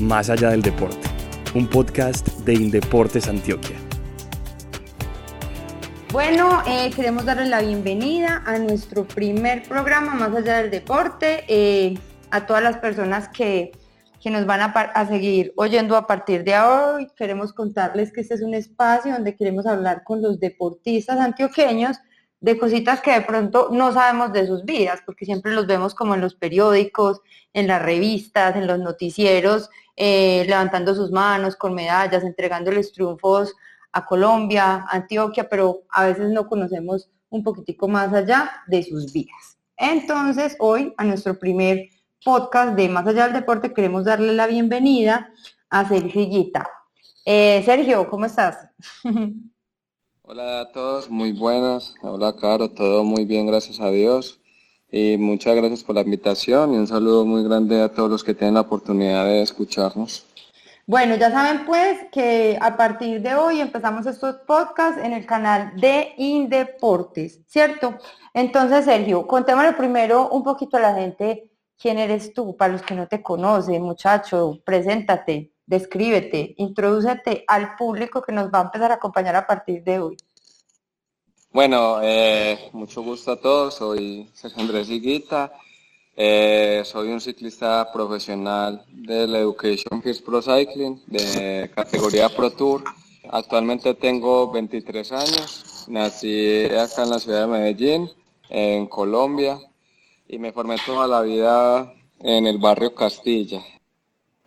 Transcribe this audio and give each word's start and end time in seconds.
Más 0.00 0.28
allá 0.28 0.50
del 0.50 0.60
deporte, 0.60 1.08
un 1.54 1.66
podcast 1.66 2.28
de 2.40 2.52
Indeportes 2.52 3.28
Antioquia. 3.28 3.78
Bueno, 6.12 6.62
eh, 6.66 6.90
queremos 6.94 7.24
darle 7.24 7.46
la 7.46 7.62
bienvenida 7.62 8.42
a 8.44 8.58
nuestro 8.58 9.06
primer 9.06 9.62
programa 9.62 10.14
Más 10.14 10.34
allá 10.36 10.58
del 10.58 10.70
deporte, 10.70 11.44
eh, 11.48 11.98
a 12.30 12.44
todas 12.44 12.62
las 12.62 12.76
personas 12.76 13.30
que, 13.30 13.72
que 14.20 14.28
nos 14.28 14.44
van 14.44 14.60
a, 14.60 14.66
a, 14.66 15.08
seguir 15.08 15.54
oyendo 15.56 15.96
a 15.96 16.06
partir 16.06 16.44
de 16.44 16.58
hoy. 16.58 17.06
Queremos 17.16 17.54
contarles 17.54 18.12
que 18.12 18.20
este 18.20 18.34
es 18.34 18.42
un 18.42 18.52
espacio 18.52 19.14
donde 19.14 19.34
queremos 19.34 19.64
hablar 19.64 20.04
con 20.04 20.20
los 20.20 20.38
deportistas 20.38 21.18
antioqueños 21.18 21.96
de 22.40 22.58
cositas 22.58 23.00
que 23.00 23.12
de 23.12 23.22
pronto 23.22 23.70
no 23.72 23.92
sabemos 23.94 24.32
de 24.32 24.46
sus 24.46 24.64
vidas, 24.64 25.00
porque 25.06 25.24
siempre 25.24 25.52
los 25.52 25.66
vemos 25.66 25.94
como 25.94 26.14
en 26.14 26.20
los 26.20 26.34
periódicos, 26.34 27.22
en 27.54 27.66
las 27.66 27.80
revistas, 27.80 28.56
en 28.56 28.66
los 28.66 28.78
noticieros, 28.78 29.70
eh, 29.96 30.44
levantando 30.46 30.94
sus 30.94 31.10
manos 31.10 31.56
con 31.56 31.74
medallas, 31.74 32.22
entregándoles 32.22 32.92
triunfos 32.92 33.54
a 33.92 34.04
Colombia, 34.04 34.86
Antioquia, 34.90 35.48
pero 35.48 35.84
a 35.88 36.04
veces 36.04 36.30
no 36.30 36.46
conocemos 36.46 37.08
un 37.30 37.42
poquitico 37.42 37.88
más 37.88 38.12
allá 38.12 38.62
de 38.66 38.82
sus 38.82 39.12
vidas. 39.12 39.58
Entonces, 39.76 40.56
hoy 40.58 40.92
a 40.96 41.04
nuestro 41.04 41.38
primer 41.38 41.88
podcast 42.24 42.76
de 42.76 42.88
Más 42.88 43.06
allá 43.06 43.24
del 43.24 43.34
deporte 43.34 43.72
queremos 43.72 44.04
darle 44.04 44.34
la 44.34 44.46
bienvenida 44.46 45.32
a 45.70 45.88
Sergio 45.88 46.28
Guita. 46.28 46.68
Eh, 47.24 47.62
Sergio, 47.64 48.08
¿cómo 48.08 48.26
estás? 48.26 48.68
Hola 50.22 50.60
a 50.60 50.72
todos, 50.72 51.08
muy 51.08 51.32
buenas. 51.32 51.94
Hola, 52.02 52.34
Caro, 52.34 52.68
todo 52.70 53.04
muy 53.04 53.24
bien, 53.24 53.46
gracias 53.46 53.80
a 53.80 53.90
Dios. 53.90 54.40
Y 54.98 55.18
muchas 55.18 55.54
gracias 55.54 55.84
por 55.84 55.94
la 55.94 56.00
invitación 56.00 56.72
y 56.72 56.78
un 56.78 56.86
saludo 56.86 57.26
muy 57.26 57.44
grande 57.44 57.82
a 57.82 57.92
todos 57.92 58.10
los 58.10 58.24
que 58.24 58.32
tienen 58.32 58.54
la 58.54 58.62
oportunidad 58.62 59.26
de 59.26 59.42
escucharnos. 59.42 60.24
Bueno, 60.86 61.16
ya 61.16 61.30
saben 61.30 61.66
pues 61.66 61.98
que 62.10 62.56
a 62.58 62.78
partir 62.78 63.20
de 63.20 63.34
hoy 63.34 63.60
empezamos 63.60 64.06
estos 64.06 64.36
podcasts 64.46 64.98
en 65.04 65.12
el 65.12 65.26
canal 65.26 65.78
de 65.78 66.14
Indeportes, 66.16 67.40
¿cierto? 67.46 67.98
Entonces, 68.32 68.86
Sergio, 68.86 69.26
contémosle 69.26 69.74
primero 69.74 70.30
un 70.30 70.42
poquito 70.42 70.78
a 70.78 70.80
la 70.80 70.94
gente 70.94 71.50
quién 71.78 71.98
eres 71.98 72.32
tú, 72.32 72.56
para 72.56 72.72
los 72.72 72.80
que 72.80 72.94
no 72.94 73.06
te 73.06 73.22
conocen, 73.22 73.82
muchacho, 73.82 74.62
preséntate 74.64 75.52
descríbete, 75.66 76.54
introdúcete 76.56 77.44
al 77.46 77.74
público 77.74 78.22
que 78.22 78.32
nos 78.32 78.50
va 78.50 78.60
a 78.60 78.62
empezar 78.62 78.92
a 78.92 78.94
acompañar 78.94 79.36
a 79.36 79.46
partir 79.46 79.82
de 79.82 79.98
hoy. 79.98 80.16
Bueno, 81.52 82.00
eh, 82.02 82.68
mucho 82.72 83.02
gusto 83.02 83.32
a 83.32 83.40
todos, 83.40 83.76
soy 83.76 84.28
Sergio 84.34 84.60
Andrés 84.60 84.90
Higuita, 84.90 85.52
eh, 86.14 86.82
soy 86.84 87.08
un 87.08 87.20
ciclista 87.20 87.90
profesional 87.92 88.84
del 88.88 89.34
Education 89.34 90.02
First 90.02 90.24
Pro 90.24 90.42
Cycling 90.42 91.02
de 91.06 91.70
categoría 91.74 92.28
Pro 92.28 92.50
Tour. 92.50 92.84
Actualmente 93.30 93.94
tengo 93.94 94.50
23 94.52 95.12
años, 95.12 95.86
nací 95.88 96.66
acá 96.66 97.04
en 97.04 97.10
la 97.10 97.18
ciudad 97.18 97.42
de 97.42 97.46
Medellín, 97.46 98.10
en 98.50 98.86
Colombia, 98.86 99.58
y 100.28 100.38
me 100.38 100.52
formé 100.52 100.76
toda 100.84 101.06
la 101.06 101.22
vida 101.22 101.90
en 102.20 102.46
el 102.46 102.58
barrio 102.58 102.94
Castilla, 102.94 103.62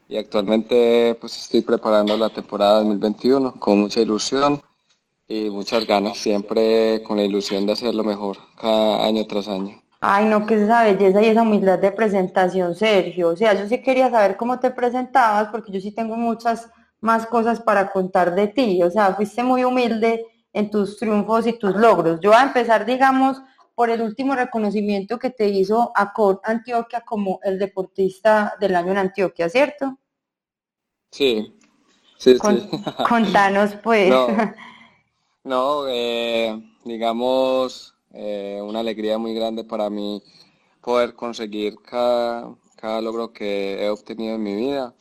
y 0.07 0.17
actualmente 0.17 1.17
pues 1.19 1.37
estoy 1.37 1.61
preparando 1.61 2.15
la 2.17 2.29
temporada 2.29 2.79
2021 2.79 3.53
con 3.59 3.79
mucha 3.79 4.01
ilusión 4.01 4.61
y 5.29 5.49
muchas 5.51 5.85
ganas, 5.85 6.17
siempre 6.17 7.03
con 7.03 7.17
la 7.17 7.23
ilusión 7.23 7.67
de 7.67 7.73
hacerlo 7.73 8.03
mejor 8.03 8.37
cada 8.59 9.05
año 9.05 9.25
tras 9.27 9.47
año. 9.47 9.79
Ay, 10.01 10.25
no, 10.25 10.45
que 10.47 10.55
esa 10.55 10.83
belleza 10.83 11.21
y 11.21 11.27
esa 11.27 11.43
humildad 11.43 11.77
de 11.77 11.91
presentación, 11.91 12.73
Sergio. 12.73 13.29
O 13.29 13.35
sea, 13.37 13.53
yo 13.53 13.67
sí 13.67 13.79
quería 13.81 14.09
saber 14.09 14.37
cómo 14.37 14.59
te 14.59 14.71
presentabas, 14.71 15.49
porque 15.49 15.71
yo 15.71 15.79
sí 15.79 15.91
tengo 15.91 16.15
muchas 16.15 16.69
más 16.99 17.27
cosas 17.27 17.61
para 17.61 17.91
contar 17.91 18.33
de 18.33 18.47
ti. 18.47 18.81
O 18.81 18.89
sea, 18.89 19.13
fuiste 19.13 19.43
muy 19.43 19.63
humilde 19.63 20.25
en 20.51 20.71
tus 20.71 20.97
triunfos 20.97 21.45
y 21.45 21.53
tus 21.53 21.75
logros. 21.75 22.19
Yo 22.21 22.31
voy 22.31 22.39
a 22.39 22.43
empezar, 22.43 22.85
digamos, 22.85 23.39
por 23.75 23.91
el 23.91 24.01
último 24.01 24.33
reconocimiento 24.35 25.19
que 25.19 25.29
te 25.29 25.47
hizo 25.47 25.91
Acor 25.95 26.41
Antioquia 26.43 27.01
como 27.01 27.39
el 27.43 27.59
deportista 27.59 28.55
del 28.59 28.75
año 28.75 28.91
en 28.91 28.97
Antioquia, 28.97 29.47
¿cierto? 29.47 29.99
Sí, 31.11 31.55
sí, 32.17 32.35
sí. 32.35 32.69
Contanos 33.07 33.75
pues. 33.83 34.09
No, 34.09 34.27
eh, 35.87 36.61
digamos, 36.85 37.95
eh, 38.13 38.61
una 38.63 38.81
alegría 38.81 39.17
muy 39.17 39.33
grande 39.33 39.63
para 39.63 39.89
mí 39.89 40.21
poder 40.81 41.15
conseguir 41.15 41.77
cada, 41.81 42.55
cada 42.75 43.01
logro 43.01 43.33
que 43.33 43.83
he 43.83 43.89
obtenido 43.89 44.35
en 44.35 44.43
mi 44.43 44.55
vida. 44.55 44.93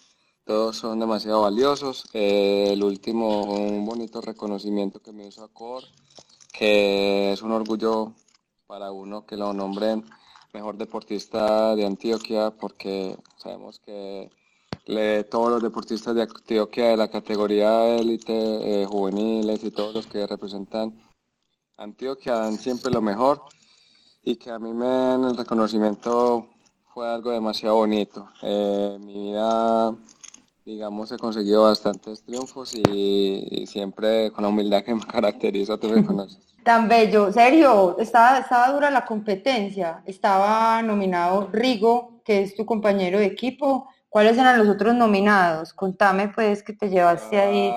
Todos 0.44 0.76
son 0.76 1.00
demasiado 1.00 1.42
valiosos. 1.42 2.08
Eh, 2.14 2.70
el 2.72 2.82
último, 2.82 3.44
un 3.44 3.84
bonito 3.84 4.20
reconocimiento 4.22 5.00
que 5.00 5.12
me 5.12 5.26
hizo 5.26 5.44
Acor, 5.44 5.84
que 6.52 7.32
es 7.32 7.42
un 7.42 7.52
orgullo 7.52 8.14
para 8.66 8.90
uno 8.90 9.26
que 9.26 9.36
lo 9.36 9.52
nombren 9.52 10.04
mejor 10.54 10.78
deportista 10.78 11.76
de 11.76 11.84
Antioquia 11.84 12.50
porque 12.50 13.16
sabemos 13.36 13.80
que 13.80 14.30
todos 15.30 15.50
los 15.50 15.62
deportistas 15.62 16.14
de 16.14 16.22
Antioquia 16.22 16.88
de 16.88 16.96
la 16.96 17.08
categoría 17.08 17.96
élite, 17.96 18.82
eh, 18.82 18.86
juveniles 18.86 19.62
y 19.62 19.70
todos 19.70 19.94
los 19.94 20.06
que 20.06 20.26
representan 20.26 20.94
Antioquia 21.76 22.34
dan 22.34 22.56
siempre 22.58 22.90
lo 22.90 23.00
mejor 23.00 23.42
y 24.24 24.36
que 24.36 24.50
a 24.50 24.58
mí 24.58 24.72
me 24.72 24.86
den 24.86 25.24
el 25.24 25.36
reconocimiento 25.36 26.48
fue 26.92 27.08
algo 27.08 27.30
demasiado 27.30 27.76
bonito. 27.76 28.28
Eh, 28.42 28.98
mi 29.00 29.30
vida, 29.30 29.94
digamos, 30.64 31.12
he 31.12 31.18
conseguido 31.18 31.62
bastantes 31.62 32.22
triunfos 32.24 32.74
y, 32.74 33.64
siempre 33.66 34.32
con 34.32 34.42
la 34.42 34.48
humildad 34.48 34.82
que 34.82 34.94
me 34.94 35.06
caracteriza, 35.06 35.78
tú 35.78 35.88
me. 35.88 36.04
Tan 36.64 36.88
bello, 36.88 37.32
serio, 37.32 37.96
estaba, 37.98 38.38
estaba 38.38 38.72
dura 38.72 38.90
la 38.90 39.04
competencia, 39.06 40.02
estaba 40.04 40.82
nominado 40.82 41.48
Rigo, 41.52 42.20
que 42.24 42.42
es 42.42 42.56
tu 42.56 42.66
compañero 42.66 43.20
de 43.20 43.26
equipo. 43.26 43.88
¿Cuáles 44.08 44.38
eran 44.38 44.58
los 44.58 44.68
otros 44.68 44.94
nominados? 44.94 45.72
Contame 45.72 46.28
pues 46.28 46.62
que 46.62 46.72
te 46.72 46.88
llevaste 46.88 47.38
ahí. 47.38 47.72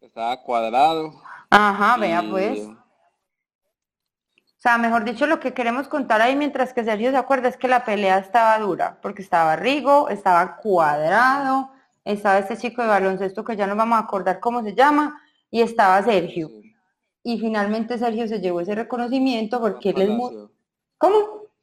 Estaba 0.00 0.42
cuadrado. 0.42 1.12
Ajá, 1.50 1.96
vea 1.96 2.22
pues. 2.28 2.60
O 2.68 4.62
sea, 4.62 4.76
mejor 4.78 5.04
dicho, 5.04 5.26
lo 5.26 5.40
que 5.40 5.54
queremos 5.54 5.88
contar 5.88 6.20
ahí 6.20 6.36
mientras 6.36 6.72
que 6.72 6.84
Sergio 6.84 7.10
se 7.10 7.16
acuerda 7.16 7.48
es 7.48 7.56
que 7.56 7.66
la 7.66 7.84
pelea 7.84 8.18
estaba 8.18 8.58
dura, 8.58 8.98
porque 9.00 9.22
estaba 9.22 9.56
Rigo, 9.56 10.10
estaba 10.10 10.56
cuadrado, 10.56 11.70
estaba 12.04 12.38
este 12.38 12.58
chico 12.58 12.82
de 12.82 12.88
baloncesto 12.88 13.42
que 13.42 13.56
ya 13.56 13.66
no 13.66 13.74
vamos 13.74 13.96
a 13.96 14.02
acordar 14.02 14.38
cómo 14.38 14.62
se 14.62 14.74
llama, 14.74 15.18
y 15.50 15.62
estaba 15.62 16.02
Sergio 16.02 16.50
y 17.22 17.38
finalmente 17.38 17.98
Sergio 17.98 18.26
se 18.26 18.40
llevó 18.40 18.60
ese 18.60 18.74
reconocimiento 18.74 19.60
porque 19.60 19.90
él 19.90 20.02
es 20.02 20.08
muy... 20.08 20.48
¿Cómo? 20.96 21.16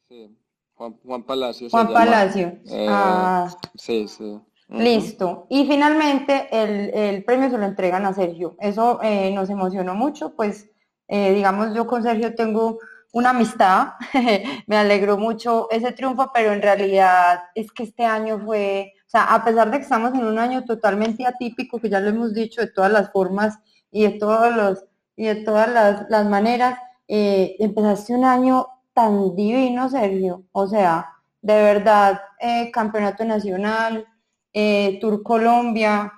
Sí, 0.08 0.37
Juan, 0.78 1.24
Palacio. 1.24 1.68
Juan 1.70 1.92
Palacio. 1.92 2.58
Eh, 2.70 2.86
ah. 2.88 3.48
Sí, 3.74 4.06
sí. 4.06 4.40
Listo. 4.68 5.46
Y 5.48 5.66
finalmente 5.66 6.48
el, 6.52 7.24
premio 7.24 7.50
se 7.50 7.58
lo 7.58 7.64
entregan 7.64 8.06
a 8.06 8.12
Sergio. 8.12 8.56
Eso 8.60 9.00
eh, 9.02 9.32
nos 9.32 9.50
emocionó 9.50 9.94
mucho, 9.94 10.34
pues 10.36 10.70
eh, 11.08 11.32
digamos 11.32 11.74
yo 11.74 11.86
con 11.86 12.02
Sergio 12.02 12.34
tengo 12.34 12.78
una 13.12 13.30
amistad, 13.30 13.94
me 14.66 14.76
alegró 14.76 15.16
mucho 15.16 15.68
ese 15.70 15.92
triunfo, 15.92 16.30
pero 16.32 16.52
en 16.52 16.62
realidad 16.62 17.40
es 17.54 17.72
que 17.72 17.84
este 17.84 18.04
año 18.04 18.38
fue, 18.38 18.92
o 19.06 19.10
sea, 19.10 19.34
a 19.34 19.42
pesar 19.42 19.70
de 19.70 19.78
que 19.78 19.84
estamos 19.84 20.12
en 20.14 20.26
un 20.26 20.38
año 20.38 20.64
totalmente 20.64 21.26
atípico, 21.26 21.80
que 21.80 21.88
ya 21.88 22.00
lo 22.00 22.10
hemos 22.10 22.34
dicho 22.34 22.60
de 22.60 22.68
todas 22.68 22.92
las 22.92 23.10
formas 23.10 23.58
y 23.90 24.02
de 24.02 24.10
todos 24.10 24.54
los 24.54 24.84
y 25.16 25.24
de 25.24 25.34
todas 25.36 25.68
las, 26.08 26.26
maneras. 26.26 26.78
Eh, 27.08 27.56
empezaste 27.58 28.14
un 28.14 28.24
año 28.24 28.68
tan 28.98 29.36
divino, 29.36 29.88
Sergio. 29.88 30.42
O 30.50 30.66
sea, 30.66 31.06
de 31.40 31.54
verdad, 31.54 32.20
eh, 32.40 32.68
campeonato 32.72 33.24
nacional, 33.24 34.04
eh, 34.52 34.98
Tour 35.00 35.22
Colombia, 35.22 36.12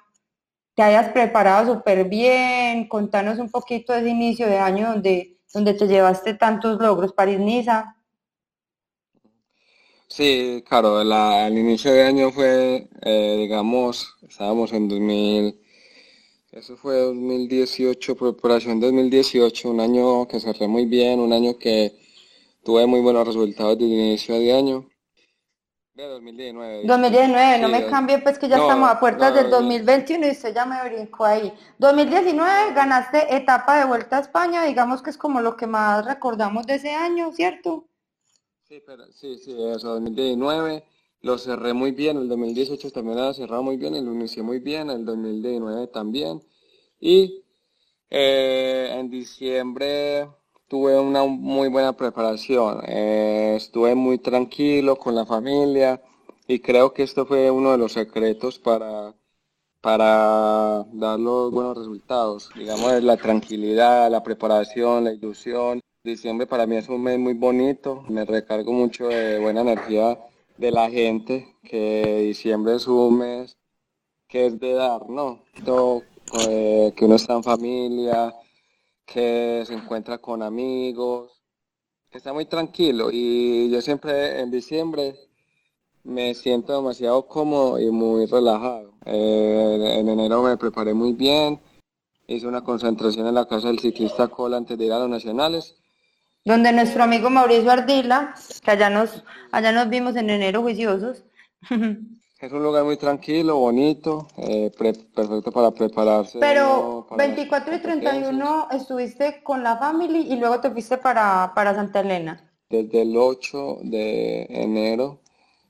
te 0.74 0.82
hayas 0.82 1.10
preparado 1.10 1.74
súper 1.74 2.08
bien. 2.08 2.88
Contanos 2.88 3.38
un 3.38 3.50
poquito 3.50 3.92
de 3.92 3.98
ese 3.98 4.08
inicio 4.08 4.46
de 4.46 4.58
año 4.58 4.92
donde, 4.92 5.36
donde 5.52 5.74
te 5.74 5.86
llevaste 5.88 6.32
tantos 6.32 6.80
logros, 6.80 7.12
París-Niza. 7.12 7.96
Sí, 10.08 10.64
claro, 10.66 11.02
el 11.02 11.58
inicio 11.58 11.92
de 11.92 12.02
año 12.02 12.30
fue, 12.32 12.88
digamos, 13.04 14.16
estábamos 14.26 14.72
en 14.72 14.88
2000 14.88 15.60
eso 16.52 16.76
fue 16.76 16.98
2018, 16.98 18.16
preparación 18.16 18.80
2018, 18.80 19.70
un 19.70 19.78
año 19.78 20.26
que 20.26 20.40
cerré 20.40 20.66
muy 20.66 20.84
bien, 20.84 21.20
un 21.20 21.32
año 21.32 21.56
que 21.56 21.99
tuve 22.62 22.86
muy 22.86 23.00
buenos 23.00 23.26
resultados 23.26 23.78
desde 23.78 23.92
el 23.92 24.00
inicio 24.00 24.38
de 24.38 24.52
año. 24.52 24.88
De 25.94 26.06
2019. 26.06 26.86
2019, 26.86 27.58
no 27.58 27.68
me 27.68 27.86
cambie 27.86 28.18
pues 28.18 28.38
que 28.38 28.48
ya 28.48 28.56
estamos 28.56 28.88
a 28.88 29.00
puertas 29.00 29.34
del 29.34 29.50
2021 29.50 30.26
y 30.26 30.30
usted 30.30 30.54
ya 30.54 30.64
me 30.64 30.82
brincó 30.88 31.24
ahí. 31.24 31.52
2019 31.78 32.72
ganaste 32.74 33.34
etapa 33.34 33.78
de 33.78 33.86
Vuelta 33.86 34.18
a 34.18 34.20
España, 34.20 34.64
digamos 34.64 35.02
que 35.02 35.10
es 35.10 35.18
como 35.18 35.40
lo 35.40 35.56
que 35.56 35.66
más 35.66 36.04
recordamos 36.06 36.66
de 36.66 36.76
ese 36.76 36.90
año, 36.90 37.32
¿cierto? 37.32 37.84
Sí, 38.68 38.80
pero, 38.86 39.04
sí, 39.12 39.36
sí, 39.38 39.50
eso, 39.50 39.88
2019. 39.94 40.84
lo 41.22 41.36
cerré 41.36 41.74
muy 41.74 41.90
bien, 41.90 42.16
el 42.16 42.28
2018 42.28 42.92
también 42.92 43.18
lo 43.18 43.34
cerrado 43.34 43.62
muy 43.62 43.76
bien, 43.76 43.92
lo 43.92 44.14
inicié 44.14 44.42
muy 44.42 44.60
bien, 44.60 44.88
el 44.90 45.04
2019 45.04 45.88
también. 45.88 46.40
Y 47.00 47.44
eh, 48.08 48.96
en 48.98 49.10
diciembre 49.10 50.28
tuve 50.70 50.96
una 51.00 51.24
muy 51.24 51.68
buena 51.68 51.92
preparación, 51.94 52.80
eh, 52.86 53.54
estuve 53.56 53.96
muy 53.96 54.18
tranquilo 54.18 54.94
con 54.94 55.16
la 55.16 55.26
familia 55.26 56.00
y 56.46 56.60
creo 56.60 56.94
que 56.94 57.02
esto 57.02 57.26
fue 57.26 57.50
uno 57.50 57.72
de 57.72 57.78
los 57.78 57.92
secretos 57.94 58.60
para, 58.60 59.12
para 59.80 60.86
dar 60.92 61.18
los 61.18 61.50
buenos 61.50 61.76
resultados. 61.76 62.50
Digamos, 62.54 63.02
la 63.02 63.16
tranquilidad, 63.16 64.08
la 64.12 64.22
preparación, 64.22 65.04
la 65.04 65.12
ilusión. 65.12 65.80
Diciembre 66.04 66.46
para 66.46 66.66
mí 66.66 66.76
es 66.76 66.88
un 66.88 67.02
mes 67.02 67.18
muy 67.18 67.34
bonito, 67.34 68.04
me 68.08 68.24
recargo 68.24 68.72
mucho 68.72 69.08
de 69.08 69.40
buena 69.40 69.62
energía 69.62 70.20
de 70.56 70.70
la 70.70 70.88
gente, 70.88 71.56
que 71.64 72.22
diciembre 72.28 72.76
es 72.76 72.86
un 72.86 73.18
mes 73.18 73.56
que 74.28 74.46
es 74.46 74.60
de 74.60 74.74
dar, 74.74 75.10
¿no? 75.10 75.40
Todo, 75.64 76.02
eh, 76.48 76.92
que 76.96 77.04
uno 77.06 77.16
está 77.16 77.34
en 77.34 77.42
familia, 77.42 78.32
que 79.12 79.64
se 79.66 79.74
encuentra 79.74 80.18
con 80.18 80.42
amigos, 80.42 81.42
que 82.10 82.18
está 82.18 82.32
muy 82.32 82.46
tranquilo 82.46 83.10
y 83.12 83.70
yo 83.70 83.80
siempre 83.80 84.40
en 84.40 84.50
diciembre 84.50 85.16
me 86.04 86.34
siento 86.34 86.74
demasiado 86.74 87.26
cómodo 87.26 87.78
y 87.78 87.90
muy 87.90 88.26
relajado. 88.26 88.94
Eh, 89.04 89.96
en 89.98 90.08
enero 90.08 90.42
me 90.42 90.56
preparé 90.56 90.94
muy 90.94 91.12
bien, 91.12 91.60
hice 92.26 92.46
una 92.46 92.62
concentración 92.62 93.26
en 93.26 93.34
la 93.34 93.46
casa 93.46 93.68
del 93.68 93.80
ciclista 93.80 94.28
Cola 94.28 94.56
antes 94.56 94.78
de 94.78 94.86
ir 94.86 94.92
a 94.92 94.98
los 95.00 95.08
nacionales 95.08 95.76
donde 96.44 96.72
nuestro 96.72 97.02
amigo 97.02 97.30
Mauricio 97.30 97.70
Ardila, 97.70 98.34
que 98.62 98.70
allá 98.70 98.90
nos, 98.90 99.24
allá 99.52 99.72
nos 99.72 99.88
vimos 99.88 100.16
en 100.16 100.30
enero 100.30 100.62
juiciosos. 100.62 101.24
Es 102.40 102.50
un 102.52 102.62
lugar 102.62 102.84
muy 102.84 102.96
tranquilo, 102.96 103.58
bonito, 103.58 104.26
eh, 104.38 104.70
perfecto 104.74 105.52
para 105.52 105.70
prepararse. 105.72 106.38
Pero 106.38 107.06
24 107.14 107.74
y 107.74 107.78
31 107.82 108.68
estuviste 108.70 109.42
con 109.42 109.62
la 109.62 109.76
familia 109.76 110.20
y 110.20 110.36
luego 110.36 110.58
te 110.58 110.70
fuiste 110.70 110.96
para, 110.96 111.52
para 111.54 111.74
Santa 111.74 112.00
Elena. 112.00 112.50
Desde 112.70 113.02
el 113.02 113.14
8 113.14 113.80
de 113.82 114.46
enero, 114.48 115.20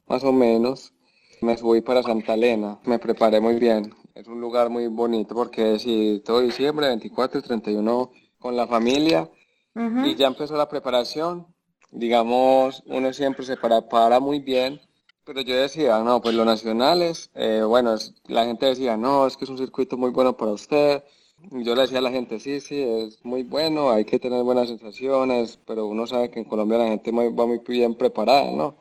más 0.06 0.22
o 0.22 0.32
menos, 0.32 0.94
me 1.40 1.56
fui 1.56 1.80
para 1.80 2.04
Santa 2.04 2.34
Elena. 2.34 2.78
Me 2.84 3.00
preparé 3.00 3.40
muy 3.40 3.56
bien. 3.56 3.92
Es 4.14 4.28
un 4.28 4.40
lugar 4.40 4.70
muy 4.70 4.86
bonito 4.86 5.34
porque 5.34 5.76
si 5.80 6.22
todo 6.24 6.40
diciembre, 6.40 6.86
24 6.86 7.40
y 7.40 7.42
31 7.42 8.12
con 8.38 8.54
la 8.54 8.68
familia, 8.68 9.28
y 9.74 10.14
ya 10.14 10.28
empezó 10.28 10.56
la 10.56 10.68
preparación. 10.68 11.48
Digamos, 11.90 12.84
uno 12.86 13.12
siempre 13.12 13.44
se 13.44 13.56
prepara 13.56 14.20
muy 14.20 14.38
bien, 14.38 14.80
pero 15.24 15.40
yo 15.42 15.56
decía, 15.56 15.98
no, 16.00 16.20
pues 16.20 16.34
los 16.34 16.46
nacionales, 16.46 17.30
eh, 17.34 17.62
bueno, 17.66 17.96
la 18.26 18.44
gente 18.44 18.66
decía, 18.66 18.96
no, 18.96 19.26
es 19.26 19.36
que 19.36 19.44
es 19.44 19.50
un 19.50 19.58
circuito 19.58 19.96
muy 19.96 20.10
bueno 20.10 20.36
para 20.36 20.52
usted. 20.52 21.04
yo 21.50 21.74
le 21.74 21.82
decía 21.82 21.98
a 21.98 22.02
la 22.02 22.10
gente, 22.10 22.40
sí, 22.40 22.60
sí, 22.60 22.82
es 22.82 23.24
muy 23.24 23.42
bueno, 23.42 23.90
hay 23.90 24.04
que 24.04 24.18
tener 24.18 24.42
buenas 24.42 24.68
sensaciones, 24.68 25.58
pero 25.66 25.86
uno 25.86 26.06
sabe 26.06 26.30
que 26.30 26.40
en 26.40 26.44
Colombia 26.44 26.78
la 26.78 26.88
gente 26.88 27.10
va 27.12 27.46
muy 27.46 27.58
bien 27.66 27.94
preparada, 27.94 28.50
¿no? 28.50 28.76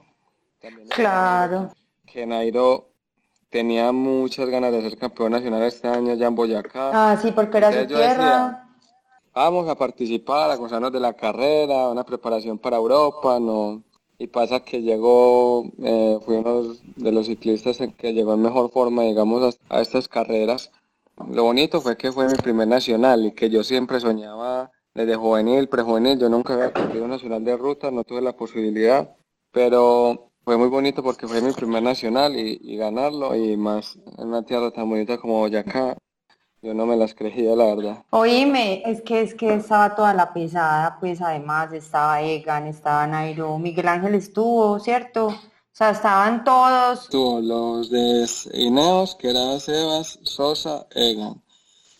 claro. 0.90 1.72
Que 2.06 2.26
Nairo 2.26 2.90
tenía 3.50 3.92
muchas 3.92 4.50
ganas 4.50 4.72
de 4.72 4.82
ser 4.82 4.98
campeón 4.98 5.32
nacional 5.32 5.64
este 5.64 5.88
año 5.88 6.16
ya 6.16 6.28
en 6.28 6.36
Boyacá. 6.36 6.92
Ah, 6.94 7.18
sí, 7.22 7.32
porque 7.32 7.58
era 7.58 7.72
su 7.72 7.88
tierra 7.88 8.66
vamos 9.34 9.70
a 9.70 9.76
participar, 9.76 10.52
a 10.52 10.56
gozarnos 10.56 10.92
de 10.92 11.00
la 11.00 11.14
carrera, 11.14 11.90
una 11.90 12.04
preparación 12.04 12.58
para 12.58 12.78
Europa, 12.78 13.40
no. 13.40 13.84
Y 14.22 14.28
pasa 14.28 14.60
que 14.60 14.82
llegó, 14.82 15.64
eh, 15.82 16.20
fui 16.26 16.36
uno 16.36 16.76
de 16.98 17.12
los 17.12 17.28
ciclistas 17.28 17.80
en 17.80 17.94
que 17.94 18.14
llegó 18.14 18.34
en 18.34 18.42
mejor 18.42 18.70
forma, 18.70 19.04
digamos, 19.04 19.58
a, 19.70 19.82
estas 19.82 20.10
carreras. 20.10 20.72
Lo 21.32 21.44
bonito 21.44 21.80
fue 21.80 21.96
que 21.98 22.12
fue 22.12 22.28
mi 22.28 22.36
primer 22.36 22.68
nacional 22.68 23.26
y 23.26 23.32
que 23.32 23.50
yo 23.50 23.64
siempre 23.64 24.00
soñaba 24.02 24.72
desde 24.94 25.16
juvenil, 25.16 25.70
prejuvenil, 25.70 26.20
yo 26.20 26.28
nunca 26.30 26.54
había 26.54 26.74
corrido 26.74 27.08
nacional 27.08 27.46
de 27.46 27.56
ruta, 27.56 27.92
no 27.92 28.04
tuve 28.04 28.22
la 28.22 28.36
posibilidad, 28.36 29.16
pero 29.52 30.32
fue 30.44 30.58
muy 30.58 30.68
bonito 30.68 31.02
porque 31.02 31.28
fue 31.28 31.42
mi 31.42 31.54
primer 31.54 31.84
nacional 31.84 32.36
y, 32.38 32.60
y 32.62 32.76
ganarlo 32.76 33.36
y 33.36 33.56
más 33.56 33.98
en 34.18 34.28
una 34.28 34.44
tierra 34.44 34.72
tan 34.72 34.90
bonita 34.90 35.18
como 35.18 35.40
Boyacá. 35.40 35.98
Yo 36.62 36.74
no 36.74 36.86
me 36.86 36.98
las 36.98 37.14
creía, 37.14 37.56
la 37.56 37.74
verdad. 37.74 38.04
Oíme, 38.10 38.84
es 38.86 39.02
que 39.02 39.22
es 39.22 39.34
que 39.34 39.54
estaba 39.54 39.96
toda 39.96 40.14
la 40.14 40.34
pesada, 40.34 40.98
pues 41.00 41.22
además 41.22 41.72
estaba 41.72 42.22
Egan, 42.22 42.68
estaba 42.68 43.08
Nairo, 43.08 43.58
Miguel 43.58 43.88
Ángel 43.88 44.16
estuvo, 44.16 44.78
¿cierto? 44.80 45.28
O 45.28 45.36
sea, 45.72 45.92
estaban 45.92 46.44
todos. 46.44 47.04
Estuvo 47.04 47.40
los 47.40 47.90
de 47.90 48.28
Ineos, 48.54 49.16
que 49.16 49.30
eran 49.30 49.62
Sebas, 49.62 50.20
Sosa, 50.24 50.86
Egan. 50.94 51.42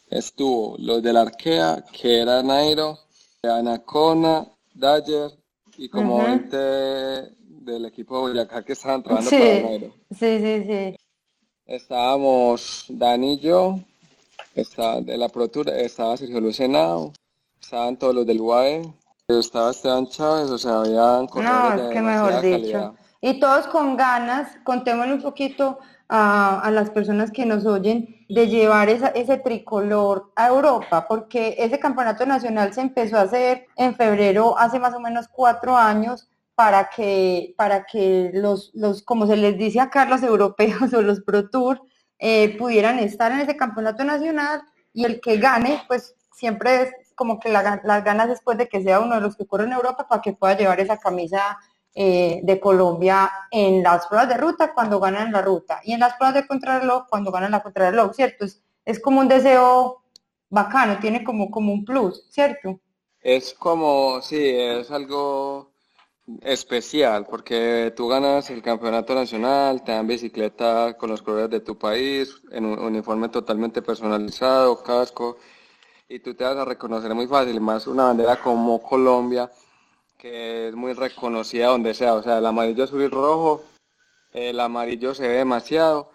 Estuvo 0.10 0.76
los 0.78 1.02
de 1.02 1.14
la 1.14 1.22
Arkea, 1.22 1.86
que 1.94 2.20
era 2.22 2.44
Nairo, 2.44 3.00
Anacona, 3.44 4.46
Dyer 4.74 5.32
y 5.78 5.88
como 5.88 6.22
20 6.22 6.58
del 6.58 7.86
equipo 7.86 8.16
de 8.16 8.34
Boyacá 8.34 8.66
que 8.66 8.74
estaban 8.74 9.04
trabajando 9.04 9.38
para 9.38 9.62
Nairo. 9.62 9.94
Sí, 10.12 10.40
sí, 10.40 10.64
sí. 10.68 10.96
Estábamos 11.66 12.86
Dani 12.90 13.34
y 13.36 13.40
yo, 13.40 13.80
estaba 14.56 15.02
de 15.02 15.18
la 15.18 15.30
Pro 15.30 15.50
estaba 15.78 16.18
Sergio 16.18 16.40
Lucenao, 16.42 17.14
estaban 17.62 17.98
todos 17.98 18.16
los 18.16 18.26
del 18.26 18.42
UAE, 18.42 18.94
estaba 19.28 19.72
Esteban 19.72 20.08
Chávez, 20.08 20.50
o 20.50 20.58
sea, 20.58 20.80
había 20.80 21.28
No, 21.36 21.74
es 21.74 21.94
que 21.94 22.02
mejor 22.02 22.42
dicho. 22.42 22.96
Y 23.22 23.40
todos 23.40 23.68
con 23.68 23.98
ganas, 23.98 24.58
contémosle 24.64 25.14
un 25.14 25.22
poquito 25.22 25.80
a, 26.08 26.70
las 26.72 26.90
personas 26.90 27.32
que 27.32 27.46
nos 27.46 27.66
oyen 27.66 28.26
de 28.30 28.48
llevar 28.48 28.90
esa, 28.90 29.10
ese 29.10 29.38
tricolor 29.38 30.32
a 30.36 30.48
Europa, 30.48 31.06
porque 31.08 31.56
ese 31.60 31.80
campeonato 31.80 32.26
nacional 32.26 32.74
se 32.74 32.82
empezó 32.82 33.18
a 33.18 33.22
hacer 33.22 33.68
en 33.76 33.96
febrero 33.96 34.58
hace 34.58 34.80
más 34.80 34.96
o 34.96 35.00
menos 35.00 35.28
cuatro 35.28 35.78
años 35.78 36.30
para 36.56 36.90
que, 36.90 37.54
para 37.58 37.86
que 37.86 38.32
los, 38.34 38.72
los, 38.74 39.02
como 39.04 39.28
se 39.28 39.38
les 39.38 39.58
dice 39.58 39.80
acá, 39.80 40.06
los 40.06 40.24
europeos 40.24 40.94
o 40.94 41.02
los 41.02 41.22
Pro 41.22 41.50
Tour, 41.50 41.82
eh, 42.20 42.58
pudieran 42.58 43.00
estar 43.00 43.32
en 43.32 43.40
ese 43.40 43.56
campeonato 43.56 44.04
nacional 44.04 44.62
y 44.94 45.06
el 45.06 45.22
que 45.22 45.38
gane, 45.38 45.82
pues 45.88 46.16
siempre 46.34 46.84
es 46.84 46.94
como 47.16 47.40
que 47.40 47.50
las 47.50 48.04
ganas 48.04 48.30
después 48.30 48.58
de 48.58 48.70
que 48.70 48.82
sea 48.82 49.00
uno 49.00 49.16
de 49.16 49.22
los 49.22 49.36
que 49.36 49.46
corren 49.46 49.68
en 49.68 49.74
Europa 49.74 50.08
para 50.08 50.22
que 50.22 50.34
pueda 50.34 50.58
llevar 50.58 50.80
esa 50.80 50.98
camisa 50.98 51.58
eh, 51.96 52.40
de 52.44 52.60
Colombia 52.60 53.30
en 53.52 53.84
las 53.84 54.08
pruebas 54.08 54.30
de 54.30 54.38
ruta 54.38 54.74
cuando 54.74 55.00
ganan 55.00 55.32
la 55.32 55.42
ruta 55.42 55.82
y 55.84 55.94
en 55.94 56.00
las 56.00 56.16
pruebas 56.16 56.36
de 56.36 56.48
contrarreloj 56.48 57.08
cuando 57.10 57.32
ganan 57.32 57.52
la 57.52 57.64
contrarreloj, 57.64 58.14
¿cierto? 58.14 58.46
Es, 58.46 58.62
es 58.86 59.00
como 59.00 59.20
un 59.20 59.28
deseo 59.28 60.04
bacano, 60.50 61.00
tiene 61.00 61.24
como, 61.24 61.50
como 61.52 61.74
un 61.74 61.84
plus, 61.84 62.26
¿cierto? 62.30 62.80
Es 63.22 63.54
como, 63.54 64.22
sí, 64.22 64.40
es 64.40 64.92
algo 64.92 65.69
especial 66.42 67.26
porque 67.26 67.94
tú 67.96 68.08
ganas 68.08 68.50
el 68.50 68.62
campeonato 68.62 69.16
nacional, 69.16 69.84
te 69.84 69.92
dan 69.92 70.08
bicicleta 70.08 70.96
con 70.98 71.10
los 71.10 71.22
colores 71.22 71.50
de 71.50 71.60
tu 71.60 71.78
país, 71.78 72.42
en 72.52 72.66
un 72.66 72.80
uniforme 72.80 73.30
totalmente 73.30 73.82
personalizado, 73.82 74.84
casco, 74.84 75.38
y 76.08 76.20
tú 76.20 76.34
te 76.36 76.44
vas 76.44 76.58
a 76.58 76.66
reconocer 76.66 77.14
muy 77.16 77.28
fácil, 77.28 77.60
más 77.62 77.88
una 77.88 78.06
bandera 78.06 78.38
como 78.42 78.82
Colombia, 78.82 79.52
que 80.18 80.70
es 80.70 80.76
muy 80.76 80.94
reconocida 80.94 81.68
donde 81.68 81.94
sea, 81.94 82.14
o 82.16 82.24
sea, 82.24 82.40
el 82.40 82.46
amarillo 82.46 82.84
azul 82.84 83.02
y 83.02 83.08
rojo, 83.08 83.64
el 84.34 84.60
amarillo 84.60 85.14
se 85.14 85.28
ve 85.28 85.36
demasiado, 85.36 86.12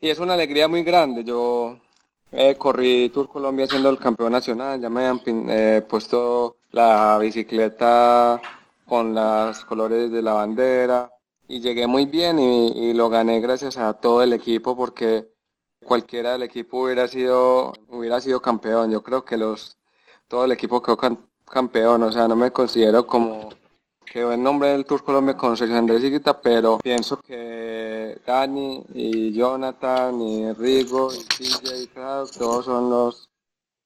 y 0.00 0.10
es 0.10 0.18
una 0.18 0.34
alegría 0.34 0.68
muy 0.68 0.82
grande, 0.82 1.24
yo 1.24 1.78
eh, 2.32 2.56
corrí 2.56 3.08
Tour 3.10 3.28
Colombia 3.28 3.66
siendo 3.66 3.90
el 3.90 3.98
campeón 3.98 4.32
nacional, 4.32 4.80
ya 4.80 4.90
me 4.90 5.06
han 5.06 5.20
eh, 5.26 5.82
puesto 5.88 6.56
la 6.72 7.18
bicicleta 7.18 8.40
con 8.88 9.14
los 9.14 9.64
colores 9.64 10.10
de 10.10 10.22
la 10.22 10.32
bandera 10.32 11.12
y 11.46 11.60
llegué 11.60 11.86
muy 11.86 12.06
bien 12.06 12.38
y, 12.38 12.92
lo 12.94 13.08
gané 13.08 13.40
gracias 13.40 13.76
a 13.78 13.94
todo 13.94 14.22
el 14.22 14.32
equipo 14.32 14.76
porque 14.76 15.28
cualquiera 15.84 16.32
del 16.32 16.42
equipo 16.42 16.82
hubiera 16.84 17.08
sido 17.08 17.72
hubiera 17.88 18.20
sido 18.20 18.40
campeón. 18.40 18.90
Yo 18.90 19.02
creo 19.02 19.24
que 19.24 19.36
los 19.36 19.76
todo 20.28 20.44
el 20.44 20.52
equipo 20.52 20.82
quedó 20.82 20.98
campeón, 21.46 22.02
o 22.02 22.12
sea, 22.12 22.28
no 22.28 22.36
me 22.36 22.50
considero 22.50 23.06
como 23.06 23.50
quedó 24.04 24.32
en 24.32 24.42
nombre 24.42 24.70
del 24.70 24.84
Tour 24.84 25.04
Colombia 25.04 25.36
con 25.36 25.56
Sergio 25.56 25.76
Andrés 25.76 26.02
Higuita, 26.02 26.40
pero 26.40 26.78
pienso 26.78 27.18
que 27.20 28.20
Dani 28.26 28.84
y 28.94 29.32
Jonathan 29.32 30.20
y 30.20 30.52
Rigo 30.52 31.10
y 31.12 31.24
TJ 31.24 32.38
todos 32.38 32.64
son 32.64 32.90
los 32.90 33.27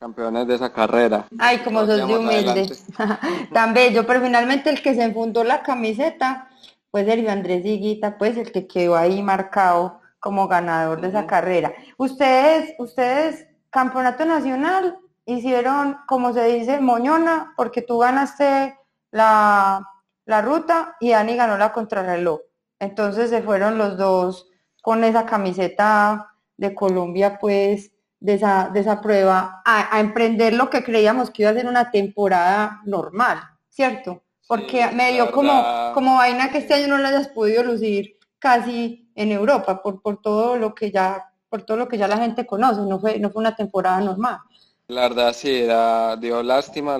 campeones 0.02 0.48
de 0.48 0.56
esa 0.56 0.72
carrera. 0.72 1.28
Ay, 1.38 1.58
como 1.58 1.86
sos 1.86 2.08
de 2.08 2.16
humilde. 2.16 2.76
Tan 3.52 3.72
bello, 3.72 4.04
pero 4.04 4.20
finalmente 4.20 4.68
el 4.68 4.82
que 4.82 4.96
se 4.96 5.04
enfundó 5.04 5.44
la 5.44 5.62
camiseta 5.62 6.48
fue 6.90 7.04
Sergio 7.04 7.30
Andrés 7.30 7.64
Higuita, 7.64 8.18
pues 8.18 8.36
el 8.36 8.50
que 8.50 8.66
quedó 8.66 8.96
ahí 8.96 9.22
marcado 9.22 10.00
como 10.18 10.48
ganador 10.48 11.00
de 11.00 11.08
esa 11.08 11.28
carrera. 11.28 11.72
Ustedes, 11.98 12.74
ustedes, 12.80 13.46
campeonato 13.70 14.24
nacional, 14.24 14.98
hicieron, 15.24 15.98
como 16.08 16.32
se 16.32 16.46
dice, 16.46 16.80
moñona, 16.80 17.54
porque 17.56 17.80
tú 17.80 17.98
ganaste 17.98 18.76
la, 19.12 19.88
la 20.26 20.42
ruta 20.42 20.96
y 20.98 21.10
Dani 21.10 21.36
ganó 21.36 21.56
la 21.56 21.72
contrarreloj. 21.72 22.40
Entonces 22.80 23.30
se 23.30 23.42
fueron 23.42 23.78
los 23.78 23.96
dos 23.96 24.50
con 24.82 25.04
esa 25.04 25.26
camiseta 25.26 26.34
de 26.56 26.74
Colombia, 26.74 27.38
pues, 27.40 27.91
de 28.22 28.34
esa, 28.34 28.70
de 28.72 28.80
esa 28.80 29.00
prueba, 29.00 29.62
a, 29.64 29.98
emprender 29.98 30.54
lo 30.54 30.70
que 30.70 30.84
creíamos 30.84 31.30
que 31.30 31.42
iba 31.42 31.50
a 31.50 31.54
ser 31.54 31.66
una 31.66 31.90
temporada 31.90 32.80
normal, 32.84 33.38
¿cierto? 33.68 34.22
Porque 34.46 34.86
me 34.92 35.12
dio 35.12 35.32
como, 35.32 35.92
como 35.92 36.16
vaina 36.16 36.50
que 36.50 36.58
este 36.58 36.74
año 36.74 36.86
no 36.86 36.98
la 36.98 37.08
hayas 37.08 37.28
podido 37.28 37.64
lucir 37.64 38.18
casi 38.38 39.10
en 39.16 39.32
Europa, 39.32 39.82
por, 39.82 40.00
por 40.00 40.22
todo 40.22 40.56
lo 40.56 40.72
que 40.72 40.92
ya, 40.92 41.32
por 41.48 41.62
todo 41.62 41.76
lo 41.76 41.88
que 41.88 41.98
ya 41.98 42.06
la 42.06 42.16
gente 42.16 42.46
conoce, 42.46 42.82
no 42.82 43.00
fue, 43.00 43.18
no 43.18 43.30
fue 43.30 43.40
una 43.40 43.56
temporada 43.56 44.00
normal. 44.00 44.38
La 44.86 45.02
verdad 45.02 45.32
sí, 45.32 45.62
era, 45.62 46.16
dio 46.16 46.42
lástima, 46.44 46.98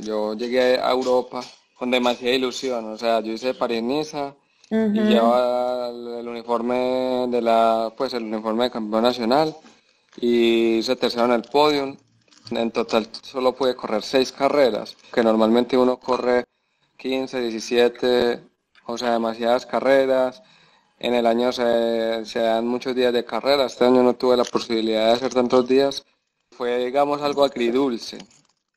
yo 0.00 0.34
llegué 0.34 0.78
a 0.78 0.92
Europa 0.92 1.40
con 1.74 1.90
demasiada 1.90 2.36
ilusión, 2.36 2.92
o 2.92 2.96
sea, 2.96 3.20
yo 3.20 3.32
hice 3.32 3.54
París-Niza, 3.54 4.34
y 4.70 5.00
llevaba 5.00 5.88
el, 5.88 6.28
uniforme 6.28 7.26
de 7.28 7.42
la, 7.42 7.92
pues 7.96 8.14
el 8.14 8.22
uniforme 8.22 8.64
de 8.64 8.70
campeón 8.70 9.02
nacional 9.02 9.54
y 10.16 10.82
tercero 10.82 11.24
en 11.26 11.32
el 11.32 11.42
podium. 11.42 11.96
En 12.50 12.70
total 12.70 13.08
solo 13.22 13.54
pude 13.54 13.74
correr 13.74 14.02
seis 14.02 14.32
carreras, 14.32 14.96
que 15.12 15.22
normalmente 15.22 15.76
uno 15.76 15.98
corre 15.98 16.44
15, 16.98 17.40
17, 17.40 18.40
o 18.86 18.98
sea, 18.98 19.12
demasiadas 19.12 19.64
carreras. 19.64 20.42
En 20.98 21.14
el 21.14 21.26
año 21.26 21.50
se, 21.52 22.24
se 22.26 22.40
dan 22.40 22.66
muchos 22.66 22.94
días 22.94 23.12
de 23.12 23.24
carrera, 23.24 23.66
este 23.66 23.84
año 23.84 24.02
no 24.02 24.14
tuve 24.14 24.36
la 24.36 24.44
posibilidad 24.44 25.06
de 25.06 25.12
hacer 25.12 25.34
tantos 25.34 25.66
días. 25.66 26.04
Fue, 26.50 26.84
digamos, 26.84 27.22
algo 27.22 27.44
agridulce. 27.44 28.18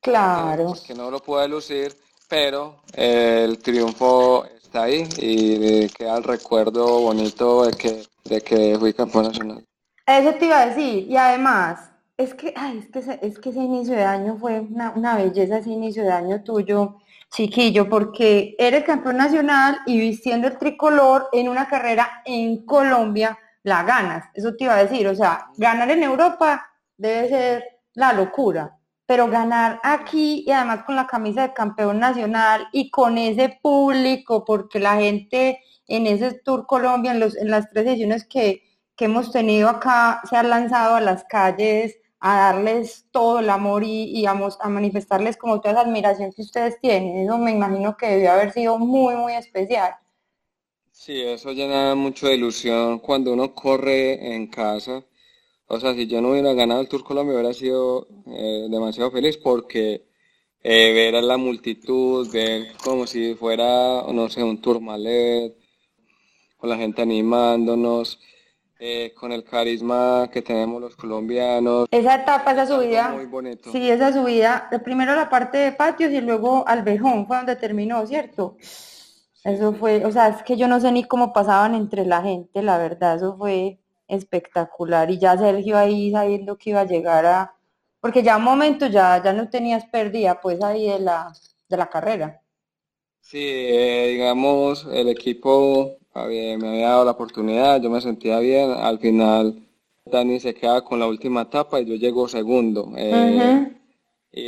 Claro. 0.02 0.74
que 0.86 0.94
no 0.94 1.10
lo 1.10 1.20
pude 1.20 1.48
lucir, 1.48 1.98
pero 2.30 2.82
el 2.94 3.58
triunfo 3.58 4.46
ahí 4.78 5.08
y 5.18 5.90
queda 5.90 6.18
el 6.18 6.24
recuerdo 6.24 7.02
bonito 7.02 7.66
de 7.66 7.74
que, 7.74 8.04
de 8.26 8.42
que 8.42 8.78
fui 8.80 8.94
campeón 8.94 9.26
nacional. 9.26 9.66
Eso 10.08 10.34
te 10.36 10.46
iba 10.46 10.60
a 10.62 10.68
decir, 10.68 11.10
y 11.10 11.18
además, 11.18 11.92
es 12.18 12.34
que, 12.34 12.54
es 12.78 12.88
que, 12.90 13.00
ese, 13.00 13.20
es 13.22 13.40
que 13.40 13.50
ese 13.50 13.60
inicio 13.60 13.96
de 13.96 14.04
año 14.04 14.38
fue 14.38 14.60
una, 14.60 14.92
una 14.92 15.16
belleza, 15.16 15.58
ese 15.58 15.72
inicio 15.72 16.04
de 16.04 16.12
año 16.12 16.44
tuyo, 16.44 16.98
chiquillo, 17.32 17.90
porque 17.90 18.56
eres 18.60 18.84
campeón 18.84 19.18
nacional 19.18 19.80
y 19.86 20.00
vistiendo 20.00 20.48
el 20.48 20.58
tricolor 20.58 21.28
en 21.32 21.50
una 21.50 21.68
carrera 21.68 22.22
en 22.26 22.66
Colombia, 22.66 23.38
la 23.64 23.84
ganas. 23.84 24.26
Eso 24.34 24.56
te 24.56 24.66
iba 24.66 24.76
a 24.76 24.84
decir, 24.84 25.08
o 25.08 25.16
sea, 25.16 25.48
ganar 25.58 25.90
en 25.92 26.04
Europa 26.04 26.68
debe 26.98 27.30
ser 27.30 27.64
la 27.96 28.14
locura 28.14 28.78
pero 29.06 29.30
ganar 29.30 29.80
aquí 29.84 30.44
y 30.46 30.52
además 30.52 30.84
con 30.84 30.96
la 30.96 31.08
camisa 31.08 31.44
de 31.44 31.54
campeón 31.54 32.00
nacional 32.00 32.68
y 32.72 32.90
con 32.90 33.18
ese 33.18 33.60
público, 33.62 34.44
porque 34.46 34.80
la 34.80 34.96
gente 34.96 35.60
en 35.88 36.08
ese 36.08 36.34
Tour 36.44 36.66
Colombia, 36.66 37.12
en, 37.12 37.20
los, 37.20 37.38
en 37.38 37.52
las 37.52 37.70
tres 37.70 37.86
ediciones 37.88 38.26
que, 38.26 38.64
hemos 39.04 39.34
tenido 39.34 39.68
acá, 39.68 40.22
se 40.30 40.38
han 40.38 40.50
lanzado 40.50 40.96
a 40.96 41.02
las 41.02 41.26
calles 41.26 42.00
a 42.22 42.38
darles 42.38 43.06
todo 43.12 43.40
el 43.40 43.50
amor 43.50 43.84
y, 43.84 44.26
a, 44.26 44.32
a, 44.32 44.70
manifestarles 44.70 45.36
como 45.36 45.60
toda 45.60 45.74
esa 45.74 45.82
admiración 45.82 46.32
que 46.32 46.42
ustedes 46.42 46.80
tienen. 46.80 47.18
Eso 47.18 47.38
me 47.38 47.52
imagino 47.52 47.98
que 47.98 48.08
debió 48.08 48.32
haber 48.32 48.54
sido 48.54 48.80
muy, 48.80 49.16
muy 49.16 49.34
especial. 49.34 49.94
Sí, 50.92 51.22
eso 51.22 51.52
llena 51.52 51.94
mucho 51.94 52.28
de 52.28 52.36
ilusión 52.36 53.00
cuando 53.00 53.34
uno 53.34 53.54
corre 53.54 54.34
en 54.34 54.48
casa 54.48 55.04
o 55.68 55.80
sea, 55.80 55.96
si 55.96 56.08
yo 56.08 56.22
no 56.22 56.32
hubiera 56.32 56.54
ganado 56.54 56.82
el 56.82 56.88
Tour 56.88 57.04
Colombia 57.04 57.34
hubiera 57.34 57.54
sido 57.54 58.08
eh, 58.28 58.68
demasiado 58.70 59.10
feliz 59.12 59.38
porque 59.38 60.06
eh, 60.64 60.94
ver 60.94 61.16
a 61.16 61.22
la 61.22 61.38
multitud, 61.38 62.32
ver 62.32 62.74
como 62.84 63.08
si 63.08 63.34
fuera, 63.36 64.04
no 64.14 64.30
sé, 64.30 64.44
un 64.44 64.62
Tour 64.62 64.80
Malet, 64.80 65.56
con 66.58 66.70
la 66.70 66.78
gente 66.78 67.02
animándonos, 67.02 68.20
eh, 68.80 69.14
con 69.16 69.32
el 69.32 69.44
carisma 69.44 70.30
que 70.32 70.42
tenemos 70.42 70.82
los 70.82 70.96
colombianos. 70.96 71.88
Esa 71.92 72.16
etapa, 72.16 72.52
esa 72.52 72.68
subida. 72.68 73.10
Muy 73.10 73.26
bonito. 73.26 73.72
Sí, 73.72 73.90
esa 73.90 74.12
subida, 74.12 74.70
primero 74.84 75.16
la 75.16 75.30
parte 75.30 75.58
de 75.58 75.72
patios 75.72 76.12
y 76.12 76.22
luego 76.22 76.68
al 76.68 76.84
Bejón, 76.84 77.26
fue 77.28 77.38
donde 77.38 77.56
terminó, 77.56 78.06
¿cierto? 78.06 78.58
Eso 79.46 79.74
fue, 79.74 80.04
o 80.04 80.12
sea, 80.12 80.30
es 80.30 80.44
que 80.44 80.58
yo 80.58 80.68
no 80.68 80.80
sé 80.80 80.92
ni 80.92 81.04
cómo 81.04 81.32
pasaban 81.32 81.76
entre 81.76 82.06
la 82.06 82.22
gente, 82.22 82.64
la 82.64 82.78
verdad, 82.80 83.18
eso 83.18 83.38
fue 83.38 83.80
espectacular 84.08 85.10
y 85.12 85.20
ya 85.20 85.38
Sergio 85.38 85.78
ahí 85.78 86.12
sabiendo 86.12 86.58
que 86.58 86.72
iba 86.72 86.82
a 86.82 86.86
llegar 86.86 87.26
a, 87.26 87.56
porque 88.00 88.24
ya 88.24 88.38
un 88.38 88.44
momento 88.44 88.88
ya, 88.88 89.22
ya 89.24 89.34
no 89.34 89.50
tenías 89.50 89.86
pérdida 89.86 90.42
pues 90.42 90.62
ahí 90.64 90.90
de 90.90 91.00
la, 91.00 91.32
de 91.70 91.78
la 91.78 91.90
carrera. 91.90 92.42
Sí, 93.22 93.40
eh, 93.42 94.10
digamos, 94.14 94.88
el 94.92 95.10
equipo 95.10 95.98
me 96.16 96.70
había 96.70 96.90
dado 96.90 97.06
la 97.06 97.12
oportunidad, 97.12 97.82
yo 97.82 97.90
me 97.90 98.02
sentía 98.02 98.40
bien, 98.40 98.72
al 98.72 99.00
final 99.00 99.62
Dani 100.06 100.40
se 100.40 100.54
queda 100.54 100.82
con 100.82 101.00
la 101.00 101.08
última 101.08 101.42
etapa 101.44 101.82
y 101.82 101.86
yo 101.86 101.96
llego 101.96 102.28
segundo. 102.28 102.92
Eh, 102.96 103.68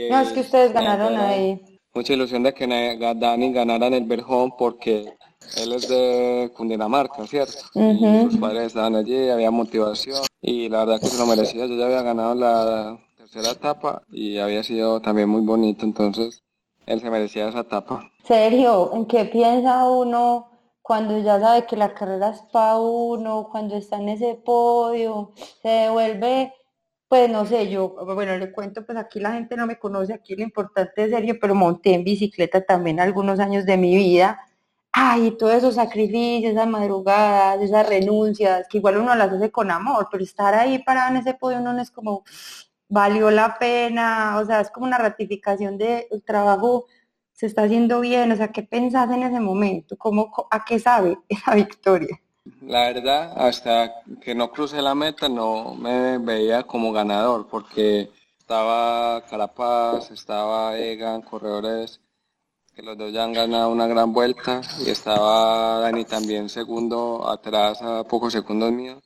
no, 0.09 0.19
es 0.21 0.31
que 0.31 0.41
ustedes 0.41 0.71
ganaron 0.71 1.15
ahí. 1.17 1.61
Mucha 1.93 2.13
ilusión 2.13 2.43
de 2.43 2.53
que 2.53 2.67
Dani 2.67 3.51
ganara 3.51 3.87
en 3.87 3.95
el 3.95 4.03
Berjón 4.03 4.53
porque 4.57 5.13
él 5.57 5.73
es 5.73 5.87
de 5.89 6.51
Cundinamarca, 6.55 7.25
¿cierto? 7.25 7.57
sus 7.73 8.37
padres 8.37 8.67
estaban 8.67 8.95
allí, 8.95 9.29
había 9.29 9.51
motivación 9.51 10.21
y 10.41 10.69
la 10.69 10.79
verdad 10.79 10.99
que 10.99 11.07
se 11.07 11.17
lo 11.17 11.25
merecía. 11.25 11.65
Yo 11.65 11.75
ya 11.75 11.85
había 11.85 12.01
ganado 12.01 12.35
la 12.35 12.97
tercera 13.17 13.51
etapa 13.51 14.03
y 14.11 14.37
había 14.37 14.63
sido 14.63 15.01
también 15.01 15.27
muy 15.27 15.41
bonito, 15.41 15.85
entonces 15.85 16.43
él 16.85 17.01
se 17.01 17.09
merecía 17.09 17.49
esa 17.49 17.61
etapa. 17.61 18.09
Sergio, 18.23 18.91
¿en 18.93 19.05
qué 19.05 19.25
piensa 19.25 19.89
uno 19.89 20.56
cuando 20.87 21.19
ya 21.19 21.39
sabe 21.39 21.65
que 21.65 21.75
la 21.75 21.93
carrera 21.93 22.29
es 22.29 22.41
para 22.53 22.77
uno, 22.79 23.49
cuando 23.51 23.75
está 23.75 23.97
en 23.97 24.09
ese 24.09 24.35
podio, 24.35 25.33
se 25.61 25.67
devuelve 25.69 26.53
pues 27.07 27.29
no 27.29 27.45
sé, 27.45 27.69
yo, 27.69 27.95
bueno, 28.05 28.37
le 28.37 28.51
cuento, 28.51 28.85
pues 28.85 28.97
aquí 28.97 29.19
la 29.19 29.33
gente 29.33 29.55
no 29.55 29.65
me 29.65 29.79
conoce, 29.79 30.13
aquí 30.13 30.35
lo 30.35 30.43
importante 30.43 31.05
es 31.05 31.11
serio, 31.11 31.37
pero 31.39 31.55
monté 31.55 31.93
en 31.93 32.03
bicicleta 32.03 32.61
también 32.65 32.99
algunos 32.99 33.39
años 33.39 33.65
de 33.65 33.77
mi 33.77 33.95
vida. 33.95 34.39
Ay, 34.91 35.31
todos 35.37 35.53
esos 35.53 35.75
sacrificios, 35.75 36.53
esas 36.53 36.67
madrugadas, 36.67 37.61
esas 37.61 37.87
renuncias, 37.87 38.67
que 38.69 38.79
igual 38.79 38.97
uno 38.97 39.15
las 39.15 39.31
hace 39.31 39.51
con 39.51 39.71
amor, 39.71 40.09
pero 40.11 40.23
estar 40.23 40.53
ahí 40.55 40.79
parado 40.83 41.11
en 41.11 41.17
ese 41.17 41.33
podio 41.35 41.59
no 41.61 41.79
es 41.79 41.91
como, 41.91 42.23
valió 42.89 43.31
la 43.31 43.57
pena, 43.59 44.37
o 44.39 44.45
sea, 44.45 44.61
es 44.61 44.71
como 44.71 44.85
una 44.87 44.97
ratificación 44.97 45.77
de 45.77 46.07
el 46.11 46.23
trabajo 46.23 46.87
se 47.37 47.45
está 47.45 47.63
haciendo 47.63 47.99
bien, 47.99 48.31
o 48.31 48.35
sea, 48.35 48.51
¿qué 48.51 48.63
pensás 48.63 49.11
en 49.11 49.21
ese 49.21 49.39
momento? 49.39 49.95
¿Cómo, 49.95 50.33
¿A 50.49 50.65
qué 50.65 50.79
sabe 50.79 51.19
esa 51.29 51.53
victoria? 51.53 52.19
La 52.61 52.91
verdad, 52.91 53.33
hasta 53.37 54.01
que 54.19 54.33
no 54.33 54.49
crucé 54.51 54.81
la 54.81 54.95
meta 54.95 55.29
no 55.29 55.75
me 55.75 56.17
veía 56.17 56.63
como 56.63 56.91
ganador, 56.91 57.47
porque 57.47 58.09
estaba 58.39 59.23
Carapaz, 59.29 60.09
estaba 60.09 60.79
Egan, 60.79 61.21
corredores 61.21 62.01
que 62.73 62.81
los 62.81 62.97
dos 62.97 63.11
ya 63.13 63.23
han 63.23 63.33
ganado 63.33 63.69
una 63.69 63.85
gran 63.85 64.13
vuelta 64.13 64.61
y 64.83 64.89
estaba 64.89 65.79
Dani 65.81 66.05
también 66.05 66.49
segundo 66.49 67.27
atrás 67.29 67.81
a 67.83 68.03
pocos 68.03 68.33
segundos 68.33 68.71
míos. 68.71 69.03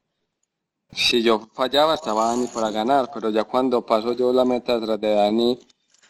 Si 0.91 1.21
yo 1.21 1.50
fallaba 1.53 1.95
estaba 1.95 2.27
Dani 2.27 2.47
para 2.47 2.69
ganar, 2.69 3.09
pero 3.13 3.29
ya 3.29 3.43
cuando 3.43 3.85
paso 3.85 4.13
yo 4.13 4.31
la 4.31 4.45
meta 4.45 4.75
atrás 4.75 5.00
de 5.01 5.15
Dani 5.15 5.59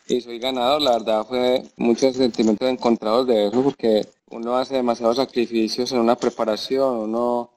y 0.07 0.21
soy 0.21 0.39
ganador, 0.39 0.81
la 0.81 0.91
verdad 0.93 1.25
fue 1.25 1.63
muchos 1.77 2.15
sentimientos 2.15 2.69
encontrados 2.69 3.27
de 3.27 3.47
eso 3.47 3.63
porque 3.63 4.07
uno 4.29 4.57
hace 4.57 4.75
demasiados 4.75 5.17
sacrificios 5.17 5.91
en 5.91 5.99
una 5.99 6.15
preparación, 6.15 6.97
uno 6.97 7.51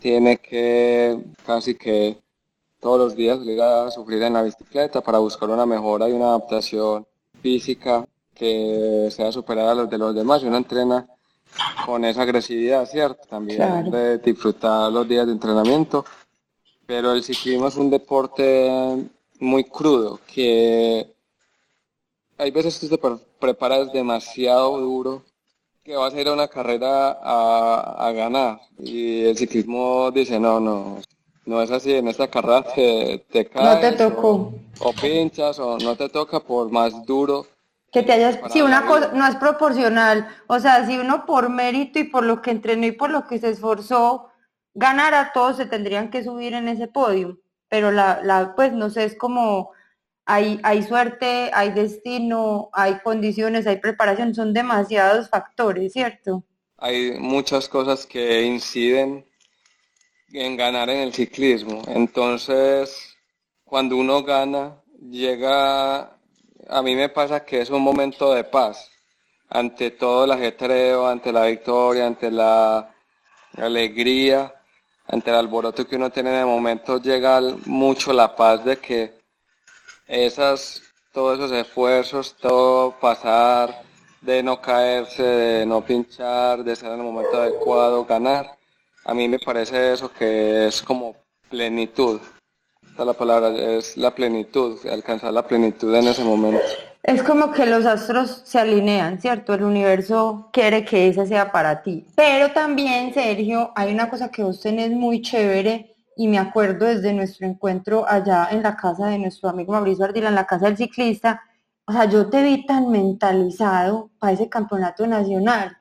tiene 0.00 0.38
que 0.38 1.18
casi 1.46 1.74
que 1.74 2.18
todos 2.80 2.98
los 2.98 3.16
días 3.16 3.38
salir 3.38 3.60
a 3.62 3.90
sufrir 3.90 4.22
en 4.22 4.34
la 4.34 4.42
bicicleta 4.42 5.00
para 5.00 5.18
buscar 5.18 5.48
una 5.48 5.64
mejora 5.64 6.08
y 6.08 6.12
una 6.12 6.26
adaptación 6.26 7.06
física 7.40 8.06
que 8.34 9.08
sea 9.10 9.32
superar 9.32 9.68
a 9.68 9.74
los 9.74 9.88
de 9.88 9.96
los 9.96 10.14
demás 10.14 10.42
y 10.42 10.46
uno 10.46 10.58
entrena 10.58 11.06
con 11.86 12.04
esa 12.04 12.22
agresividad, 12.22 12.86
¿cierto? 12.86 13.26
También 13.28 13.90
de 13.90 14.18
disfrutar 14.18 14.92
los 14.92 15.08
días 15.08 15.26
de 15.26 15.32
entrenamiento, 15.32 16.04
pero 16.84 17.12
el 17.12 17.22
ciclismo 17.22 17.68
es 17.68 17.76
un 17.76 17.90
deporte 17.90 19.08
muy 19.40 19.64
crudo, 19.64 20.20
que 20.26 21.13
hay 22.38 22.50
veces 22.50 22.78
que 22.78 22.88
te 22.88 22.98
preparas 23.38 23.92
demasiado 23.92 24.78
duro, 24.80 25.22
que 25.82 25.96
vas 25.96 26.14
a 26.14 26.20
ir 26.20 26.28
a 26.28 26.32
una 26.32 26.48
carrera 26.48 27.18
a, 27.22 28.08
a 28.08 28.12
ganar, 28.12 28.60
y 28.78 29.24
el 29.24 29.36
ciclismo 29.36 30.10
dice, 30.10 30.40
no, 30.40 30.60
no, 30.60 30.98
no 31.44 31.62
es 31.62 31.70
así, 31.70 31.92
en 31.94 32.08
esta 32.08 32.28
carrera 32.28 32.62
te, 32.62 33.24
te 33.30 33.46
caes. 33.46 33.74
No 33.74 33.80
te 33.80 33.92
tocó. 33.92 34.52
o 34.80 34.92
pinchas, 34.92 35.58
o 35.58 35.78
no 35.78 35.96
te 35.96 36.08
toca 36.08 36.40
por 36.40 36.70
más 36.70 37.04
duro 37.04 37.46
que 37.94 38.02
te 38.02 38.12
hayas, 38.12 38.40
si 38.50 38.60
una 38.60 38.86
cosa 38.86 39.12
no 39.14 39.24
es 39.24 39.36
proporcional, 39.36 40.26
o 40.48 40.58
sea, 40.58 40.84
si 40.84 40.98
uno 40.98 41.24
por 41.26 41.48
mérito 41.48 42.00
y 42.00 42.04
por 42.04 42.24
lo 42.24 42.42
que 42.42 42.50
entrenó 42.50 42.86
y 42.86 42.92
por 42.92 43.10
lo 43.10 43.24
que 43.28 43.38
se 43.38 43.50
esforzó 43.50 44.30
ganara, 44.74 45.30
todos 45.32 45.58
se 45.58 45.66
tendrían 45.66 46.10
que 46.10 46.24
subir 46.24 46.54
en 46.54 46.66
ese 46.66 46.88
podio, 46.88 47.38
pero 47.68 47.92
la, 47.92 48.20
la 48.24 48.56
pues 48.56 48.72
no 48.72 48.90
sé, 48.90 49.04
es 49.04 49.14
como 49.16 49.70
hay, 50.26 50.60
hay 50.62 50.82
suerte, 50.82 51.50
hay 51.52 51.70
destino, 51.70 52.70
hay 52.72 52.98
condiciones, 53.00 53.66
hay 53.66 53.76
preparación, 53.76 54.34
son 54.34 54.52
demasiados 54.52 55.28
factores, 55.28 55.92
¿cierto? 55.92 56.44
hay 56.84 57.12
muchas 57.18 57.66
cosas 57.66 58.04
que 58.04 58.42
inciden 58.42 59.26
en 60.32 60.56
ganar 60.56 60.90
en 60.90 61.00
el 61.00 61.14
ciclismo. 61.14 61.80
Entonces, 61.88 63.16
cuando 63.64 63.96
uno 63.96 64.22
gana, 64.22 64.82
llega, 65.10 66.00
a 66.68 66.82
mí 66.82 66.94
me 66.94 67.08
pasa 67.08 67.44
que 67.44 67.62
es 67.62 67.70
un 67.70 67.82
momento 67.82 68.34
de 68.34 68.44
paz. 68.44 68.90
Ante 69.48 69.92
todo 69.92 70.24
el 70.24 70.32
ajetreo, 70.32 71.06
ante 71.06 71.32
la 71.32 71.46
victoria, 71.46 72.06
ante 72.06 72.30
la 72.30 72.94
alegría, 73.56 74.54
ante 75.06 75.30
el 75.30 75.36
alboroto 75.36 75.86
que 75.86 75.96
uno 75.96 76.10
tiene 76.10 76.30
en 76.30 76.40
el 76.40 76.46
momento, 76.46 77.00
llega 77.00 77.40
mucho 77.64 78.12
la 78.12 78.36
paz 78.36 78.62
de 78.62 78.78
que 78.78 79.23
esas, 80.06 80.82
todos 81.12 81.38
esos 81.38 81.52
esfuerzos, 81.52 82.36
todo 82.40 82.92
pasar, 83.00 83.82
de 84.20 84.42
no 84.42 84.60
caerse, 84.60 85.22
de 85.22 85.66
no 85.66 85.84
pinchar, 85.84 86.64
de 86.64 86.74
ser 86.74 86.92
en 86.92 87.00
el 87.00 87.04
momento 87.04 87.36
adecuado, 87.36 88.04
ganar. 88.04 88.56
A 89.04 89.14
mí 89.14 89.28
me 89.28 89.38
parece 89.38 89.92
eso 89.92 90.10
que 90.10 90.66
es 90.66 90.82
como 90.82 91.14
plenitud. 91.50 92.20
Esta 92.88 93.04
la 93.04 93.12
palabra, 93.12 93.50
es 93.50 93.96
la 93.96 94.14
plenitud, 94.14 94.78
alcanzar 94.86 95.32
la 95.32 95.46
plenitud 95.46 95.94
en 95.94 96.08
ese 96.08 96.24
momento. 96.24 96.62
Es 97.02 97.22
como 97.22 97.52
que 97.52 97.66
los 97.66 97.84
astros 97.84 98.42
se 98.44 98.58
alinean, 98.58 99.20
¿cierto? 99.20 99.52
El 99.52 99.64
universo 99.64 100.48
quiere 100.52 100.86
que 100.86 101.08
esa 101.08 101.26
sea 101.26 101.52
para 101.52 101.82
ti. 101.82 102.06
Pero 102.14 102.52
también, 102.52 103.12
Sergio, 103.12 103.72
hay 103.76 103.92
una 103.92 104.08
cosa 104.08 104.30
que 104.30 104.42
vos 104.42 104.60
tenés 104.60 104.90
muy 104.90 105.20
chévere 105.20 105.93
y 106.16 106.28
me 106.28 106.38
acuerdo 106.38 106.86
desde 106.86 107.12
nuestro 107.12 107.46
encuentro 107.46 108.06
allá 108.08 108.48
en 108.50 108.62
la 108.62 108.76
casa 108.76 109.06
de 109.06 109.18
nuestro 109.18 109.48
amigo 109.48 109.72
Mauricio 109.72 110.04
Ardila, 110.04 110.28
en 110.28 110.34
la 110.34 110.46
casa 110.46 110.66
del 110.66 110.76
ciclista, 110.76 111.42
o 111.86 111.92
sea, 111.92 112.06
yo 112.06 112.30
te 112.30 112.42
vi 112.42 112.64
tan 112.66 112.90
mentalizado 112.90 114.10
para 114.18 114.32
ese 114.32 114.48
campeonato 114.48 115.06
nacional 115.06 115.76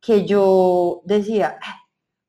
que 0.00 0.24
yo 0.24 1.02
decía, 1.04 1.58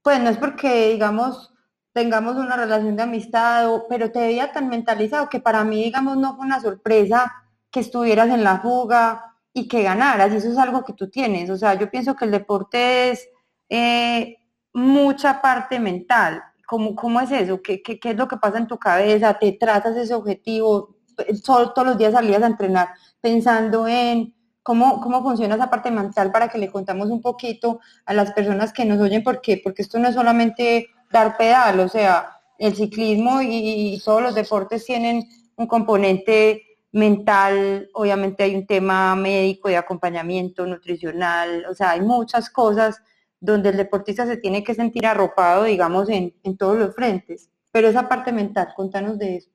pues 0.02 0.20
no 0.20 0.30
es 0.30 0.38
porque, 0.38 0.90
digamos, 0.90 1.54
tengamos 1.94 2.38
una 2.38 2.56
relación 2.56 2.96
de 2.96 3.04
amistad, 3.04 3.84
pero 3.90 4.12
te 4.12 4.20
veía 4.20 4.52
tan 4.52 4.70
mentalizado 4.70 5.30
que 5.30 5.40
para 5.40 5.64
mí, 5.64 5.84
digamos, 5.84 6.18
no 6.18 6.36
fue 6.36 6.46
una 6.46 6.60
sorpresa 6.62 7.32
que 7.72 7.82
estuvieras 7.82 8.30
en 8.30 8.44
la 8.44 8.60
fuga 8.60 9.36
y 9.54 9.68
que 9.68 9.84
ganaras, 9.84 10.32
y 10.32 10.38
eso 10.38 10.50
es 10.50 10.58
algo 10.58 10.84
que 10.84 10.94
tú 10.94 11.10
tienes. 11.10 11.50
O 11.50 11.58
sea, 11.58 11.76
yo 11.76 11.90
pienso 11.92 12.16
que 12.16 12.26
el 12.26 12.32
deporte 12.32 13.12
es 13.12 13.30
eh, 13.70 14.38
mucha 14.74 15.42
parte 15.42 15.80
mental. 15.80 16.44
¿Cómo, 16.70 16.96
¿Cómo, 16.96 17.20
es 17.20 17.32
eso? 17.32 17.62
¿Qué, 17.64 17.82
¿Qué, 17.82 18.00
qué, 18.00 18.12
es 18.12 18.16
lo 18.16 18.28
que 18.28 18.38
pasa 18.38 18.60
en 18.60 18.68
tu 18.68 18.78
cabeza? 18.78 19.34
¿Te 19.40 19.54
tratas 19.54 19.98
ese 19.98 20.14
objetivo? 20.14 21.00
todos 21.44 21.86
los 21.86 21.98
días 21.98 22.14
salías 22.14 22.42
a 22.44 22.48
entrenar 22.48 22.90
pensando 23.20 23.88
en 23.88 24.34
cómo, 24.64 25.02
cómo 25.02 25.22
funciona 25.22 25.56
esa 25.56 25.70
parte 25.70 25.92
mental 25.92 26.32
para 26.32 26.48
que 26.48 26.58
le 26.58 26.72
contamos 26.72 27.10
un 27.10 27.22
poquito 27.22 27.80
a 28.06 28.14
las 28.14 28.32
personas 28.34 28.72
que 28.72 28.86
nos 28.86 29.00
oyen, 29.00 29.24
¿por 29.24 29.42
qué? 29.42 29.60
Porque 29.64 29.82
esto 29.82 30.00
no 30.00 30.08
es 30.08 30.16
solamente 30.16 30.88
dar 31.12 31.38
pedal, 31.38 31.80
o 31.80 31.90
sea, 31.90 32.40
el 32.58 32.76
ciclismo 32.76 33.42
y, 33.42 34.00
todos 34.06 34.22
los 34.22 34.36
deportes 34.36 34.86
tienen 34.86 35.28
un 35.56 35.68
componente 35.68 36.64
mental, 36.92 37.90
obviamente 37.94 38.44
hay 38.44 38.56
un 38.56 38.66
tema 38.66 39.16
médico 39.16 39.70
de 39.70 39.78
acompañamiento 39.78 40.66
nutricional, 40.66 41.66
o 41.70 41.74
sea, 41.74 41.92
hay 41.92 42.02
muchas 42.02 42.50
cosas 42.50 43.02
donde 43.40 43.70
el 43.70 43.78
deportista 43.78 44.26
se 44.26 44.38
tiene 44.38 44.64
que 44.64 44.76
sentir 44.76 45.06
arropado, 45.06 45.64
digamos, 45.64 46.10
en, 46.10 46.36
en 46.44 46.58
todos 46.58 46.78
los 46.78 46.96
frentes. 46.96 47.50
Pero 47.72 47.88
esa 47.88 48.10
parte 48.10 48.32
mental, 48.32 48.74
contanos 48.76 49.18
de 49.18 49.38
eso. 49.38 49.50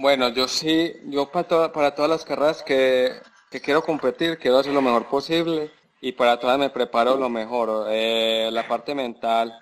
Bueno, 0.00 0.28
yo 0.28 0.46
sí, 0.46 0.94
yo 1.06 1.28
para, 1.28 1.72
para 1.72 1.92
todas 1.92 2.08
las 2.08 2.24
carreras 2.24 2.62
que, 2.62 3.20
quiero 3.60 3.82
competir, 3.82 4.38
quiero 4.38 4.58
hacer 4.58 4.72
lo 4.72 4.80
mejor 4.80 5.08
posible 5.08 5.72
y 6.00 6.12
para 6.12 6.38
todas 6.38 6.56
me 6.56 6.70
preparo 6.70 7.16
lo 7.16 7.28
mejor. 7.28 7.88
Eh, 7.90 8.48
la 8.52 8.68
parte 8.68 8.94
mental 8.94 9.52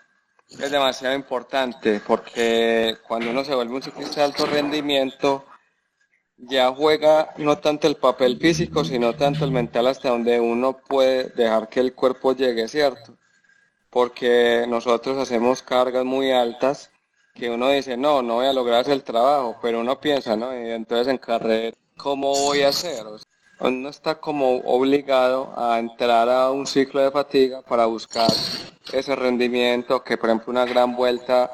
es 0.50 0.70
demasiado 0.70 1.14
importante 1.14 2.02
porque 2.06 2.98
cuando 3.08 3.30
uno 3.30 3.44
se 3.44 3.54
vuelve 3.54 3.76
un 3.76 3.82
ciclista 3.82 4.20
de 4.20 4.26
alto 4.26 4.44
rendimiento, 4.44 5.46
ya 6.36 6.70
juega 6.70 7.32
no 7.38 7.56
tanto 7.56 7.86
el 7.86 7.96
papel 7.96 8.38
físico, 8.38 8.84
sino 8.84 9.14
tanto 9.14 9.42
el 9.42 9.52
mental 9.52 9.86
hasta 9.86 10.10
donde 10.10 10.38
uno 10.38 10.76
puede 10.76 11.30
dejar 11.30 11.70
que 11.70 11.80
el 11.80 11.94
cuerpo 11.94 12.34
llegue, 12.34 12.68
¿cierto? 12.68 13.16
Porque 13.96 14.66
nosotros 14.68 15.16
hacemos 15.16 15.62
cargas 15.62 16.04
muy 16.04 16.30
altas 16.30 16.90
que 17.34 17.48
uno 17.48 17.70
dice, 17.70 17.96
no, 17.96 18.20
no 18.20 18.34
voy 18.34 18.44
a 18.44 18.52
lograr 18.52 18.80
hacer 18.80 18.92
el 18.92 19.02
trabajo, 19.02 19.56
pero 19.62 19.80
uno 19.80 19.98
piensa, 19.98 20.36
¿no? 20.36 20.52
Y 20.52 20.70
entonces 20.70 21.08
en 21.08 21.16
carrera, 21.16 21.74
¿cómo 21.96 22.28
voy 22.28 22.60
a 22.60 22.68
hacer? 22.68 23.06
uno 23.58 23.88
está 23.88 24.16
como 24.16 24.58
obligado 24.66 25.50
a 25.56 25.78
entrar 25.78 26.28
a 26.28 26.50
un 26.50 26.66
ciclo 26.66 27.00
de 27.00 27.10
fatiga 27.10 27.62
para 27.62 27.86
buscar 27.86 28.28
ese 28.92 29.16
rendimiento, 29.16 30.04
que 30.04 30.18
por 30.18 30.28
ejemplo 30.28 30.50
una 30.50 30.66
gran 30.66 30.94
vuelta, 30.94 31.50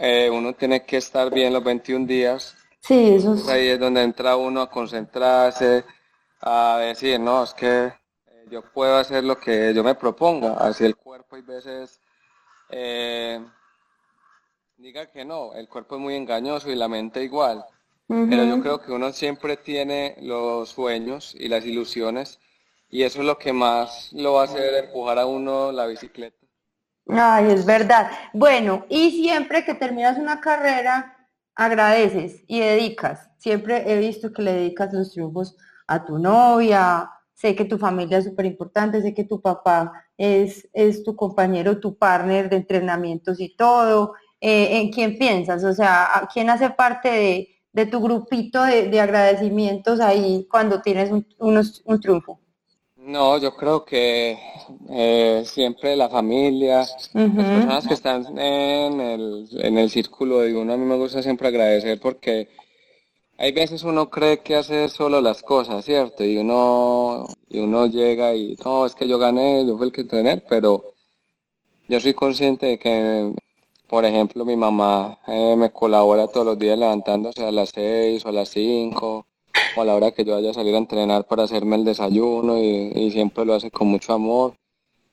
eh, 0.00 0.30
uno 0.32 0.54
tiene 0.54 0.86
que 0.86 0.96
estar 0.96 1.30
bien 1.30 1.52
los 1.52 1.62
21 1.62 2.06
días. 2.06 2.56
Sí, 2.80 3.10
eso 3.10 3.34
es. 3.34 3.46
Ahí 3.46 3.68
es 3.68 3.78
donde 3.78 4.02
entra 4.04 4.36
uno 4.36 4.62
a 4.62 4.70
concentrarse, 4.70 5.84
a 6.40 6.78
decir, 6.78 7.20
no, 7.20 7.44
es 7.44 7.52
que 7.52 7.92
yo 8.50 8.62
puedo 8.62 8.96
hacer 8.96 9.24
lo 9.24 9.38
que 9.38 9.72
yo 9.74 9.84
me 9.84 9.94
proponga, 9.94 10.54
así 10.54 10.84
el 10.84 10.96
cuerpo 10.96 11.36
hay 11.36 11.42
veces... 11.42 12.00
Eh, 12.70 13.42
diga 14.76 15.10
que 15.10 15.24
no, 15.24 15.54
el 15.54 15.68
cuerpo 15.68 15.96
es 15.96 16.00
muy 16.00 16.14
engañoso 16.14 16.70
y 16.70 16.74
la 16.74 16.88
mente 16.88 17.22
igual. 17.22 17.64
Pero 18.06 18.42
yo 18.44 18.62
creo 18.62 18.80
que 18.80 18.90
uno 18.90 19.12
siempre 19.12 19.58
tiene 19.58 20.16
los 20.22 20.70
sueños 20.70 21.34
y 21.38 21.48
las 21.48 21.66
ilusiones 21.66 22.38
y 22.88 23.02
eso 23.02 23.20
es 23.20 23.26
lo 23.26 23.38
que 23.38 23.52
más 23.52 24.10
lo 24.14 24.34
va 24.34 24.42
a 24.42 24.44
hacer 24.44 24.84
empujar 24.84 25.18
a 25.18 25.26
uno 25.26 25.72
la 25.72 25.84
bicicleta. 25.84 26.38
Ay, 27.08 27.50
es 27.50 27.66
verdad. 27.66 28.10
Bueno, 28.32 28.86
y 28.88 29.10
siempre 29.10 29.62
que 29.62 29.74
terminas 29.74 30.16
una 30.16 30.40
carrera, 30.40 31.28
agradeces 31.54 32.42
y 32.46 32.60
dedicas. 32.60 33.28
Siempre 33.36 33.92
he 33.92 33.98
visto 33.98 34.32
que 34.32 34.42
le 34.42 34.52
dedicas 34.54 34.92
los 34.94 35.12
triunfos 35.12 35.56
a 35.86 36.04
tu 36.06 36.18
novia. 36.18 37.10
Sé 37.38 37.54
que 37.54 37.64
tu 37.64 37.78
familia 37.78 38.18
es 38.18 38.24
súper 38.24 38.46
importante, 38.46 39.00
sé 39.00 39.14
que 39.14 39.22
tu 39.22 39.40
papá 39.40 39.92
es, 40.16 40.68
es 40.72 41.04
tu 41.04 41.14
compañero, 41.14 41.78
tu 41.78 41.96
partner 41.96 42.50
de 42.50 42.56
entrenamientos 42.56 43.38
y 43.38 43.54
todo. 43.54 44.14
Eh, 44.40 44.80
en 44.80 44.90
quién 44.90 45.16
piensas, 45.16 45.62
o 45.62 45.72
sea, 45.72 46.28
quién 46.32 46.50
hace 46.50 46.70
parte 46.70 47.48
de, 47.72 47.86
tu 47.86 48.00
grupito 48.00 48.64
de, 48.64 49.00
agradecimientos 49.00 50.00
ahí 50.00 50.48
cuando 50.50 50.82
tienes 50.82 51.12
un, 51.12 51.24
un 51.38 52.00
triunfo. 52.00 52.40
No, 52.96 53.38
yo 53.38 53.54
creo 53.54 53.84
que 53.84 54.36
eh, 54.90 55.42
siempre 55.46 55.94
la 55.94 56.08
familia, 56.08 56.78
las 56.78 57.00
personas 57.14 57.86
que 57.86 57.94
están 57.94 58.36
en 58.36 59.00
el, 59.00 59.48
en 59.52 59.78
el 59.78 59.90
círculo 59.90 60.40
de 60.40 60.56
uno, 60.56 60.72
a 60.72 60.76
mí 60.76 60.84
me 60.84 60.96
gusta 60.96 61.22
siempre 61.22 61.46
agradecer 61.46 62.00
porque 62.00 62.48
hay 63.38 63.52
veces 63.52 63.84
uno 63.84 64.10
cree 64.10 64.40
que 64.40 64.56
hace 64.56 64.88
solo 64.88 65.20
las 65.20 65.42
cosas, 65.42 65.84
¿cierto? 65.84 66.24
Y 66.24 66.36
uno, 66.38 67.26
y 67.48 67.60
uno 67.60 67.86
llega 67.86 68.34
y, 68.34 68.56
no, 68.64 68.84
es 68.86 68.94
que 68.94 69.08
yo 69.08 69.18
gané, 69.18 69.66
yo 69.66 69.76
fui 69.78 69.86
el 69.86 69.92
que 69.92 70.04
tener, 70.04 70.44
pero 70.48 70.84
yo 71.88 72.00
soy 72.00 72.14
consciente 72.14 72.66
de 72.66 72.78
que 72.78 73.32
por 73.88 74.04
ejemplo, 74.04 74.44
mi 74.44 74.54
mamá 74.54 75.18
eh, 75.26 75.56
me 75.56 75.70
colabora 75.70 76.28
todos 76.28 76.44
los 76.44 76.58
días 76.58 76.78
levantándose 76.78 77.42
a 77.44 77.50
las 77.50 77.70
6 77.70 78.24
o 78.26 78.28
a 78.28 78.32
las 78.32 78.50
5 78.50 79.26
o 79.76 79.80
a 79.80 79.84
la 79.84 79.94
hora 79.94 80.10
que 80.12 80.26
yo 80.26 80.34
vaya 80.34 80.50
a 80.50 80.54
salir 80.54 80.74
a 80.74 80.78
entrenar 80.78 81.26
para 81.26 81.44
hacerme 81.44 81.76
el 81.76 81.84
desayuno 81.84 82.58
y, 82.58 83.10
siempre 83.10 83.46
lo 83.46 83.54
hace 83.54 83.70
con 83.70 83.88
mucho 83.88 84.12
amor. 84.12 84.54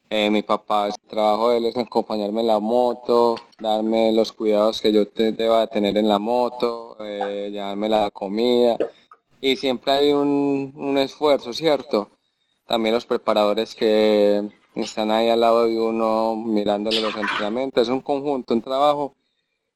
Eh, 0.10 0.30
mi 0.30 0.44
papá, 0.44 0.88
el 0.88 0.94
trabajo 1.08 1.50
de 1.50 1.58
él 1.58 1.66
es 1.66 1.78
acompañarme 1.78 2.42
en 2.42 2.48
la 2.48 2.60
moto, 2.60 3.36
darme 3.60 4.12
los 4.12 4.32
cuidados 4.32 4.80
que 4.82 4.94
yo 4.94 5.06
deba 5.06 5.66
tener 5.68 5.98
en 5.98 6.08
la 6.08 6.20
moto, 6.20 6.96
eh, 7.00 7.50
llevarme 7.52 7.90
la 7.90 8.12
comida 8.12 8.78
y 9.42 9.56
siempre 9.56 9.94
hay 9.94 10.14
un, 10.14 10.74
un 10.76 10.98
esfuerzo, 10.98 11.54
¿cierto? 11.54 12.10
También 12.68 12.94
los 12.96 13.06
preparadores 13.06 13.76
que 13.76 14.48
están 14.76 15.12
ahí 15.12 15.30
al 15.30 15.40
lado 15.40 15.66
de 15.66 15.80
uno 15.80 16.36
mirándole 16.36 17.02
los 17.02 17.16
entrenamientos, 17.16 17.88
es 17.88 17.90
un 17.90 18.02
conjunto, 18.02 18.54
un 18.54 18.62
trabajo 18.62 19.16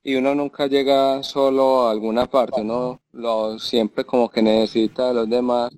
y 0.04 0.16
uno 0.16 0.36
nunca 0.36 0.68
llega 0.68 1.24
solo 1.24 1.88
a 1.88 1.92
alguna 1.92 2.26
parte, 2.28 2.62
uno 2.62 3.00
lo, 3.12 3.60
siempre 3.60 4.06
como 4.06 4.30
que 4.30 4.42
necesita 4.42 5.10
de 5.10 5.14
los 5.16 5.30
demás 5.30 5.72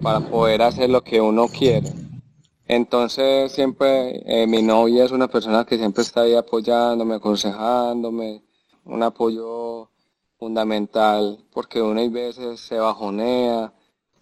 para 0.00 0.20
poder 0.20 0.62
hacer 0.62 0.90
lo 0.90 1.02
que 1.02 1.20
uno 1.20 1.46
quiere. 1.48 1.88
Entonces 2.72 3.50
siempre 3.50 4.22
eh, 4.26 4.46
mi 4.46 4.62
novia 4.62 5.04
es 5.04 5.10
una 5.10 5.26
persona 5.26 5.64
que 5.64 5.76
siempre 5.76 6.02
está 6.04 6.20
ahí 6.20 6.36
apoyándome, 6.36 7.16
aconsejándome, 7.16 8.44
un 8.84 9.02
apoyo 9.02 9.90
fundamental 10.38 11.44
porque 11.52 11.82
uno 11.82 11.98
hay 11.98 12.08
veces 12.08 12.60
se 12.60 12.78
bajonea, 12.78 13.72